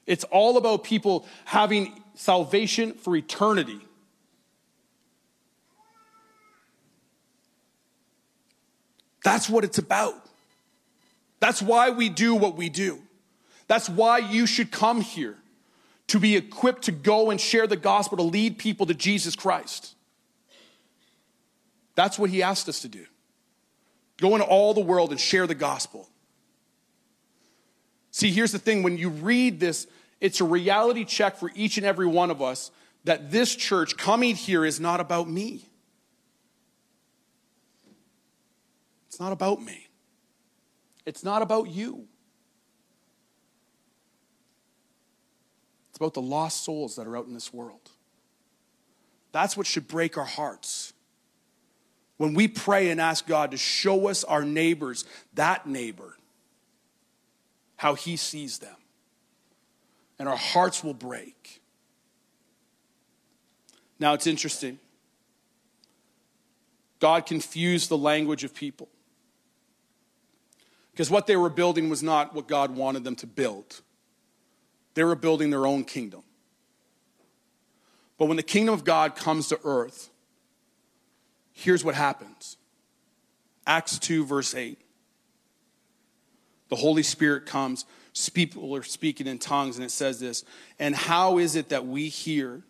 It's 0.06 0.22
all 0.22 0.56
about 0.56 0.84
people 0.84 1.26
having 1.44 2.00
salvation 2.14 2.92
for 2.92 3.16
eternity. 3.16 3.80
That's 9.24 9.50
what 9.50 9.64
it's 9.64 9.78
about. 9.78 10.14
That's 11.40 11.60
why 11.60 11.90
we 11.90 12.08
do 12.08 12.36
what 12.36 12.54
we 12.54 12.68
do. 12.68 13.00
That's 13.66 13.88
why 13.88 14.18
you 14.18 14.46
should 14.46 14.70
come 14.70 15.00
here 15.00 15.34
to 16.06 16.20
be 16.20 16.36
equipped 16.36 16.82
to 16.82 16.92
go 16.92 17.30
and 17.30 17.40
share 17.40 17.66
the 17.66 17.76
gospel, 17.76 18.18
to 18.18 18.22
lead 18.22 18.58
people 18.58 18.86
to 18.86 18.94
Jesus 18.94 19.34
Christ. 19.34 19.96
That's 21.96 22.16
what 22.16 22.30
he 22.30 22.44
asked 22.44 22.68
us 22.68 22.78
to 22.82 22.88
do. 22.88 23.04
Go 24.20 24.34
into 24.34 24.46
all 24.46 24.74
the 24.74 24.80
world 24.80 25.10
and 25.10 25.20
share 25.20 25.46
the 25.46 25.54
gospel. 25.54 26.08
See, 28.10 28.32
here's 28.32 28.52
the 28.52 28.58
thing 28.58 28.82
when 28.82 28.98
you 28.98 29.10
read 29.10 29.60
this, 29.60 29.86
it's 30.20 30.40
a 30.40 30.44
reality 30.44 31.04
check 31.04 31.36
for 31.36 31.50
each 31.54 31.76
and 31.76 31.86
every 31.86 32.06
one 32.06 32.30
of 32.30 32.42
us 32.42 32.70
that 33.04 33.30
this 33.30 33.54
church 33.54 33.96
coming 33.96 34.34
here 34.34 34.64
is 34.64 34.80
not 34.80 35.00
about 35.00 35.28
me. 35.28 35.64
It's 39.06 39.20
not 39.20 39.32
about 39.32 39.62
me. 39.62 39.88
It's 41.06 41.24
not 41.24 41.42
about 41.42 41.70
you. 41.70 42.06
It's 45.88 45.96
about 45.96 46.14
the 46.14 46.22
lost 46.22 46.64
souls 46.64 46.96
that 46.96 47.06
are 47.06 47.16
out 47.16 47.26
in 47.26 47.34
this 47.34 47.52
world. 47.52 47.90
That's 49.32 49.56
what 49.56 49.66
should 49.66 49.88
break 49.88 50.18
our 50.18 50.24
hearts. 50.24 50.92
When 52.18 52.34
we 52.34 52.48
pray 52.48 52.90
and 52.90 53.00
ask 53.00 53.26
God 53.26 53.52
to 53.52 53.56
show 53.56 54.08
us 54.08 54.24
our 54.24 54.44
neighbors, 54.44 55.04
that 55.34 55.66
neighbor, 55.66 56.16
how 57.76 57.94
he 57.94 58.16
sees 58.16 58.58
them, 58.58 58.74
and 60.18 60.28
our 60.28 60.36
hearts 60.36 60.84
will 60.84 60.94
break. 60.94 61.62
Now 64.00 64.14
it's 64.14 64.26
interesting. 64.26 64.78
God 66.98 67.24
confused 67.24 67.88
the 67.88 67.98
language 67.98 68.42
of 68.42 68.52
people. 68.52 68.88
Because 70.90 71.10
what 71.10 71.28
they 71.28 71.36
were 71.36 71.50
building 71.50 71.88
was 71.88 72.02
not 72.02 72.34
what 72.34 72.48
God 72.48 72.74
wanted 72.74 73.04
them 73.04 73.14
to 73.16 73.26
build, 73.26 73.80
they 74.94 75.04
were 75.04 75.14
building 75.14 75.50
their 75.50 75.66
own 75.66 75.84
kingdom. 75.84 76.24
But 78.18 78.26
when 78.26 78.36
the 78.36 78.42
kingdom 78.42 78.74
of 78.74 78.82
God 78.82 79.14
comes 79.14 79.46
to 79.48 79.60
earth, 79.62 80.10
here's 81.58 81.84
what 81.84 81.94
happens 81.94 82.56
Acts 83.66 83.98
2, 83.98 84.24
verse 84.24 84.54
8. 84.54 84.78
The 86.68 86.76
Holy 86.76 87.02
Spirit 87.02 87.46
comes, 87.46 87.84
people 88.34 88.74
are 88.76 88.82
speaking 88.82 89.26
in 89.26 89.38
tongues, 89.38 89.76
and 89.76 89.84
it 89.84 89.90
says 89.90 90.20
this 90.20 90.44
And 90.78 90.94
how 90.94 91.38
is 91.38 91.56
it 91.56 91.70
that 91.70 91.86
we 91.86 92.08
hear 92.08 92.62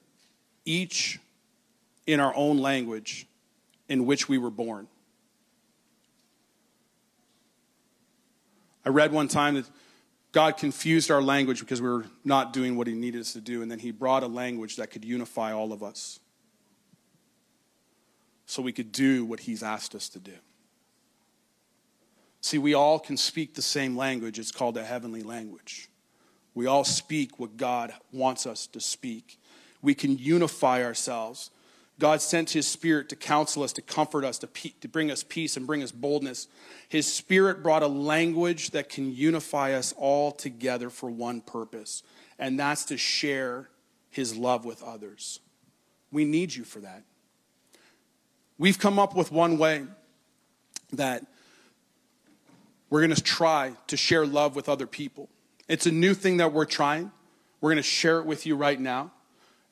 each 0.64 1.20
in 2.06 2.20
our 2.20 2.34
own 2.34 2.58
language 2.58 3.26
in 3.88 4.06
which 4.06 4.28
we 4.28 4.38
were 4.38 4.50
born? 4.50 4.88
I 8.84 8.90
read 8.90 9.12
one 9.12 9.28
time 9.28 9.56
that 9.56 9.68
God 10.32 10.56
confused 10.56 11.10
our 11.10 11.20
language 11.20 11.60
because 11.60 11.82
we 11.82 11.88
were 11.88 12.06
not 12.24 12.52
doing 12.52 12.76
what 12.76 12.86
He 12.86 12.94
needed 12.94 13.20
us 13.20 13.32
to 13.34 13.40
do, 13.40 13.60
and 13.62 13.70
then 13.70 13.80
He 13.80 13.90
brought 13.90 14.22
a 14.22 14.28
language 14.28 14.76
that 14.76 14.90
could 14.90 15.04
unify 15.04 15.52
all 15.52 15.72
of 15.72 15.82
us 15.82 16.20
so 18.48 18.62
we 18.62 18.72
could 18.72 18.90
do 18.90 19.26
what 19.26 19.40
He's 19.40 19.62
asked 19.62 19.94
us 19.94 20.08
to 20.08 20.18
do. 20.18 20.32
See, 22.40 22.56
we 22.56 22.72
all 22.72 22.98
can 22.98 23.18
speak 23.18 23.54
the 23.54 23.62
same 23.62 23.94
language. 23.94 24.38
It's 24.38 24.50
called 24.50 24.78
a 24.78 24.84
heavenly 24.84 25.22
language. 25.22 25.90
We 26.54 26.66
all 26.66 26.82
speak 26.82 27.38
what 27.38 27.58
God 27.58 27.92
wants 28.10 28.46
us 28.46 28.66
to 28.68 28.80
speak. 28.80 29.38
We 29.82 29.94
can 29.94 30.16
unify 30.16 30.82
ourselves. 30.82 31.50
God 31.98 32.22
sent 32.22 32.50
his 32.50 32.66
spirit 32.66 33.10
to 33.10 33.16
counsel 33.16 33.64
us, 33.64 33.72
to 33.74 33.82
comfort 33.82 34.24
us, 34.24 34.38
to, 34.38 34.46
pe- 34.46 34.72
to 34.80 34.88
bring 34.88 35.10
us 35.10 35.22
peace 35.22 35.58
and 35.58 35.66
bring 35.66 35.82
us 35.82 35.92
boldness. 35.92 36.48
His 36.88 37.12
spirit 37.12 37.62
brought 37.62 37.82
a 37.82 37.88
language 37.88 38.70
that 38.70 38.88
can 38.88 39.14
unify 39.14 39.74
us 39.74 39.92
all 39.98 40.32
together 40.32 40.88
for 40.88 41.10
one 41.10 41.42
purpose, 41.42 42.02
and 42.38 42.58
that's 42.58 42.86
to 42.86 42.96
share 42.96 43.68
his 44.08 44.36
love 44.36 44.64
with 44.64 44.82
others. 44.82 45.40
We 46.10 46.24
need 46.24 46.54
you 46.54 46.64
for 46.64 46.78
that. 46.80 47.02
We've 48.58 48.78
come 48.78 48.98
up 48.98 49.14
with 49.14 49.30
one 49.30 49.56
way 49.56 49.84
that 50.92 51.24
we're 52.90 53.00
going 53.00 53.14
to 53.14 53.22
try 53.22 53.72
to 53.86 53.96
share 53.96 54.26
love 54.26 54.56
with 54.56 54.68
other 54.68 54.86
people. 54.86 55.28
It's 55.68 55.86
a 55.86 55.92
new 55.92 56.14
thing 56.14 56.38
that 56.38 56.52
we're 56.52 56.64
trying. 56.64 57.12
We're 57.60 57.70
going 57.70 57.76
to 57.76 57.82
share 57.82 58.18
it 58.18 58.26
with 58.26 58.46
you 58.46 58.56
right 58.56 58.80
now. 58.80 59.12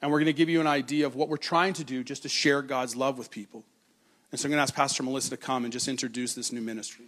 And 0.02 0.10
we're 0.10 0.18
going 0.18 0.26
to 0.26 0.34
give 0.34 0.48
you 0.48 0.60
an 0.60 0.66
idea 0.66 1.06
of 1.06 1.16
what 1.16 1.28
we're 1.28 1.36
trying 1.36 1.72
to 1.74 1.84
do 1.84 2.04
just 2.04 2.22
to 2.22 2.28
share 2.28 2.62
God's 2.62 2.94
love 2.94 3.18
with 3.18 3.30
people. 3.30 3.64
And 4.30 4.38
so 4.38 4.46
I'm 4.46 4.50
going 4.50 4.58
to 4.58 4.62
ask 4.62 4.74
Pastor 4.74 5.02
Melissa 5.02 5.30
to 5.30 5.36
come 5.36 5.64
and 5.64 5.72
just 5.72 5.88
introduce 5.88 6.34
this 6.34 6.52
new 6.52 6.60
ministry. 6.60 7.06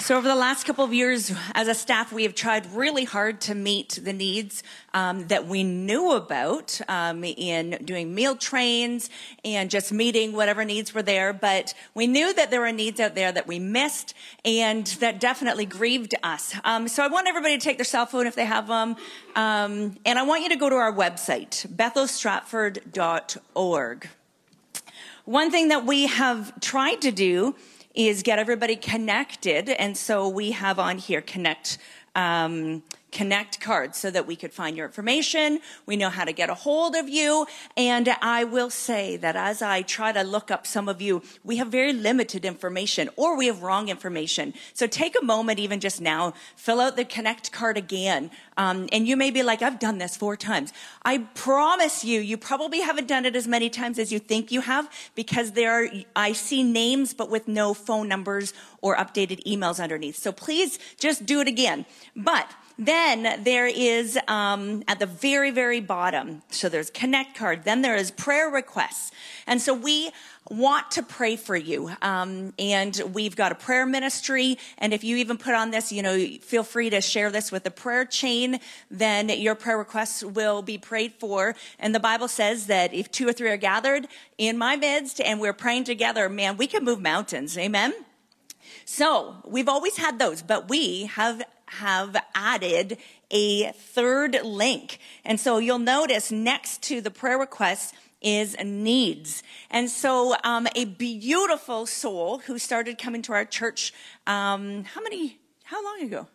So, 0.00 0.16
over 0.16 0.28
the 0.28 0.36
last 0.36 0.64
couple 0.64 0.84
of 0.84 0.94
years, 0.94 1.32
as 1.56 1.66
a 1.66 1.74
staff, 1.74 2.12
we 2.12 2.22
have 2.22 2.36
tried 2.36 2.72
really 2.72 3.02
hard 3.02 3.40
to 3.42 3.54
meet 3.56 3.98
the 4.00 4.12
needs 4.12 4.62
um, 4.94 5.26
that 5.26 5.48
we 5.48 5.64
knew 5.64 6.12
about 6.12 6.80
um, 6.86 7.24
in 7.24 7.84
doing 7.84 8.14
meal 8.14 8.36
trains 8.36 9.10
and 9.44 9.68
just 9.68 9.90
meeting 9.90 10.34
whatever 10.34 10.64
needs 10.64 10.94
were 10.94 11.02
there. 11.02 11.32
But 11.32 11.74
we 11.94 12.06
knew 12.06 12.32
that 12.32 12.52
there 12.52 12.60
were 12.60 12.70
needs 12.70 13.00
out 13.00 13.16
there 13.16 13.32
that 13.32 13.48
we 13.48 13.58
missed 13.58 14.14
and 14.44 14.86
that 15.00 15.18
definitely 15.18 15.66
grieved 15.66 16.14
us. 16.22 16.54
Um, 16.62 16.86
so, 16.86 17.02
I 17.02 17.08
want 17.08 17.26
everybody 17.26 17.58
to 17.58 17.64
take 17.64 17.76
their 17.76 17.84
cell 17.84 18.06
phone 18.06 18.28
if 18.28 18.36
they 18.36 18.46
have 18.46 18.68
them. 18.68 18.94
Um, 19.34 19.96
and 20.06 20.16
I 20.16 20.22
want 20.22 20.44
you 20.44 20.48
to 20.50 20.56
go 20.56 20.70
to 20.70 20.76
our 20.76 20.92
website, 20.92 21.66
bethelstratford.org. 21.74 24.08
One 25.24 25.50
thing 25.50 25.66
that 25.68 25.84
we 25.84 26.06
have 26.06 26.60
tried 26.60 27.00
to 27.02 27.10
do 27.10 27.56
is 27.98 28.22
get 28.22 28.38
everybody 28.38 28.76
connected. 28.76 29.68
And 29.70 29.96
so 29.96 30.28
we 30.28 30.52
have 30.52 30.78
on 30.78 30.98
here 30.98 31.20
connect. 31.20 31.78
Um, 32.14 32.84
connect 33.10 33.60
card 33.60 33.94
so 33.94 34.10
that 34.10 34.26
we 34.26 34.36
could 34.36 34.52
find 34.52 34.76
your 34.76 34.86
information. 34.86 35.60
We 35.86 35.96
know 35.96 36.10
how 36.10 36.24
to 36.24 36.32
get 36.32 36.50
a 36.50 36.54
hold 36.54 36.94
of 36.94 37.08
you. 37.08 37.46
And 37.76 38.08
I 38.20 38.44
will 38.44 38.70
say 38.70 39.16
that 39.16 39.36
as 39.36 39.62
I 39.62 39.82
try 39.82 40.12
to 40.12 40.22
look 40.22 40.50
up 40.50 40.66
some 40.66 40.88
of 40.88 41.00
you, 41.00 41.22
we 41.42 41.56
have 41.56 41.68
very 41.68 41.92
limited 41.92 42.44
information 42.44 43.08
or 43.16 43.36
we 43.36 43.46
have 43.46 43.62
wrong 43.62 43.88
information. 43.88 44.54
So 44.74 44.86
take 44.86 45.16
a 45.20 45.24
moment, 45.24 45.58
even 45.58 45.80
just 45.80 46.00
now, 46.00 46.34
fill 46.56 46.80
out 46.80 46.96
the 46.96 47.04
connect 47.04 47.52
card 47.52 47.76
again. 47.76 48.30
Um, 48.56 48.88
and 48.92 49.06
you 49.06 49.16
may 49.16 49.30
be 49.30 49.42
like, 49.42 49.62
I've 49.62 49.78
done 49.78 49.98
this 49.98 50.16
four 50.16 50.36
times. 50.36 50.72
I 51.02 51.18
promise 51.34 52.04
you, 52.04 52.20
you 52.20 52.36
probably 52.36 52.80
haven't 52.80 53.08
done 53.08 53.24
it 53.24 53.36
as 53.36 53.46
many 53.46 53.70
times 53.70 53.98
as 53.98 54.12
you 54.12 54.18
think 54.18 54.52
you 54.52 54.60
have 54.60 54.90
because 55.14 55.52
there 55.52 55.72
are, 55.72 55.88
I 56.14 56.32
see 56.32 56.62
names, 56.62 57.14
but 57.14 57.30
with 57.30 57.48
no 57.48 57.74
phone 57.74 58.08
numbers 58.08 58.52
or 58.80 58.96
updated 58.96 59.44
emails 59.44 59.82
underneath. 59.82 60.16
So 60.16 60.32
please 60.32 60.78
just 60.98 61.24
do 61.24 61.40
it 61.40 61.48
again. 61.48 61.86
But 62.14 62.52
then 62.78 63.42
there 63.42 63.66
is 63.66 64.16
um, 64.28 64.84
at 64.86 65.00
the 65.00 65.06
very, 65.06 65.50
very 65.50 65.80
bottom, 65.80 66.42
so 66.50 66.68
there's 66.68 66.90
connect 66.90 67.36
card, 67.36 67.64
then 67.64 67.82
there 67.82 67.96
is 67.96 68.12
prayer 68.12 68.48
requests. 68.48 69.10
And 69.48 69.60
so 69.60 69.74
we 69.74 70.10
want 70.50 70.90
to 70.92 71.02
pray 71.02 71.36
for 71.36 71.56
you. 71.56 71.90
Um, 72.00 72.54
and 72.58 73.00
we've 73.12 73.36
got 73.36 73.52
a 73.52 73.54
prayer 73.54 73.84
ministry. 73.84 74.58
And 74.78 74.94
if 74.94 75.04
you 75.04 75.16
even 75.16 75.36
put 75.36 75.54
on 75.54 75.70
this, 75.72 75.92
you 75.92 76.02
know, 76.02 76.16
feel 76.40 76.62
free 76.62 76.88
to 76.90 77.00
share 77.00 77.30
this 77.30 77.50
with 77.52 77.64
the 77.64 77.70
prayer 77.70 78.04
chain, 78.04 78.60
then 78.90 79.28
your 79.28 79.54
prayer 79.54 79.76
requests 79.76 80.22
will 80.22 80.62
be 80.62 80.78
prayed 80.78 81.14
for. 81.18 81.54
And 81.78 81.94
the 81.94 82.00
Bible 82.00 82.28
says 82.28 82.66
that 82.66 82.94
if 82.94 83.10
two 83.10 83.28
or 83.28 83.32
three 83.32 83.50
are 83.50 83.56
gathered 83.56 84.06
in 84.38 84.56
my 84.56 84.76
midst 84.76 85.20
and 85.20 85.40
we're 85.40 85.52
praying 85.52 85.84
together, 85.84 86.28
man, 86.28 86.56
we 86.56 86.66
can 86.66 86.84
move 86.84 87.00
mountains. 87.00 87.58
Amen. 87.58 87.92
So 88.84 89.36
we've 89.44 89.68
always 89.68 89.96
had 89.98 90.18
those, 90.18 90.42
but 90.42 90.68
we 90.68 91.06
have 91.06 91.42
have 91.70 92.16
added 92.34 92.98
a 93.30 93.72
third 93.72 94.38
link. 94.42 94.98
And 95.24 95.38
so 95.38 95.58
you'll 95.58 95.78
notice 95.78 96.30
next 96.30 96.82
to 96.84 97.00
the 97.00 97.10
prayer 97.10 97.38
requests 97.38 97.92
is 98.20 98.56
needs. 98.62 99.42
And 99.70 99.88
so 99.88 100.34
um, 100.44 100.66
a 100.74 100.84
beautiful 100.84 101.86
soul 101.86 102.38
who 102.38 102.58
started 102.58 102.98
coming 102.98 103.22
to 103.22 103.32
our 103.32 103.44
church, 103.44 103.92
um, 104.26 104.84
how 104.84 105.00
many, 105.02 105.38
how 105.64 105.84
long 105.84 106.02
ago? 106.02 106.26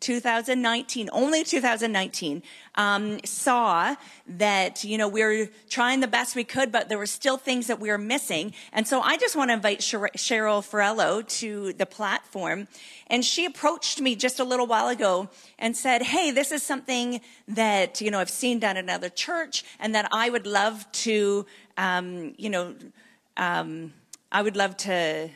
2019, 0.00 1.08
only 1.12 1.44
2019, 1.44 2.42
um, 2.76 3.18
saw 3.24 3.96
that, 4.26 4.84
you 4.84 4.96
know, 4.96 5.08
we 5.08 5.22
are 5.22 5.48
trying 5.68 6.00
the 6.00 6.06
best 6.06 6.36
we 6.36 6.44
could, 6.44 6.70
but 6.70 6.88
there 6.88 6.98
were 6.98 7.06
still 7.06 7.36
things 7.36 7.66
that 7.66 7.80
we 7.80 7.90
were 7.90 7.98
missing. 7.98 8.52
And 8.72 8.86
so 8.86 9.00
I 9.00 9.16
just 9.16 9.34
want 9.34 9.50
to 9.50 9.54
invite 9.54 9.80
Cheryl 9.80 10.62
Farello 10.62 11.26
to 11.40 11.72
the 11.72 11.86
platform. 11.86 12.68
And 13.08 13.24
she 13.24 13.44
approached 13.44 14.00
me 14.00 14.14
just 14.14 14.38
a 14.38 14.44
little 14.44 14.66
while 14.66 14.88
ago 14.88 15.28
and 15.58 15.76
said, 15.76 16.02
Hey, 16.02 16.30
this 16.30 16.52
is 16.52 16.62
something 16.62 17.20
that, 17.48 18.00
you 18.00 18.10
know, 18.10 18.20
I've 18.20 18.30
seen 18.30 18.58
done 18.58 18.76
at 18.76 18.84
another 18.84 19.08
church 19.08 19.64
and 19.80 19.94
that 19.94 20.08
I 20.12 20.30
would 20.30 20.46
love 20.46 20.90
to, 20.92 21.46
um, 21.76 22.34
you 22.36 22.50
know, 22.50 22.74
um, 23.36 23.92
I 24.30 24.42
would 24.42 24.56
love 24.56 24.76
to, 24.78 25.30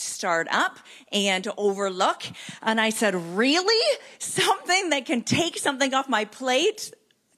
start 0.00 0.48
up 0.50 0.78
and 1.12 1.46
overlook. 1.56 2.22
And 2.62 2.80
I 2.80 2.90
said, 2.90 3.14
Really? 3.14 3.98
Something 4.18 4.90
that 4.90 5.06
can 5.06 5.22
take 5.22 5.58
something 5.58 5.94
off 5.94 6.08
my 6.08 6.24
plate? 6.24 6.92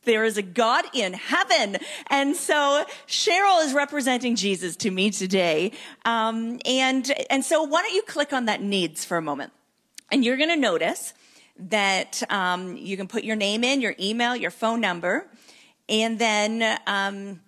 There 0.04 0.24
is 0.24 0.38
a 0.38 0.42
God 0.42 0.86
in 0.94 1.12
heaven. 1.12 1.76
And 2.08 2.34
so 2.34 2.84
Cheryl 3.06 3.64
is 3.64 3.74
representing 3.74 4.34
Jesus 4.34 4.76
to 4.76 4.90
me 4.90 5.10
today. 5.10 5.72
Um, 6.04 6.58
and, 6.64 7.12
and 7.28 7.44
so 7.44 7.62
why 7.62 7.82
don't 7.82 7.92
you 7.92 8.02
click 8.02 8.32
on 8.32 8.46
that 8.46 8.62
needs 8.62 9.04
for 9.04 9.18
a 9.18 9.22
moment? 9.22 9.52
And 10.10 10.24
you're 10.24 10.38
going 10.38 10.48
to 10.48 10.56
notice 10.56 11.12
that 11.58 12.22
um, 12.30 12.76
you 12.76 12.96
can 12.96 13.08
put 13.08 13.24
your 13.24 13.36
name 13.36 13.62
in, 13.62 13.82
your 13.82 13.94
email, 14.00 14.34
your 14.34 14.50
phone 14.50 14.80
number, 14.80 15.28
and 15.88 16.18
then 16.18 16.78
um, 16.86 17.40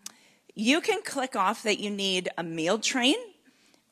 you 0.55 0.81
can 0.83 1.03
click 1.03 1.35
off 1.35 1.63
that 1.63 1.79
you 1.79 1.91
need 1.91 2.29
a 2.37 2.43
meal 2.43 2.79
train 2.79 3.17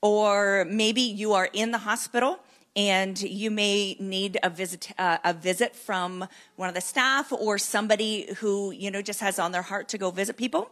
or 0.03 0.67
maybe 0.69 1.03
you 1.03 1.33
are 1.33 1.49
in 1.53 1.71
the 1.71 1.79
hospital 1.79 2.41
and 2.77 3.21
you 3.21 3.51
may 3.51 3.97
need 3.99 4.39
a 4.43 4.51
visit 4.51 4.93
uh, 4.99 5.19
a 5.25 5.33
visit 5.33 5.75
from 5.75 6.27
one 6.57 6.69
of 6.69 6.75
the 6.75 6.81
staff 6.81 7.33
or 7.33 7.59
somebody 7.59 8.33
who 8.39 8.71
you 8.71 8.91
know 8.91 9.03
just 9.03 9.21
has 9.21 9.39
on 9.39 9.53
their 9.53 9.63
heart 9.63 9.89
to 9.89 9.99
go 9.99 10.11
visit 10.11 10.37
people. 10.37 10.71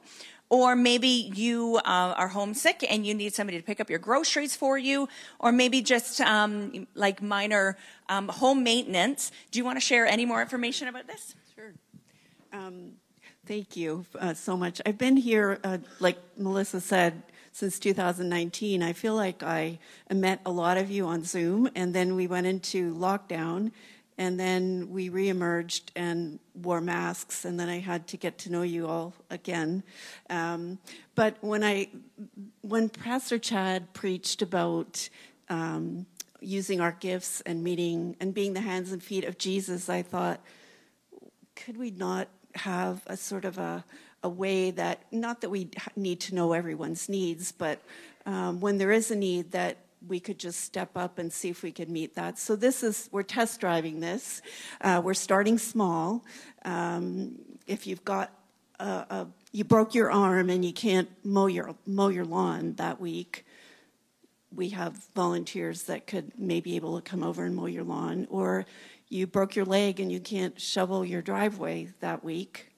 Or 0.51 0.75
maybe 0.75 1.09
you 1.09 1.77
uh, 1.85 2.15
are 2.17 2.29
homesick 2.29 2.83
and 2.89 3.05
you 3.05 3.13
need 3.13 3.35
somebody 3.35 3.59
to 3.59 3.65
pick 3.65 3.81
up 3.81 3.91
your 3.91 3.99
groceries 3.99 4.57
for 4.57 4.79
you. 4.79 5.07
Or 5.39 5.53
maybe 5.53 5.83
just 5.83 6.23
um, 6.23 6.87
like 6.95 7.21
minor 7.21 7.77
um, 8.09 8.29
home 8.29 8.63
maintenance. 8.63 9.31
Do 9.51 9.59
you 9.59 9.65
want 9.67 9.77
to 9.77 9.85
share 9.85 10.07
any 10.07 10.25
more 10.25 10.41
information 10.41 10.89
about 10.89 11.07
this? 11.07 11.35
Sure. 11.55 11.75
Um, 12.55 12.93
thank 13.45 13.77
you 13.77 14.07
uh, 14.19 14.33
so 14.33 14.57
much. 14.57 14.81
I've 14.87 14.97
been 14.97 15.19
here 15.19 15.59
uh, 15.63 15.79
like 16.01 16.17
melissa 16.39 16.81
said 16.81 17.23
since 17.59 17.81
2019. 17.81 18.85
I 18.85 18.93
feel 18.93 19.17
like 19.17 19.43
I 19.43 19.81
met 20.13 20.41
a 20.47 20.51
lot 20.53 20.79
of 20.79 20.93
you 20.93 21.07
on 21.07 21.25
Zoom, 21.25 21.69
and 21.75 21.93
then 21.93 22.15
we 22.15 22.29
went 22.29 22.47
into 22.47 22.95
lockdown, 22.95 23.73
and 24.17 24.39
then 24.39 24.91
we 24.91 25.11
reemerged 25.11 25.91
and 25.97 26.39
wore 26.55 26.81
masks, 26.81 27.45
and 27.45 27.59
then 27.59 27.69
I 27.69 27.81
had 27.81 28.07
to 28.09 28.17
get 28.17 28.39
to 28.39 28.53
know 28.53 28.63
you 28.63 28.87
all 28.87 29.13
again. 29.29 29.83
Um, 30.31 30.79
but 31.17 31.37
when 31.41 31.65
I, 31.65 31.89
when 32.61 32.91
Pastor 32.91 33.41
Chad 33.41 33.93
preached 33.93 34.41
about 34.41 35.09
um, 35.49 36.07
using 36.41 36.81
our 36.81 36.93
gifts 36.93 37.41
and 37.41 37.65
meeting 37.65 38.15
and 38.21 38.33
being 38.33 38.53
the 38.53 38.61
hands 38.61 38.93
and 38.93 39.03
feet 39.03 39.25
of 39.25 39.37
Jesus, 39.37 39.89
I 39.89 40.03
thought, 40.03 40.41
could 41.57 41.77
we 41.77 41.91
not 41.91 42.29
have 42.55 43.03
a 43.09 43.17
sort 43.17 43.45
of 43.45 43.59
a 43.59 43.85
a 44.23 44.29
way 44.29 44.71
that, 44.73 45.03
not 45.13 45.41
that 45.41 45.51
we 45.51 45.71
need 45.97 46.21
to 46.21 46.35
know 46.35 46.53
everyone's 46.53 47.09
needs, 47.09 47.53
but 47.53 47.81
um, 48.27 48.61
when 48.61 48.79
there 48.79 48.93
is 48.93 49.11
a 49.11 49.17
need, 49.17 49.53
that 49.53 49.79
we 50.07 50.21
could 50.21 50.39
just 50.39 50.61
step 50.61 50.91
up 50.97 51.19
and 51.19 51.33
see 51.33 51.49
if 51.49 51.63
we 51.63 51.73
could 51.73 51.89
meet 51.89 52.15
that. 52.15 52.39
So 52.39 52.57
this 52.57 52.83
is, 52.83 53.09
we're 53.13 53.23
test 53.23 53.61
driving 53.61 54.01
this. 54.01 54.43
Uh, 54.81 55.01
we're 55.05 55.15
starting 55.15 55.59
small. 55.59 56.25
Um, 56.65 57.39
if 57.67 57.87
you've 57.87 58.05
got 58.05 58.33
a, 58.79 58.85
a, 58.85 59.27
you 59.53 59.65
broke 59.65 59.95
your 59.95 60.11
arm 60.11 60.51
and 60.51 60.65
you 60.65 60.73
can't 60.73 61.09
mow 61.25 61.47
your 61.47 61.75
mow 61.87 62.09
your 62.09 62.25
lawn 62.25 62.75
that 62.75 63.01
week, 63.01 63.45
we 64.55 64.71
have 64.71 64.97
volunteers 65.15 65.85
that 65.85 66.07
could 66.07 66.33
maybe 66.39 66.77
able 66.77 67.01
to 67.01 67.03
come 67.03 67.23
over 67.23 67.45
and 67.45 67.55
mow 67.57 67.67
your 67.67 67.85
lawn. 67.85 68.27
Or 68.31 68.67
you 69.09 69.27
broke 69.27 69.57
your 69.57 69.65
leg 69.65 70.01
and 70.01 70.13
you 70.13 70.21
can't 70.21 70.61
shovel 70.61 71.05
your 71.05 71.23
driveway 71.23 71.89
that 72.01 72.23
week 72.23 72.69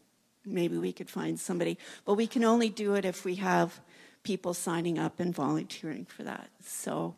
maybe 0.44 0.78
we 0.78 0.92
could 0.92 1.10
find 1.10 1.38
somebody. 1.38 1.78
But 2.04 2.14
we 2.14 2.26
can 2.26 2.44
only 2.44 2.68
do 2.68 2.94
it 2.94 3.04
if 3.04 3.24
we 3.24 3.36
have 3.36 3.80
people 4.22 4.54
signing 4.54 4.98
up 4.98 5.20
and 5.20 5.34
volunteering 5.34 6.04
for 6.04 6.22
that. 6.24 6.50
So 6.64 7.14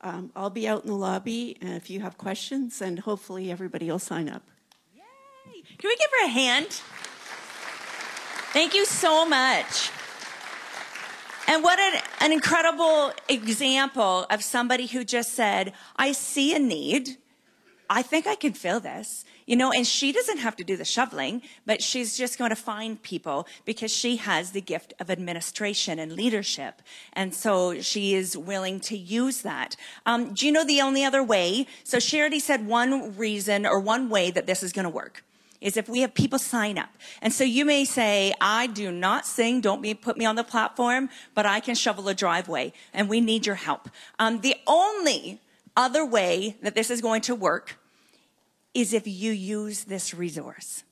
um, 0.00 0.30
I'll 0.36 0.50
be 0.50 0.68
out 0.68 0.82
in 0.84 0.90
the 0.90 0.96
lobby 0.96 1.56
if 1.60 1.90
you 1.90 2.00
have 2.00 2.18
questions, 2.18 2.80
and 2.80 2.98
hopefully 2.98 3.50
everybody 3.50 3.90
will 3.90 3.98
sign 3.98 4.28
up. 4.28 4.42
Yay! 4.94 5.62
Can 5.78 5.88
we 5.88 5.96
give 5.96 6.10
her 6.20 6.26
a 6.26 6.30
hand? 6.30 6.68
Thank 8.52 8.74
you 8.74 8.86
so 8.86 9.26
much. 9.26 9.90
And 11.48 11.62
what 11.62 11.78
an, 11.78 12.00
an 12.20 12.32
incredible 12.32 13.12
example 13.28 14.26
of 14.30 14.42
somebody 14.42 14.86
who 14.86 15.04
just 15.04 15.34
said, 15.34 15.72
I 15.96 16.12
see 16.12 16.54
a 16.54 16.58
need. 16.58 17.18
I 17.88 18.02
think 18.02 18.26
I 18.26 18.34
can 18.34 18.52
fill 18.52 18.80
this. 18.80 19.24
You 19.46 19.54
know, 19.54 19.70
and 19.70 19.86
she 19.86 20.10
doesn't 20.10 20.38
have 20.38 20.56
to 20.56 20.64
do 20.64 20.76
the 20.76 20.84
shoveling, 20.84 21.40
but 21.64 21.80
she's 21.80 22.18
just 22.18 22.36
going 22.36 22.50
to 22.50 22.56
find 22.56 23.00
people 23.00 23.46
because 23.64 23.92
she 23.92 24.16
has 24.16 24.50
the 24.50 24.60
gift 24.60 24.92
of 24.98 25.08
administration 25.08 26.00
and 26.00 26.12
leadership. 26.12 26.82
And 27.12 27.32
so 27.32 27.80
she 27.80 28.14
is 28.14 28.36
willing 28.36 28.80
to 28.80 28.96
use 28.96 29.42
that. 29.42 29.76
Um, 30.04 30.34
do 30.34 30.46
you 30.46 30.52
know 30.52 30.64
the 30.64 30.80
only 30.80 31.04
other 31.04 31.22
way? 31.22 31.68
So 31.84 32.00
she 32.00 32.18
already 32.18 32.40
said 32.40 32.66
one 32.66 33.16
reason 33.16 33.66
or 33.66 33.78
one 33.78 34.08
way 34.08 34.32
that 34.32 34.46
this 34.46 34.64
is 34.64 34.72
going 34.72 34.84
to 34.84 34.90
work 34.90 35.22
is 35.60 35.76
if 35.76 35.88
we 35.88 36.00
have 36.00 36.14
people 36.14 36.38
sign 36.38 36.78
up. 36.78 36.90
And 37.22 37.32
so 37.32 37.44
you 37.44 37.64
may 37.64 37.84
say, 37.84 38.34
I 38.40 38.66
do 38.66 38.90
not 38.92 39.26
sing, 39.26 39.60
don't 39.60 39.80
be, 39.80 39.94
put 39.94 40.16
me 40.16 40.24
on 40.24 40.36
the 40.36 40.44
platform, 40.44 41.08
but 41.34 41.46
I 41.46 41.60
can 41.60 41.74
shovel 41.74 42.08
a 42.08 42.14
driveway 42.14 42.72
and 42.92 43.08
we 43.08 43.20
need 43.20 43.46
your 43.46 43.54
help. 43.56 43.88
Um, 44.18 44.40
the 44.40 44.56
only 44.66 45.40
other 45.76 46.04
way 46.04 46.56
that 46.62 46.74
this 46.74 46.90
is 46.90 47.00
going 47.00 47.22
to 47.22 47.34
work 47.34 47.78
is 48.74 48.92
if 48.92 49.06
you 49.06 49.32
use 49.32 49.84
this 49.84 50.14
resource. 50.14 50.84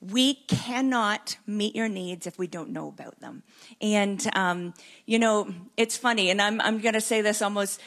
We 0.00 0.34
cannot 0.34 1.38
meet 1.46 1.74
your 1.74 1.88
needs 1.88 2.26
if 2.26 2.38
we 2.38 2.46
don't 2.46 2.70
know 2.70 2.88
about 2.88 3.18
them. 3.20 3.42
And, 3.80 4.24
um, 4.36 4.74
you 5.06 5.18
know, 5.18 5.52
it's 5.76 5.96
funny, 5.96 6.30
and 6.30 6.40
I'm, 6.40 6.60
I'm 6.60 6.78
going 6.78 6.94
to 6.94 7.00
say 7.00 7.20
this 7.20 7.42
almost 7.42 7.80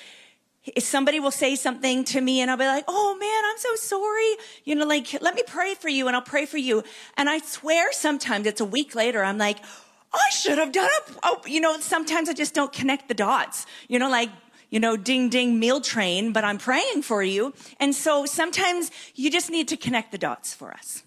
if 0.64 0.84
somebody 0.84 1.20
will 1.20 1.32
say 1.32 1.56
something 1.56 2.04
to 2.04 2.22
me 2.22 2.39
and 2.39 2.52
I'll 2.52 2.58
be 2.58 2.66
like, 2.66 2.86
oh 2.88 3.18
man, 3.20 3.44
I'm 3.50 3.58
so 3.58 3.76
sorry. 3.76 4.36
You 4.64 4.76
know, 4.76 4.86
like, 4.86 5.20
let 5.22 5.34
me 5.34 5.42
pray 5.46 5.74
for 5.74 5.89
you 5.89 6.06
and 6.08 6.16
I'll 6.16 6.22
pray 6.22 6.46
for 6.46 6.60
you. 6.60 6.84
And 7.18 7.30
I 7.30 7.39
swear 7.39 7.92
sometimes 7.92 8.46
it's 8.46 8.62
a 8.62 8.66
week 8.66 8.94
later, 8.94 9.24
I'm 9.24 9.39
like, 9.39 9.58
I 10.14 10.30
should 10.32 10.58
have 10.58 10.72
done 10.72 10.89
it. 10.92 11.16
Oh, 11.24 11.42
you 11.48 11.62
know, 11.62 11.80
sometimes 11.80 12.30
I 12.30 12.34
just 12.34 12.54
don't 12.54 12.72
connect 12.72 13.08
the 13.08 13.14
dots. 13.14 13.66
You 13.88 13.98
know, 13.98 14.10
like, 14.10 14.30
you 14.72 14.80
know, 14.80 14.97
ding 14.97 15.30
ding 15.30 15.59
meal 15.59 15.80
train, 15.80 16.34
but 16.34 16.43
I'm 16.43 16.57
praying 16.57 17.03
for 17.03 17.22
you. 17.22 17.53
And 17.80 17.93
so 17.93 18.26
sometimes 18.26 18.89
you 19.13 19.30
just 19.30 19.51
need 19.51 19.67
to 19.67 19.78
connect 19.78 20.11
the 20.11 20.17
dots 20.17 20.55
for 20.55 20.72
us. 20.72 21.03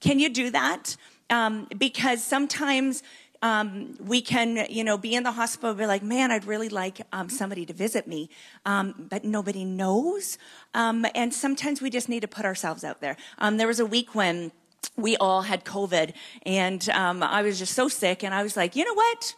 Can 0.00 0.18
you 0.18 0.30
do 0.30 0.50
that? 0.50 0.96
Um, 1.28 1.68
because 1.76 2.24
sometimes 2.24 3.02
um, 3.42 3.96
we 4.00 4.22
can, 4.22 4.66
you 4.70 4.84
know, 4.84 4.96
be 4.96 5.14
in 5.14 5.24
the 5.24 5.32
hospital, 5.32 5.74
be 5.74 5.86
like, 5.86 6.02
man, 6.02 6.30
I'd 6.30 6.44
really 6.44 6.68
like 6.68 7.00
um, 7.12 7.28
somebody 7.28 7.66
to 7.66 7.72
visit 7.72 8.06
me, 8.06 8.30
um, 8.64 9.06
but 9.10 9.24
nobody 9.24 9.64
knows. 9.64 10.38
Um, 10.74 11.04
and 11.14 11.34
sometimes 11.34 11.82
we 11.82 11.90
just 11.90 12.08
need 12.08 12.20
to 12.20 12.28
put 12.28 12.44
ourselves 12.44 12.84
out 12.84 13.00
there. 13.00 13.16
Um, 13.38 13.56
there 13.56 13.66
was 13.66 13.80
a 13.80 13.86
week 13.86 14.14
when 14.14 14.52
we 14.96 15.16
all 15.16 15.42
had 15.42 15.64
COVID, 15.64 16.12
and 16.46 16.88
um, 16.90 17.22
I 17.22 17.42
was 17.42 17.58
just 17.58 17.74
so 17.74 17.88
sick, 17.88 18.22
and 18.22 18.32
I 18.32 18.42
was 18.42 18.56
like, 18.56 18.76
you 18.76 18.84
know 18.84 18.94
what? 18.94 19.34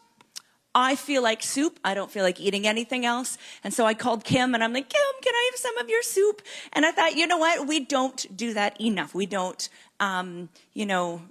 I 0.75 0.97
feel 0.97 1.23
like 1.23 1.43
soup. 1.43 1.79
I 1.85 1.95
don't 1.95 2.11
feel 2.11 2.25
like 2.25 2.41
eating 2.41 2.67
anything 2.67 3.07
else. 3.07 3.39
And 3.63 3.73
so 3.73 3.87
I 3.87 3.95
called 3.95 4.25
Kim 4.25 4.55
and 4.55 4.65
I'm 4.65 4.73
like, 4.73 4.89
Kim, 4.89 5.01
can 5.23 5.35
I 5.35 5.51
have 5.53 5.59
some 5.59 5.79
of 5.79 5.89
your 5.89 6.03
soup? 6.03 6.43
And 6.73 6.85
I 6.85 6.91
thought, 6.91 7.15
you 7.17 7.27
know 7.27 7.39
what? 7.39 7.67
We 7.67 7.81
don't 7.81 8.37
do 8.37 8.55
that 8.55 8.81
enough. 8.81 9.15
We 9.15 9.27
don't, 9.27 9.69
um, 10.01 10.49
you 10.73 10.87
know, 10.87 11.23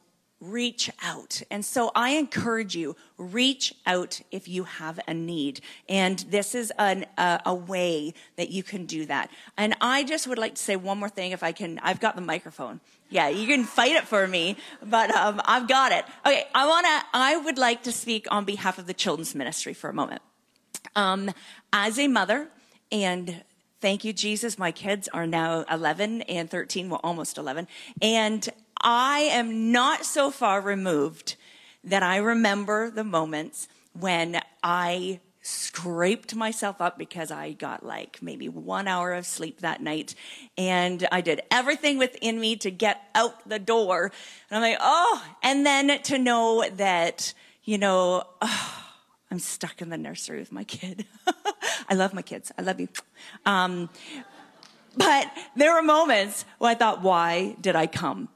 reach 0.43 0.89
out. 1.01 1.41
And 1.49 1.63
so 1.63 1.91
I 1.95 2.11
encourage 2.11 2.75
you, 2.75 2.95
reach 3.17 3.73
out 3.85 4.21
if 4.29 4.47
you 4.47 4.65
have 4.65 4.99
a 5.07 5.13
need. 5.13 5.61
And 5.87 6.19
this 6.19 6.53
is 6.53 6.71
an, 6.77 7.05
uh, 7.17 7.39
a 7.45 7.55
way 7.55 8.13
that 8.35 8.49
you 8.49 8.61
can 8.61 8.85
do 8.85 9.05
that. 9.05 9.31
And 9.57 9.75
I 9.79 10.03
just 10.03 10.27
would 10.27 10.37
like 10.37 10.55
to 10.55 10.61
say 10.61 10.75
one 10.75 10.97
more 10.97 11.09
thing 11.09 11.31
if 11.31 11.43
I 11.43 11.53
can. 11.53 11.79
I've 11.79 12.01
got 12.01 12.15
the 12.15 12.21
microphone. 12.21 12.81
Yeah, 13.13 13.29
you 13.29 13.45
can 13.45 13.63
fight 13.63 13.91
it 13.91 14.05
for 14.07 14.27
me, 14.27 14.57
but 14.83 15.13
um, 15.13 15.39
I've 15.45 15.67
got 15.67 15.91
it. 15.91 16.03
Okay, 16.25 16.47
I 16.55 16.67
want 16.67 16.87
to, 16.87 17.05
I 17.13 17.37
would 17.37 17.59
like 17.59 17.83
to 17.83 17.91
speak 17.91 18.25
on 18.31 18.43
behalf 18.43 18.79
of 18.79 18.87
the 18.87 18.93
children's 18.95 19.35
ministry 19.35 19.75
for 19.75 19.87
a 19.87 19.93
moment. 19.93 20.23
Um, 20.95 21.29
as 21.71 21.99
a 21.99 22.07
mother, 22.07 22.47
and 22.91 23.43
thank 23.81 24.03
you, 24.03 24.13
Jesus, 24.13 24.57
my 24.57 24.71
kids 24.71 25.07
are 25.09 25.27
now 25.27 25.63
11 25.69 26.23
and 26.23 26.49
13, 26.49 26.89
well, 26.89 27.01
almost 27.03 27.37
11. 27.37 27.67
And 28.01 28.49
I 28.81 29.19
am 29.19 29.71
not 29.71 30.05
so 30.05 30.31
far 30.31 30.59
removed 30.59 31.35
that 31.83 32.01
I 32.01 32.17
remember 32.17 32.89
the 32.89 33.03
moments 33.03 33.67
when 33.93 34.41
I 34.63 35.19
scraped 35.43 36.33
myself 36.33 36.79
up 36.79 36.97
because 36.97 37.29
I 37.29 37.51
got 37.51 37.85
like 37.85 38.19
maybe 38.21 38.47
one 38.47 38.87
hour 38.87 39.13
of 39.13 39.25
sleep 39.25 39.59
that 39.59 39.81
night. 39.81 40.15
And 40.57 41.05
I 41.11 41.19
did 41.19 41.41
everything 41.51 41.97
within 41.97 42.39
me 42.39 42.55
to 42.57 42.71
get 42.71 43.01
out 43.13 43.47
the 43.47 43.59
door. 43.59 44.11
And 44.49 44.57
I'm 44.57 44.71
like, 44.71 44.79
oh, 44.81 45.23
and 45.43 45.65
then 45.65 46.01
to 46.03 46.17
know 46.17 46.67
that, 46.77 47.33
you 47.65 47.77
know, 47.77 48.23
oh, 48.41 48.85
I'm 49.29 49.39
stuck 49.39 49.81
in 49.81 49.89
the 49.89 49.97
nursery 49.97 50.39
with 50.39 50.53
my 50.53 50.63
kid. 50.63 51.05
I 51.89 51.95
love 51.95 52.13
my 52.13 52.21
kids. 52.21 52.51
I 52.57 52.61
love 52.61 52.79
you. 52.79 52.87
Um, 53.45 53.89
but 54.95 55.29
there 55.57 55.73
were 55.73 55.83
moments 55.83 56.45
where 56.57 56.71
I 56.71 56.75
thought, 56.75 57.01
why 57.01 57.57
did 57.59 57.75
I 57.75 57.87
come? 57.87 58.29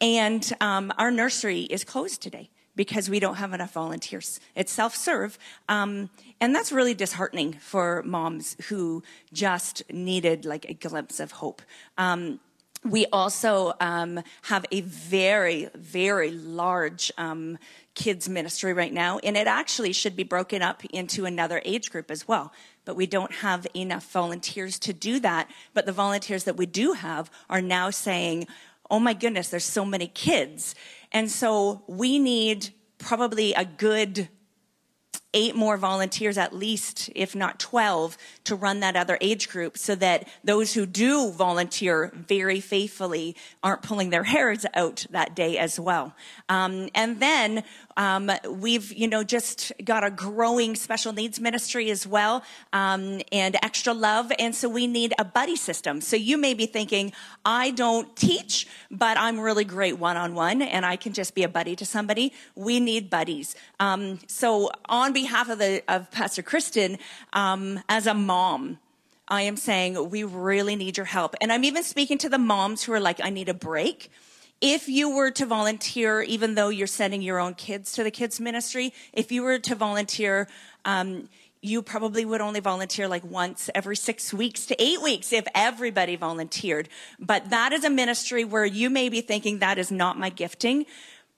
And 0.00 0.52
um, 0.60 0.92
our 0.98 1.12
nursery 1.12 1.62
is 1.62 1.84
closed 1.84 2.20
today 2.20 2.50
because 2.78 3.10
we 3.10 3.18
don't 3.18 3.34
have 3.34 3.52
enough 3.52 3.72
volunteers. 3.72 4.38
It's 4.54 4.70
self 4.70 4.94
serve. 4.94 5.36
Um, 5.68 6.10
and 6.40 6.54
that's 6.54 6.70
really 6.70 6.94
disheartening 6.94 7.54
for 7.54 8.04
moms 8.04 8.56
who 8.68 9.02
just 9.32 9.82
needed 9.92 10.44
like 10.44 10.64
a 10.70 10.74
glimpse 10.74 11.18
of 11.18 11.32
hope. 11.32 11.60
Um, 11.98 12.38
we 12.84 13.06
also 13.06 13.74
um, 13.80 14.22
have 14.42 14.64
a 14.70 14.82
very, 14.82 15.68
very 15.74 16.30
large 16.30 17.10
um, 17.18 17.58
kids 17.96 18.28
ministry 18.28 18.72
right 18.72 18.92
now, 18.92 19.18
and 19.18 19.36
it 19.36 19.48
actually 19.48 19.92
should 19.92 20.14
be 20.14 20.22
broken 20.22 20.62
up 20.62 20.84
into 20.84 21.24
another 21.24 21.60
age 21.64 21.90
group 21.90 22.12
as 22.12 22.28
well. 22.28 22.52
But 22.84 22.94
we 22.94 23.06
don't 23.08 23.34
have 23.34 23.66
enough 23.74 24.08
volunteers 24.12 24.78
to 24.78 24.92
do 24.92 25.18
that. 25.18 25.50
But 25.74 25.84
the 25.84 25.92
volunteers 25.92 26.44
that 26.44 26.56
we 26.56 26.66
do 26.66 26.92
have 26.92 27.28
are 27.50 27.60
now 27.60 27.90
saying, 27.90 28.46
oh 28.88 29.00
my 29.00 29.14
goodness, 29.14 29.48
there's 29.48 29.64
so 29.64 29.84
many 29.84 30.06
kids. 30.06 30.76
And 31.12 31.30
so 31.30 31.82
we 31.86 32.18
need 32.18 32.70
probably 32.98 33.54
a 33.54 33.64
good 33.64 34.28
eight 35.34 35.54
more 35.54 35.76
volunteers 35.76 36.38
at 36.38 36.54
least, 36.54 37.10
if 37.14 37.34
not 37.36 37.58
12, 37.58 38.16
to 38.44 38.54
run 38.54 38.80
that 38.80 38.96
other 38.96 39.18
age 39.20 39.48
group 39.48 39.76
so 39.76 39.94
that 39.94 40.26
those 40.42 40.72
who 40.72 40.86
do 40.86 41.30
volunteer 41.30 42.10
very 42.14 42.60
faithfully 42.60 43.36
aren't 43.62 43.82
pulling 43.82 44.08
their 44.10 44.24
hairs 44.24 44.64
out 44.74 45.06
that 45.10 45.36
day 45.36 45.58
as 45.58 45.78
well. 45.78 46.14
Um, 46.48 46.88
and 46.94 47.20
then 47.20 47.62
um, 47.98 48.30
we've, 48.48 48.92
you 48.92 49.08
know, 49.08 49.24
just 49.24 49.72
got 49.84 50.04
a 50.04 50.10
growing 50.10 50.76
special 50.76 51.12
needs 51.12 51.40
ministry 51.40 51.90
as 51.90 52.06
well 52.06 52.44
um, 52.72 53.20
and 53.32 53.56
extra 53.62 53.92
love. 53.92 54.30
And 54.38 54.54
so 54.54 54.68
we 54.68 54.86
need 54.86 55.12
a 55.18 55.24
buddy 55.24 55.56
system. 55.56 56.00
So 56.00 56.14
you 56.14 56.38
may 56.38 56.54
be 56.54 56.66
thinking, 56.66 57.12
I 57.44 57.72
don't 57.72 58.14
teach, 58.16 58.68
but 58.88 59.18
I'm 59.18 59.40
really 59.40 59.64
great 59.64 59.98
one 59.98 60.16
on 60.16 60.34
one 60.34 60.62
and 60.62 60.86
I 60.86 60.94
can 60.94 61.12
just 61.12 61.34
be 61.34 61.42
a 61.42 61.48
buddy 61.48 61.74
to 61.74 61.84
somebody. 61.84 62.32
We 62.54 62.78
need 62.78 63.10
buddies. 63.10 63.56
Um, 63.80 64.20
so 64.28 64.70
on 64.88 65.12
behalf 65.12 65.48
of 65.48 65.58
the 65.58 65.82
of 65.88 66.10
Pastor 66.12 66.42
Kristen, 66.42 66.98
um, 67.32 67.80
as 67.88 68.06
a 68.06 68.14
mom, 68.14 68.78
I 69.26 69.42
am 69.42 69.56
saying 69.56 70.10
we 70.10 70.22
really 70.22 70.76
need 70.76 70.96
your 70.96 71.06
help. 71.06 71.34
And 71.40 71.52
I'm 71.52 71.64
even 71.64 71.82
speaking 71.82 72.18
to 72.18 72.28
the 72.28 72.38
moms 72.38 72.84
who 72.84 72.92
are 72.92 73.00
like, 73.00 73.20
I 73.22 73.30
need 73.30 73.48
a 73.48 73.54
break. 73.54 74.10
If 74.60 74.88
you 74.88 75.14
were 75.14 75.30
to 75.32 75.46
volunteer, 75.46 76.22
even 76.22 76.54
though 76.54 76.68
you're 76.68 76.86
sending 76.86 77.22
your 77.22 77.38
own 77.38 77.54
kids 77.54 77.92
to 77.92 78.02
the 78.02 78.10
kids 78.10 78.40
ministry, 78.40 78.92
if 79.12 79.30
you 79.30 79.42
were 79.42 79.58
to 79.58 79.74
volunteer, 79.74 80.48
um, 80.84 81.28
you 81.60 81.82
probably 81.82 82.24
would 82.24 82.40
only 82.40 82.60
volunteer 82.60 83.08
like 83.08 83.24
once 83.24 83.70
every 83.74 83.96
six 83.96 84.32
weeks 84.32 84.66
to 84.66 84.82
eight 84.82 85.02
weeks 85.02 85.32
if 85.32 85.46
everybody 85.54 86.16
volunteered. 86.16 86.88
But 87.18 87.50
that 87.50 87.72
is 87.72 87.84
a 87.84 87.90
ministry 87.90 88.44
where 88.44 88.64
you 88.64 88.90
may 88.90 89.08
be 89.08 89.20
thinking 89.20 89.58
that 89.58 89.78
is 89.78 89.90
not 89.90 90.18
my 90.18 90.30
gifting 90.30 90.86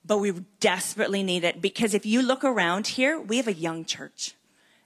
but 0.05 0.19
we 0.19 0.33
desperately 0.61 1.23
need 1.23 1.45
it 1.45 1.61
because 1.61 1.95
if 1.95 2.07
you 2.07 2.23
look 2.23 2.45
around 2.45 2.87
here, 2.87 3.21
we 3.21 3.37
have 3.37 3.49
a 3.49 3.53
young 3.53 3.85
church. 3.85 4.35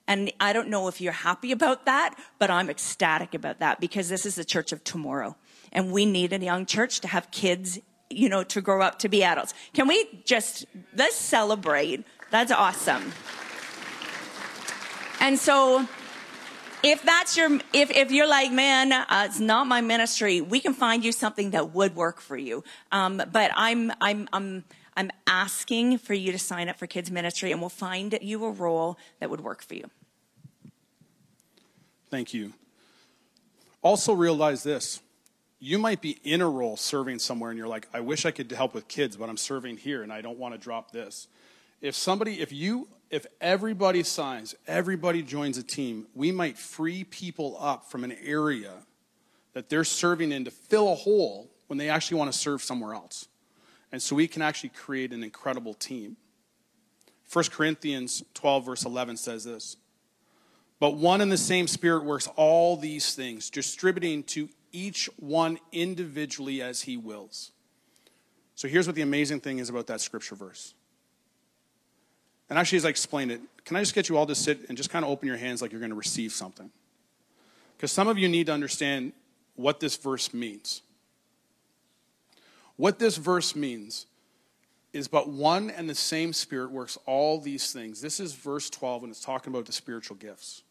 And 0.07 0.32
I 0.39 0.53
don't 0.53 0.68
know 0.68 0.89
if 0.89 1.01
you're 1.01 1.12
happy 1.12 1.51
about 1.51 1.87
that, 1.87 2.14
but 2.39 2.51
I'm 2.51 2.68
ecstatic 2.68 3.32
about 3.32 3.59
that 3.61 3.80
because 3.80 4.09
this 4.09 4.26
is 4.26 4.35
the 4.35 4.45
church 4.45 4.72
of 4.72 4.85
tomorrow. 4.85 5.37
And 5.72 5.93
we 5.93 6.05
need 6.05 6.32
a 6.32 6.39
young 6.39 6.66
church 6.66 7.01
to 7.01 7.09
have 7.09 7.30
kids, 7.30 7.78
you 8.11 8.29
know, 8.29 8.45
to 8.45 8.61
grow 8.61 8.83
up 8.83 8.99
to 9.01 9.09
be 9.09 9.23
adults. 9.23 9.55
Can 9.73 9.89
we 9.89 10.23
just, 10.25 10.67
let's 10.97 11.17
celebrate. 11.17 12.05
That's 12.31 12.53
awesome. 12.53 13.13
And 15.21 15.39
so, 15.39 15.87
if 16.83 17.03
that's 17.03 17.37
your, 17.37 17.59
if, 17.73 17.91
if 17.91 18.13
you're 18.13 18.29
like, 18.29 18.53
man, 18.53 18.93
uh, 18.93 19.07
it's 19.27 19.41
not 19.41 19.67
my 19.67 19.81
ministry, 19.81 20.43
we 20.43 20.61
can 20.61 20.75
find 20.75 21.03
you 21.03 21.13
something 21.13 21.53
that 21.53 21.73
would 21.73 21.97
work 21.97 22.21
for 22.21 22.37
you. 22.37 22.63
Um, 22.93 23.23
but 23.33 23.51
I'm, 23.55 23.91
I'm, 24.03 24.29
I'm, 24.35 24.65
I'm 24.95 25.11
asking 25.27 25.99
for 25.99 26.13
you 26.13 26.31
to 26.33 26.39
sign 26.39 26.69
up 26.69 26.77
for 26.77 26.87
kids 26.87 27.11
ministry 27.11 27.53
and 27.53 27.61
we'll 27.61 27.71
find 27.71 28.19
you 28.21 28.45
a 28.45 28.51
role 28.51 28.99
that 29.19 29.31
would 29.31 29.41
work 29.41 29.63
for 29.63 29.75
you. 29.75 29.91
Thank 32.11 32.35
you. 32.35 32.53
Also, 33.83 34.13
realize 34.13 34.63
this 34.63 35.01
you 35.65 35.79
might 35.79 36.03
be 36.03 36.19
in 36.25 36.43
a 36.43 36.49
role 36.49 36.77
serving 36.77 37.19
somewhere 37.19 37.51
and 37.51 37.57
you're 37.57 37.67
like, 37.67 37.89
I 37.95 38.01
wish 38.01 38.27
I 38.27 38.31
could 38.33 38.53
help 38.53 38.75
with 38.75 38.87
kids, 38.87 39.17
but 39.17 39.31
I'm 39.31 39.39
serving 39.39 39.79
here 39.79 40.03
and 40.03 40.12
I 40.12 40.21
don't 40.21 40.39
want 40.39 40.53
to 40.55 40.59
drop 40.59 40.91
this. 40.91 41.27
If 41.81 41.95
somebody, 41.95 42.43
if 42.43 42.53
you, 42.53 42.87
if 43.09 43.25
everybody 43.41 44.03
signs, 44.03 44.55
everybody 44.67 45.23
joins 45.23 45.57
a 45.57 45.62
team, 45.62 46.07
we 46.15 46.33
might 46.33 46.59
free 46.59 47.03
people 47.05 47.57
up 47.59 47.91
from 47.91 48.05
an 48.05 48.12
area 48.23 48.73
that 49.55 49.71
they're 49.71 49.85
serving 49.85 50.33
in 50.33 50.45
to 50.45 50.51
fill 50.51 50.93
a 50.93 50.95
hole 50.95 51.51
when 51.69 51.79
they 51.79 51.89
actually 51.89 52.19
want 52.19 52.31
to 52.31 52.39
serve 52.39 52.62
somewhere 52.62 52.93
else. 52.93 53.29
And 53.91 54.03
so 54.03 54.17
we 54.17 54.29
can 54.29 54.43
actually 54.43 54.71
create 54.71 55.15
an 55.15 55.25
incredible 55.25 55.73
team. 55.73 56.19
1 57.33 57.47
Corinthians 57.47 58.23
12, 58.35 58.67
verse 58.67 58.85
11 58.85 59.17
says 59.17 59.45
this 59.45 59.79
But 60.79 60.97
one 60.97 61.23
and 61.23 61.33
the 61.33 61.39
same 61.39 61.67
Spirit 61.69 62.05
works 62.05 62.29
all 62.37 62.77
these 62.77 63.15
things, 63.15 63.49
distributing 63.49 64.25
to 64.25 64.51
each 64.75 65.09
one 65.16 65.59
individually 65.72 66.61
as 66.61 66.83
he 66.83 66.97
wills. 66.97 67.53
So 68.57 68.68
here's 68.68 68.87
what 68.87 68.97
the 68.97 69.03
amazing 69.03 69.41
thing 69.41 69.59
is 69.61 69.70
about 69.70 69.87
that 69.87 70.01
scripture 70.01 70.35
verse. 70.35 70.75
And 72.51 72.59
actually, 72.59 72.79
as 72.79 72.85
I 72.85 72.91
explain 72.91 73.31
it, 73.31 73.41
can 73.64 73.77
I 73.77 73.81
just 73.81 73.95
get 73.95 74.09
you 74.09 74.18
all 74.18 74.27
to 74.27 74.35
sit 74.35 74.68
and 74.68 74.77
just 74.77 74.91
kind 74.91 75.05
of 75.05 75.11
open 75.11 75.29
your 75.29 75.39
hands 75.39 75.62
like 75.62 75.72
you're 75.72 75.81
going 75.81 75.91
to 75.91 75.97
receive 75.97 76.33
something? 76.33 76.70
Because 77.77 77.91
some 77.91 78.09
of 78.09 78.18
you 78.18 78.29
need 78.29 78.47
to 78.47 78.53
understand 78.53 79.12
what 79.55 79.81
this 79.81 79.97
verse 79.97 80.35
means. 80.35 80.83
What 82.77 82.99
this 82.99 83.16
verse 83.16 83.57
means 83.57 84.07
is 84.93 85.09
but 85.09 85.29
one 85.29 85.70
and 85.70 85.89
the 85.89 85.95
same 85.95 86.33
Spirit 86.33 86.70
works 86.70 86.99
all 87.07 87.41
these 87.41 87.72
things. 87.72 88.01
This 88.01 88.20
is 88.20 88.33
verse 88.35 88.68
12, 88.70 89.05
and 89.05 89.11
it's 89.11 89.25
talking 89.25 89.53
about 89.53 89.66
the 89.66 89.72
spiritual 89.72 90.16
gifts 90.16 90.62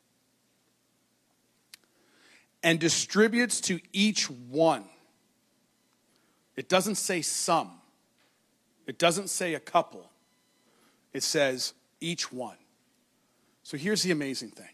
and 2.63 2.79
distributes 2.79 3.59
to 3.61 3.79
each 3.91 4.29
one. 4.29 4.85
It 6.55 6.69
doesn't 6.69 6.95
say 6.95 7.21
some, 7.21 7.71
it 8.87 8.97
doesn't 8.97 9.29
say 9.29 9.53
a 9.53 9.59
couple, 9.59 10.09
it 11.11 11.23
says 11.23 11.73
each 11.99 12.31
one. 12.31 12.57
So 13.63 13.77
here's 13.77 14.03
the 14.03 14.11
amazing 14.11 14.49
thing 14.49 14.69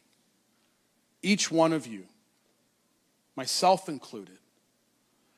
each 1.22 1.52
one 1.52 1.74
of 1.74 1.88
you, 1.88 2.06
myself 3.36 3.90
included, 3.90 4.38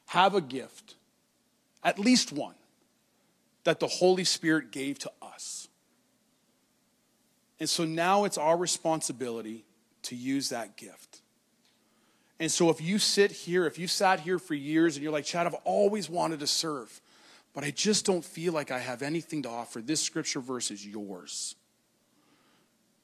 have 0.07 0.35
a 0.35 0.41
gift, 0.41 0.95
at 1.83 1.97
least 1.97 2.31
one, 2.31 2.55
that 3.63 3.79
the 3.79 3.87
Holy 3.87 4.23
Spirit 4.23 4.71
gave 4.71 4.99
to 4.99 5.11
us. 5.21 5.67
And 7.59 7.69
so 7.69 7.85
now 7.85 8.25
it's 8.25 8.39
our 8.39 8.57
responsibility 8.57 9.63
to 10.03 10.15
use 10.15 10.49
that 10.49 10.77
gift. 10.77 11.20
And 12.41 12.51
so 12.51 12.71
if 12.71 12.81
you 12.81 12.97
sit 12.97 13.31
here, 13.31 13.67
if 13.67 13.77
you 13.77 13.85
sat 13.85 14.21
here 14.21 14.39
for 14.39 14.55
years 14.55 14.95
and 14.95 15.03
you're 15.03 15.11
like, 15.11 15.25
Chad, 15.25 15.45
I've 15.45 15.53
always 15.63 16.09
wanted 16.09 16.39
to 16.39 16.47
serve, 16.47 16.99
but 17.53 17.63
I 17.63 17.69
just 17.69 18.03
don't 18.03 18.25
feel 18.25 18.51
like 18.51 18.71
I 18.71 18.79
have 18.79 19.03
anything 19.03 19.43
to 19.43 19.49
offer, 19.49 19.79
this 19.79 20.01
scripture 20.01 20.39
verse 20.39 20.71
is 20.71 20.83
yours. 20.83 21.53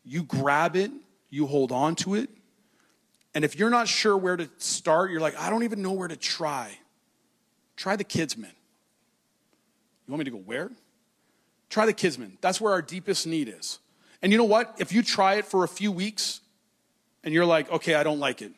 You 0.04 0.24
grab 0.24 0.76
it, 0.76 0.90
you 1.30 1.46
hold 1.46 1.72
on 1.72 1.94
to 1.98 2.16
it, 2.16 2.32
and 3.36 3.46
if 3.46 3.60
you're 3.60 3.70
not 3.70 3.88
sure 3.88 4.18
where 4.18 4.38
to 4.38 4.50
start, 4.58 5.12
you're 5.12 5.22
like, 5.22 5.40
I 5.40 5.52
don't 5.52 5.62
even 5.62 5.84
know 5.84 5.92
where 5.92 6.08
to 6.08 6.18
try. 6.18 6.76
Try 7.76 7.96
the 7.96 8.04
Kidsmin. 8.04 8.46
You 10.08 10.12
want 10.12 10.18
me 10.18 10.26
to 10.26 10.32
go 10.32 10.38
where? 10.38 10.72
Try 11.70 11.86
the 11.86 11.94
Kidsmin. 11.94 12.38
That's 12.42 12.60
where 12.60 12.74
our 12.74 12.82
deepest 12.82 13.28
need 13.28 13.54
is. 13.56 13.78
And 14.24 14.32
you 14.32 14.40
know 14.40 14.46
what? 14.46 14.78
If 14.80 14.92
you 14.92 15.04
try 15.04 15.36
it 15.36 15.46
for 15.46 15.64
a 15.64 15.68
few 15.68 15.92
weeks 15.92 16.42
and 17.24 17.36
you're 17.36 17.46
like, 17.46 17.72
okay, 17.72 17.94
I 17.94 18.02
don't 18.02 18.20
like 18.20 18.42
it, 18.42 18.54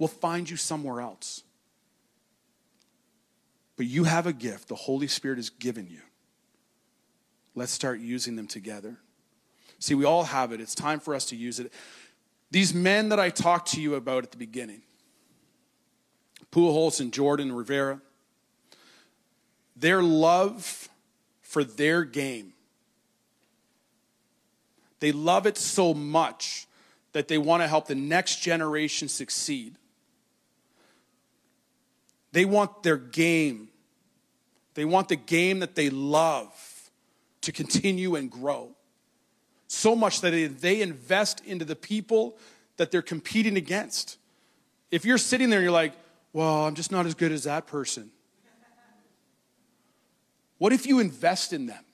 will 0.00 0.08
find 0.08 0.50
you 0.50 0.56
somewhere 0.56 1.00
else. 1.00 1.44
But 3.76 3.86
you 3.86 4.04
have 4.04 4.26
a 4.26 4.32
gift 4.32 4.66
the 4.66 4.74
Holy 4.74 5.06
Spirit 5.06 5.36
has 5.36 5.50
given 5.50 5.86
you. 5.86 6.00
Let's 7.54 7.70
start 7.70 8.00
using 8.00 8.34
them 8.34 8.46
together. 8.46 8.96
See, 9.78 9.94
we 9.94 10.04
all 10.04 10.24
have 10.24 10.52
it. 10.52 10.60
It's 10.60 10.74
time 10.74 11.00
for 11.00 11.14
us 11.14 11.26
to 11.26 11.36
use 11.36 11.60
it. 11.60 11.72
These 12.50 12.74
men 12.74 13.10
that 13.10 13.20
I 13.20 13.28
talked 13.28 13.72
to 13.72 13.80
you 13.80 13.94
about 13.94 14.24
at 14.24 14.30
the 14.30 14.36
beginning, 14.38 14.82
Pujols 16.50 17.00
and 17.00 17.12
Jordan 17.12 17.52
Rivera, 17.52 18.00
their 19.76 20.02
love 20.02 20.88
for 21.42 21.62
their 21.62 22.04
game, 22.04 22.54
they 25.00 25.12
love 25.12 25.46
it 25.46 25.58
so 25.58 25.92
much 25.92 26.66
that 27.12 27.28
they 27.28 27.38
want 27.38 27.62
to 27.62 27.68
help 27.68 27.86
the 27.86 27.94
next 27.94 28.40
generation 28.40 29.08
succeed. 29.08 29.76
They 32.32 32.44
want 32.44 32.82
their 32.82 32.96
game. 32.96 33.68
They 34.74 34.84
want 34.84 35.08
the 35.08 35.16
game 35.16 35.60
that 35.60 35.74
they 35.74 35.90
love 35.90 36.52
to 37.42 37.52
continue 37.52 38.14
and 38.14 38.30
grow. 38.30 38.70
So 39.66 39.94
much 39.94 40.20
that 40.20 40.60
they 40.60 40.82
invest 40.82 41.44
into 41.44 41.64
the 41.64 41.76
people 41.76 42.36
that 42.76 42.90
they're 42.90 43.02
competing 43.02 43.56
against. 43.56 44.18
If 44.90 45.04
you're 45.04 45.18
sitting 45.18 45.50
there 45.50 45.58
and 45.58 45.64
you're 45.64 45.72
like, 45.72 45.92
well, 46.32 46.66
I'm 46.66 46.74
just 46.74 46.92
not 46.92 47.06
as 47.06 47.14
good 47.14 47.32
as 47.32 47.44
that 47.44 47.66
person. 47.66 48.10
What 50.58 50.72
if 50.72 50.86
you 50.86 51.00
invest 51.00 51.52
in 51.52 51.66
them? 51.66 51.84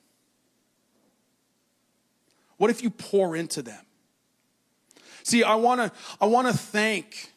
What 2.57 2.70
if 2.70 2.82
you 2.82 2.91
pour 2.91 3.37
into 3.37 3.62
them? 3.62 3.84
See, 5.22 5.43
I 5.43 5.55
want 5.57 5.80
to 5.80 5.93
I 6.20 6.26
want 6.26 6.49
to 6.49 6.57
thank 6.57 7.32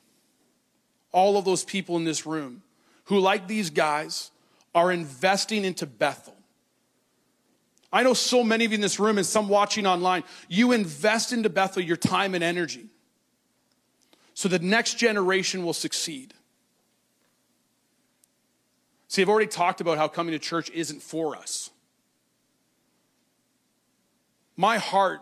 all 1.12 1.38
of 1.38 1.46
those 1.46 1.64
people 1.64 1.98
in 1.98 2.04
this 2.04 2.26
room 2.26 2.62
who, 3.10 3.20
like 3.20 3.48
these 3.48 3.70
guys, 3.70 4.32
are 4.74 4.92
investing 4.92 5.66
into 5.66 5.86
Bethel. 5.86 6.36
I 7.92 8.04
know 8.04 8.14
so 8.14 8.44
many 8.44 8.66
of 8.66 8.72
you 8.72 8.76
in 8.76 8.82
this 8.82 9.00
room 9.00 9.18
and 9.18 9.26
some 9.26 9.50
watching 9.50 9.88
online, 9.88 10.24
you 10.48 10.72
invest 10.74 11.34
into 11.34 11.50
Bethel 11.50 11.82
your 11.82 11.98
time 11.98 12.36
and 12.36 12.44
energy 12.44 12.88
so 14.36 14.48
the 14.48 14.60
next 14.60 15.00
generation 15.00 15.66
will 15.66 15.74
succeed. 15.74 16.36
See, 19.08 19.24
I've 19.24 19.28
already 19.28 19.48
talked 19.48 19.82
about 19.82 19.98
how 19.98 20.08
coming 20.08 20.34
to 20.34 20.40
church 20.40 20.70
isn't 20.70 21.02
for 21.02 21.36
us. 21.36 21.72
My 24.56 24.78
heart 24.78 25.22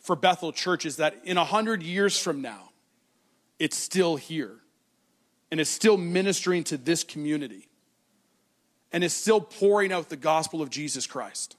for 0.00 0.16
Bethel 0.16 0.52
Church 0.52 0.86
is 0.86 0.96
that 0.96 1.20
in 1.22 1.36
a 1.36 1.44
hundred 1.44 1.82
years 1.82 2.18
from 2.18 2.40
now, 2.40 2.70
it's 3.58 3.76
still 3.76 4.16
here 4.16 4.59
and 5.50 5.60
is 5.60 5.68
still 5.68 5.96
ministering 5.96 6.64
to 6.64 6.76
this 6.76 7.04
community 7.04 7.68
and 8.92 9.04
is 9.04 9.12
still 9.12 9.40
pouring 9.40 9.92
out 9.92 10.08
the 10.08 10.16
gospel 10.16 10.62
of 10.62 10.70
Jesus 10.70 11.06
Christ. 11.06 11.56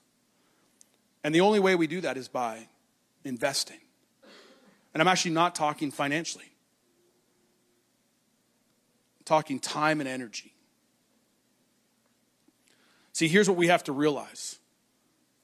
And 1.24 1.34
the 1.36 1.42
only 1.42 1.60
way 1.60 1.76
we 1.76 1.88
do 1.88 2.02
that 2.02 2.18
is 2.18 2.28
by 2.28 2.68
investing. 3.24 3.80
And 4.94 5.02
I'm 5.02 5.08
actually 5.08 5.32
not 5.32 5.56
talking 5.56 5.92
financially, 5.92 6.52
I'm 9.20 9.26
talking 9.26 9.60
time 9.60 10.00
and 10.00 10.10
energy. 10.10 10.54
See, 13.14 13.28
here's 13.28 13.48
what 13.48 13.58
we 13.58 13.68
have 13.68 13.84
to 13.86 13.92
realize 13.92 14.58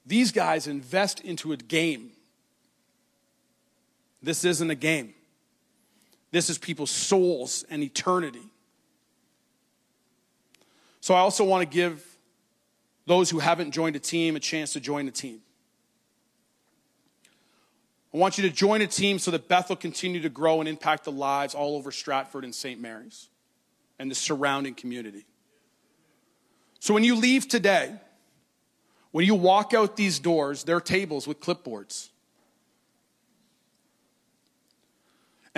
these 0.06 0.32
guys 0.32 0.66
invest 0.66 1.20
into 1.20 1.52
a 1.52 1.56
game. 1.56 2.12
This 4.22 4.44
isn't 4.44 4.70
a 4.70 4.74
game. 4.74 5.14
This 6.30 6.50
is 6.50 6.58
people's 6.58 6.90
souls 6.90 7.64
and 7.70 7.82
eternity. 7.82 8.42
So 11.00 11.14
I 11.14 11.20
also 11.20 11.44
want 11.44 11.68
to 11.68 11.74
give 11.74 12.04
those 13.06 13.30
who 13.30 13.38
haven't 13.38 13.70
joined 13.70 13.96
a 13.96 14.00
team 14.00 14.36
a 14.36 14.40
chance 14.40 14.74
to 14.74 14.80
join 14.80 15.08
a 15.08 15.10
team. 15.10 15.40
I 18.12 18.16
want 18.16 18.38
you 18.38 18.48
to 18.48 18.54
join 18.54 18.80
a 18.80 18.86
team 18.86 19.18
so 19.18 19.30
that 19.30 19.48
Bethel 19.48 19.76
continue 19.76 20.20
to 20.22 20.28
grow 20.28 20.60
and 20.60 20.68
impact 20.68 21.04
the 21.04 21.12
lives 21.12 21.54
all 21.54 21.76
over 21.76 21.90
Stratford 21.90 22.44
and 22.44 22.54
St. 22.54 22.80
Mary's 22.80 23.28
and 23.98 24.10
the 24.10 24.14
surrounding 24.14 24.74
community. 24.74 25.26
So 26.80 26.94
when 26.94 27.04
you 27.04 27.16
leave 27.16 27.48
today, 27.48 27.94
when 29.10 29.26
you 29.26 29.34
walk 29.34 29.74
out 29.74 29.96
these 29.96 30.18
doors, 30.18 30.64
there 30.64 30.76
are 30.76 30.80
tables 30.80 31.26
with 31.26 31.40
clipboards. 31.40 32.08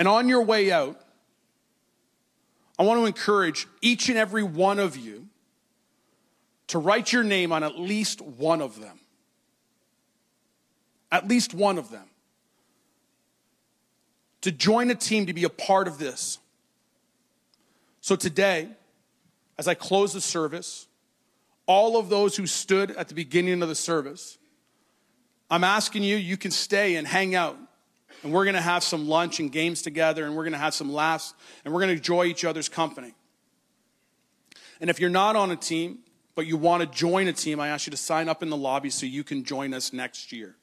And 0.01 0.07
on 0.07 0.27
your 0.27 0.41
way 0.41 0.71
out, 0.71 0.99
I 2.79 2.81
want 2.81 2.99
to 3.01 3.05
encourage 3.05 3.67
each 3.83 4.09
and 4.09 4.17
every 4.17 4.41
one 4.41 4.79
of 4.79 4.97
you 4.97 5.27
to 6.69 6.79
write 6.79 7.13
your 7.13 7.23
name 7.23 7.51
on 7.51 7.63
at 7.63 7.77
least 7.77 8.19
one 8.19 8.63
of 8.63 8.79
them. 8.79 8.99
At 11.11 11.27
least 11.27 11.53
one 11.53 11.77
of 11.77 11.91
them. 11.91 12.07
To 14.41 14.51
join 14.51 14.89
a 14.89 14.95
team 14.95 15.27
to 15.27 15.33
be 15.33 15.43
a 15.43 15.49
part 15.49 15.87
of 15.87 15.99
this. 15.99 16.39
So 17.99 18.15
today, 18.15 18.69
as 19.59 19.67
I 19.67 19.75
close 19.75 20.13
the 20.13 20.19
service, 20.21 20.87
all 21.67 21.95
of 21.95 22.09
those 22.09 22.35
who 22.35 22.47
stood 22.47 22.89
at 22.89 23.07
the 23.07 23.13
beginning 23.13 23.61
of 23.61 23.69
the 23.69 23.75
service, 23.75 24.39
I'm 25.51 25.63
asking 25.63 26.01
you, 26.01 26.15
you 26.15 26.37
can 26.37 26.49
stay 26.49 26.95
and 26.95 27.05
hang 27.05 27.35
out 27.35 27.59
and 28.23 28.31
we're 28.31 28.45
going 28.45 28.55
to 28.55 28.61
have 28.61 28.83
some 28.83 29.07
lunch 29.07 29.39
and 29.39 29.51
games 29.51 29.81
together, 29.81 30.25
and 30.25 30.35
we're 30.35 30.43
going 30.43 30.53
to 30.53 30.59
have 30.59 30.73
some 30.73 30.91
laughs, 30.91 31.33
and 31.65 31.73
we're 31.73 31.79
going 31.79 31.89
to 31.89 31.97
enjoy 31.97 32.25
each 32.25 32.45
other's 32.45 32.69
company. 32.69 33.13
And 34.79 34.89
if 34.89 34.99
you're 34.99 35.09
not 35.09 35.35
on 35.35 35.51
a 35.51 35.55
team, 35.55 35.99
but 36.35 36.45
you 36.45 36.57
want 36.57 36.81
to 36.81 36.87
join 36.87 37.27
a 37.27 37.33
team, 37.33 37.59
I 37.59 37.69
ask 37.69 37.87
you 37.87 37.91
to 37.91 37.97
sign 37.97 38.29
up 38.29 38.41
in 38.41 38.49
the 38.49 38.57
lobby 38.57 38.89
so 38.89 39.05
you 39.05 39.23
can 39.23 39.43
join 39.43 39.73
us 39.73 39.91
next 39.91 40.31
year. 40.31 40.55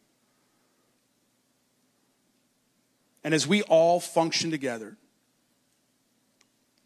And 3.24 3.34
as 3.34 3.46
we 3.46 3.62
all 3.62 4.00
function 4.00 4.50
together, 4.50 4.96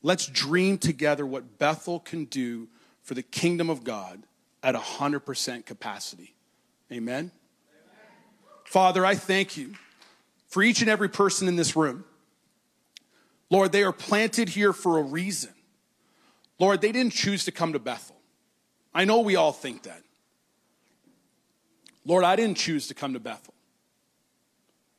let's 0.03 0.27
dream 0.27 0.79
together 0.79 1.25
what 1.25 1.59
Bethel 1.59 2.01
can 2.01 2.25
do 2.25 2.69
for 3.03 3.15
the 3.15 3.23
kingdom 3.23 3.71
of 3.71 3.85
God 3.85 4.23
at 4.63 4.75
100% 4.75 5.67
capacity. 5.67 6.35
Amen? 6.91 7.15
Amen? 7.15 7.31
Father, 8.65 9.05
I 9.05 9.15
thank 9.15 9.57
you 9.57 9.75
for 10.53 10.63
each 10.63 10.83
and 10.83 10.91
every 10.91 11.09
person 11.09 11.49
in 11.49 11.57
this 11.57 11.75
room. 11.75 12.05
Lord, 13.49 13.73
they 13.73 13.85
are 13.85 13.93
planted 13.93 14.51
here 14.51 14.75
for 14.75 14.99
a 14.99 15.03
reason. 15.03 15.51
Lord, 16.59 16.83
they 16.83 16.93
didn't 16.93 17.15
choose 17.15 17.47
to 17.47 17.51
come 17.51 17.73
to 17.73 17.79
Bethel. 17.79 18.17
I 18.95 19.07
know 19.07 19.21
we 19.21 19.35
all 19.35 19.53
think 19.53 19.85
that. 19.85 20.03
Lord, 22.05 22.23
I 22.23 22.37
didn't 22.37 22.59
choose 22.59 22.87
to 22.89 22.95
come 22.95 23.15
to 23.15 23.19
Bethel. 23.19 23.55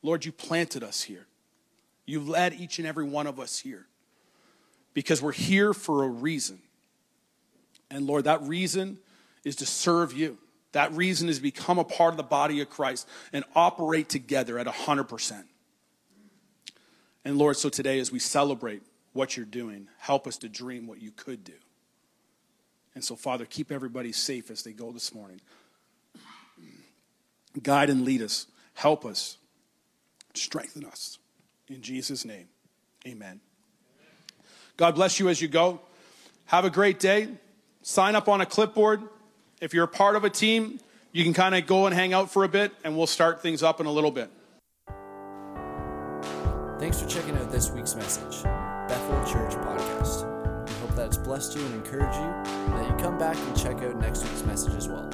Lord, 0.02 0.24
you 0.24 0.32
planted 0.32 0.82
us 0.82 1.02
here. 1.02 1.28
You 2.04 2.18
led 2.18 2.54
each 2.54 2.80
and 2.80 2.88
every 2.88 3.04
one 3.04 3.28
of 3.28 3.38
us 3.38 3.60
here 3.60 3.86
because 4.92 5.22
we're 5.22 5.30
here 5.30 5.72
for 5.72 6.02
a 6.02 6.08
reason. 6.08 6.58
And 7.92 8.08
Lord, 8.08 8.24
that 8.24 8.42
reason 8.42 8.98
is 9.44 9.54
to 9.56 9.66
serve 9.66 10.12
you. 10.12 10.36
That 10.74 10.92
reason 10.92 11.28
is 11.28 11.38
become 11.38 11.78
a 11.78 11.84
part 11.84 12.12
of 12.12 12.16
the 12.16 12.24
body 12.24 12.60
of 12.60 12.68
Christ 12.68 13.08
and 13.32 13.44
operate 13.54 14.08
together 14.08 14.58
at 14.58 14.66
100%. 14.66 15.44
And 17.24 17.38
Lord, 17.38 17.56
so 17.56 17.68
today 17.68 18.00
as 18.00 18.10
we 18.10 18.18
celebrate 18.18 18.82
what 19.12 19.36
you're 19.36 19.46
doing, 19.46 19.86
help 19.98 20.26
us 20.26 20.36
to 20.38 20.48
dream 20.48 20.88
what 20.88 21.00
you 21.00 21.12
could 21.12 21.44
do. 21.44 21.54
And 22.96 23.04
so, 23.04 23.14
Father, 23.14 23.44
keep 23.44 23.70
everybody 23.70 24.10
safe 24.10 24.50
as 24.50 24.64
they 24.64 24.72
go 24.72 24.90
this 24.90 25.14
morning. 25.14 25.40
Guide 27.62 27.88
and 27.88 28.04
lead 28.04 28.20
us. 28.20 28.48
Help 28.74 29.06
us. 29.06 29.38
Strengthen 30.34 30.84
us. 30.84 31.18
In 31.68 31.82
Jesus' 31.82 32.24
name, 32.24 32.48
amen. 33.06 33.40
God 34.76 34.96
bless 34.96 35.20
you 35.20 35.28
as 35.28 35.40
you 35.40 35.46
go. 35.46 35.80
Have 36.46 36.64
a 36.64 36.70
great 36.70 36.98
day. 36.98 37.28
Sign 37.82 38.16
up 38.16 38.28
on 38.28 38.40
a 38.40 38.46
clipboard. 38.46 39.02
If 39.64 39.72
you're 39.72 39.84
a 39.84 39.88
part 39.88 40.14
of 40.14 40.24
a 40.24 40.30
team, 40.30 40.78
you 41.10 41.24
can 41.24 41.32
kind 41.32 41.54
of 41.54 41.66
go 41.66 41.86
and 41.86 41.94
hang 41.94 42.12
out 42.12 42.30
for 42.30 42.44
a 42.44 42.48
bit, 42.48 42.72
and 42.84 42.98
we'll 42.98 43.06
start 43.06 43.40
things 43.40 43.62
up 43.62 43.80
in 43.80 43.86
a 43.86 43.90
little 43.90 44.10
bit. 44.10 44.28
Thanks 46.78 47.00
for 47.00 47.08
checking 47.08 47.34
out 47.38 47.50
this 47.50 47.70
week's 47.70 47.94
message, 47.94 48.42
Bethel 48.42 49.24
Church 49.24 49.54
Podcast. 49.54 50.68
We 50.68 50.74
hope 50.86 50.94
that 50.96 51.06
it's 51.06 51.16
blessed 51.16 51.56
you 51.56 51.64
and 51.64 51.76
encouraged 51.76 52.14
you, 52.14 52.52
and 52.52 52.74
that 52.74 52.90
you 52.90 53.02
come 53.02 53.16
back 53.16 53.38
and 53.38 53.56
check 53.56 53.76
out 53.78 53.98
next 53.98 54.22
week's 54.24 54.44
message 54.44 54.74
as 54.74 54.86
well. 54.86 55.10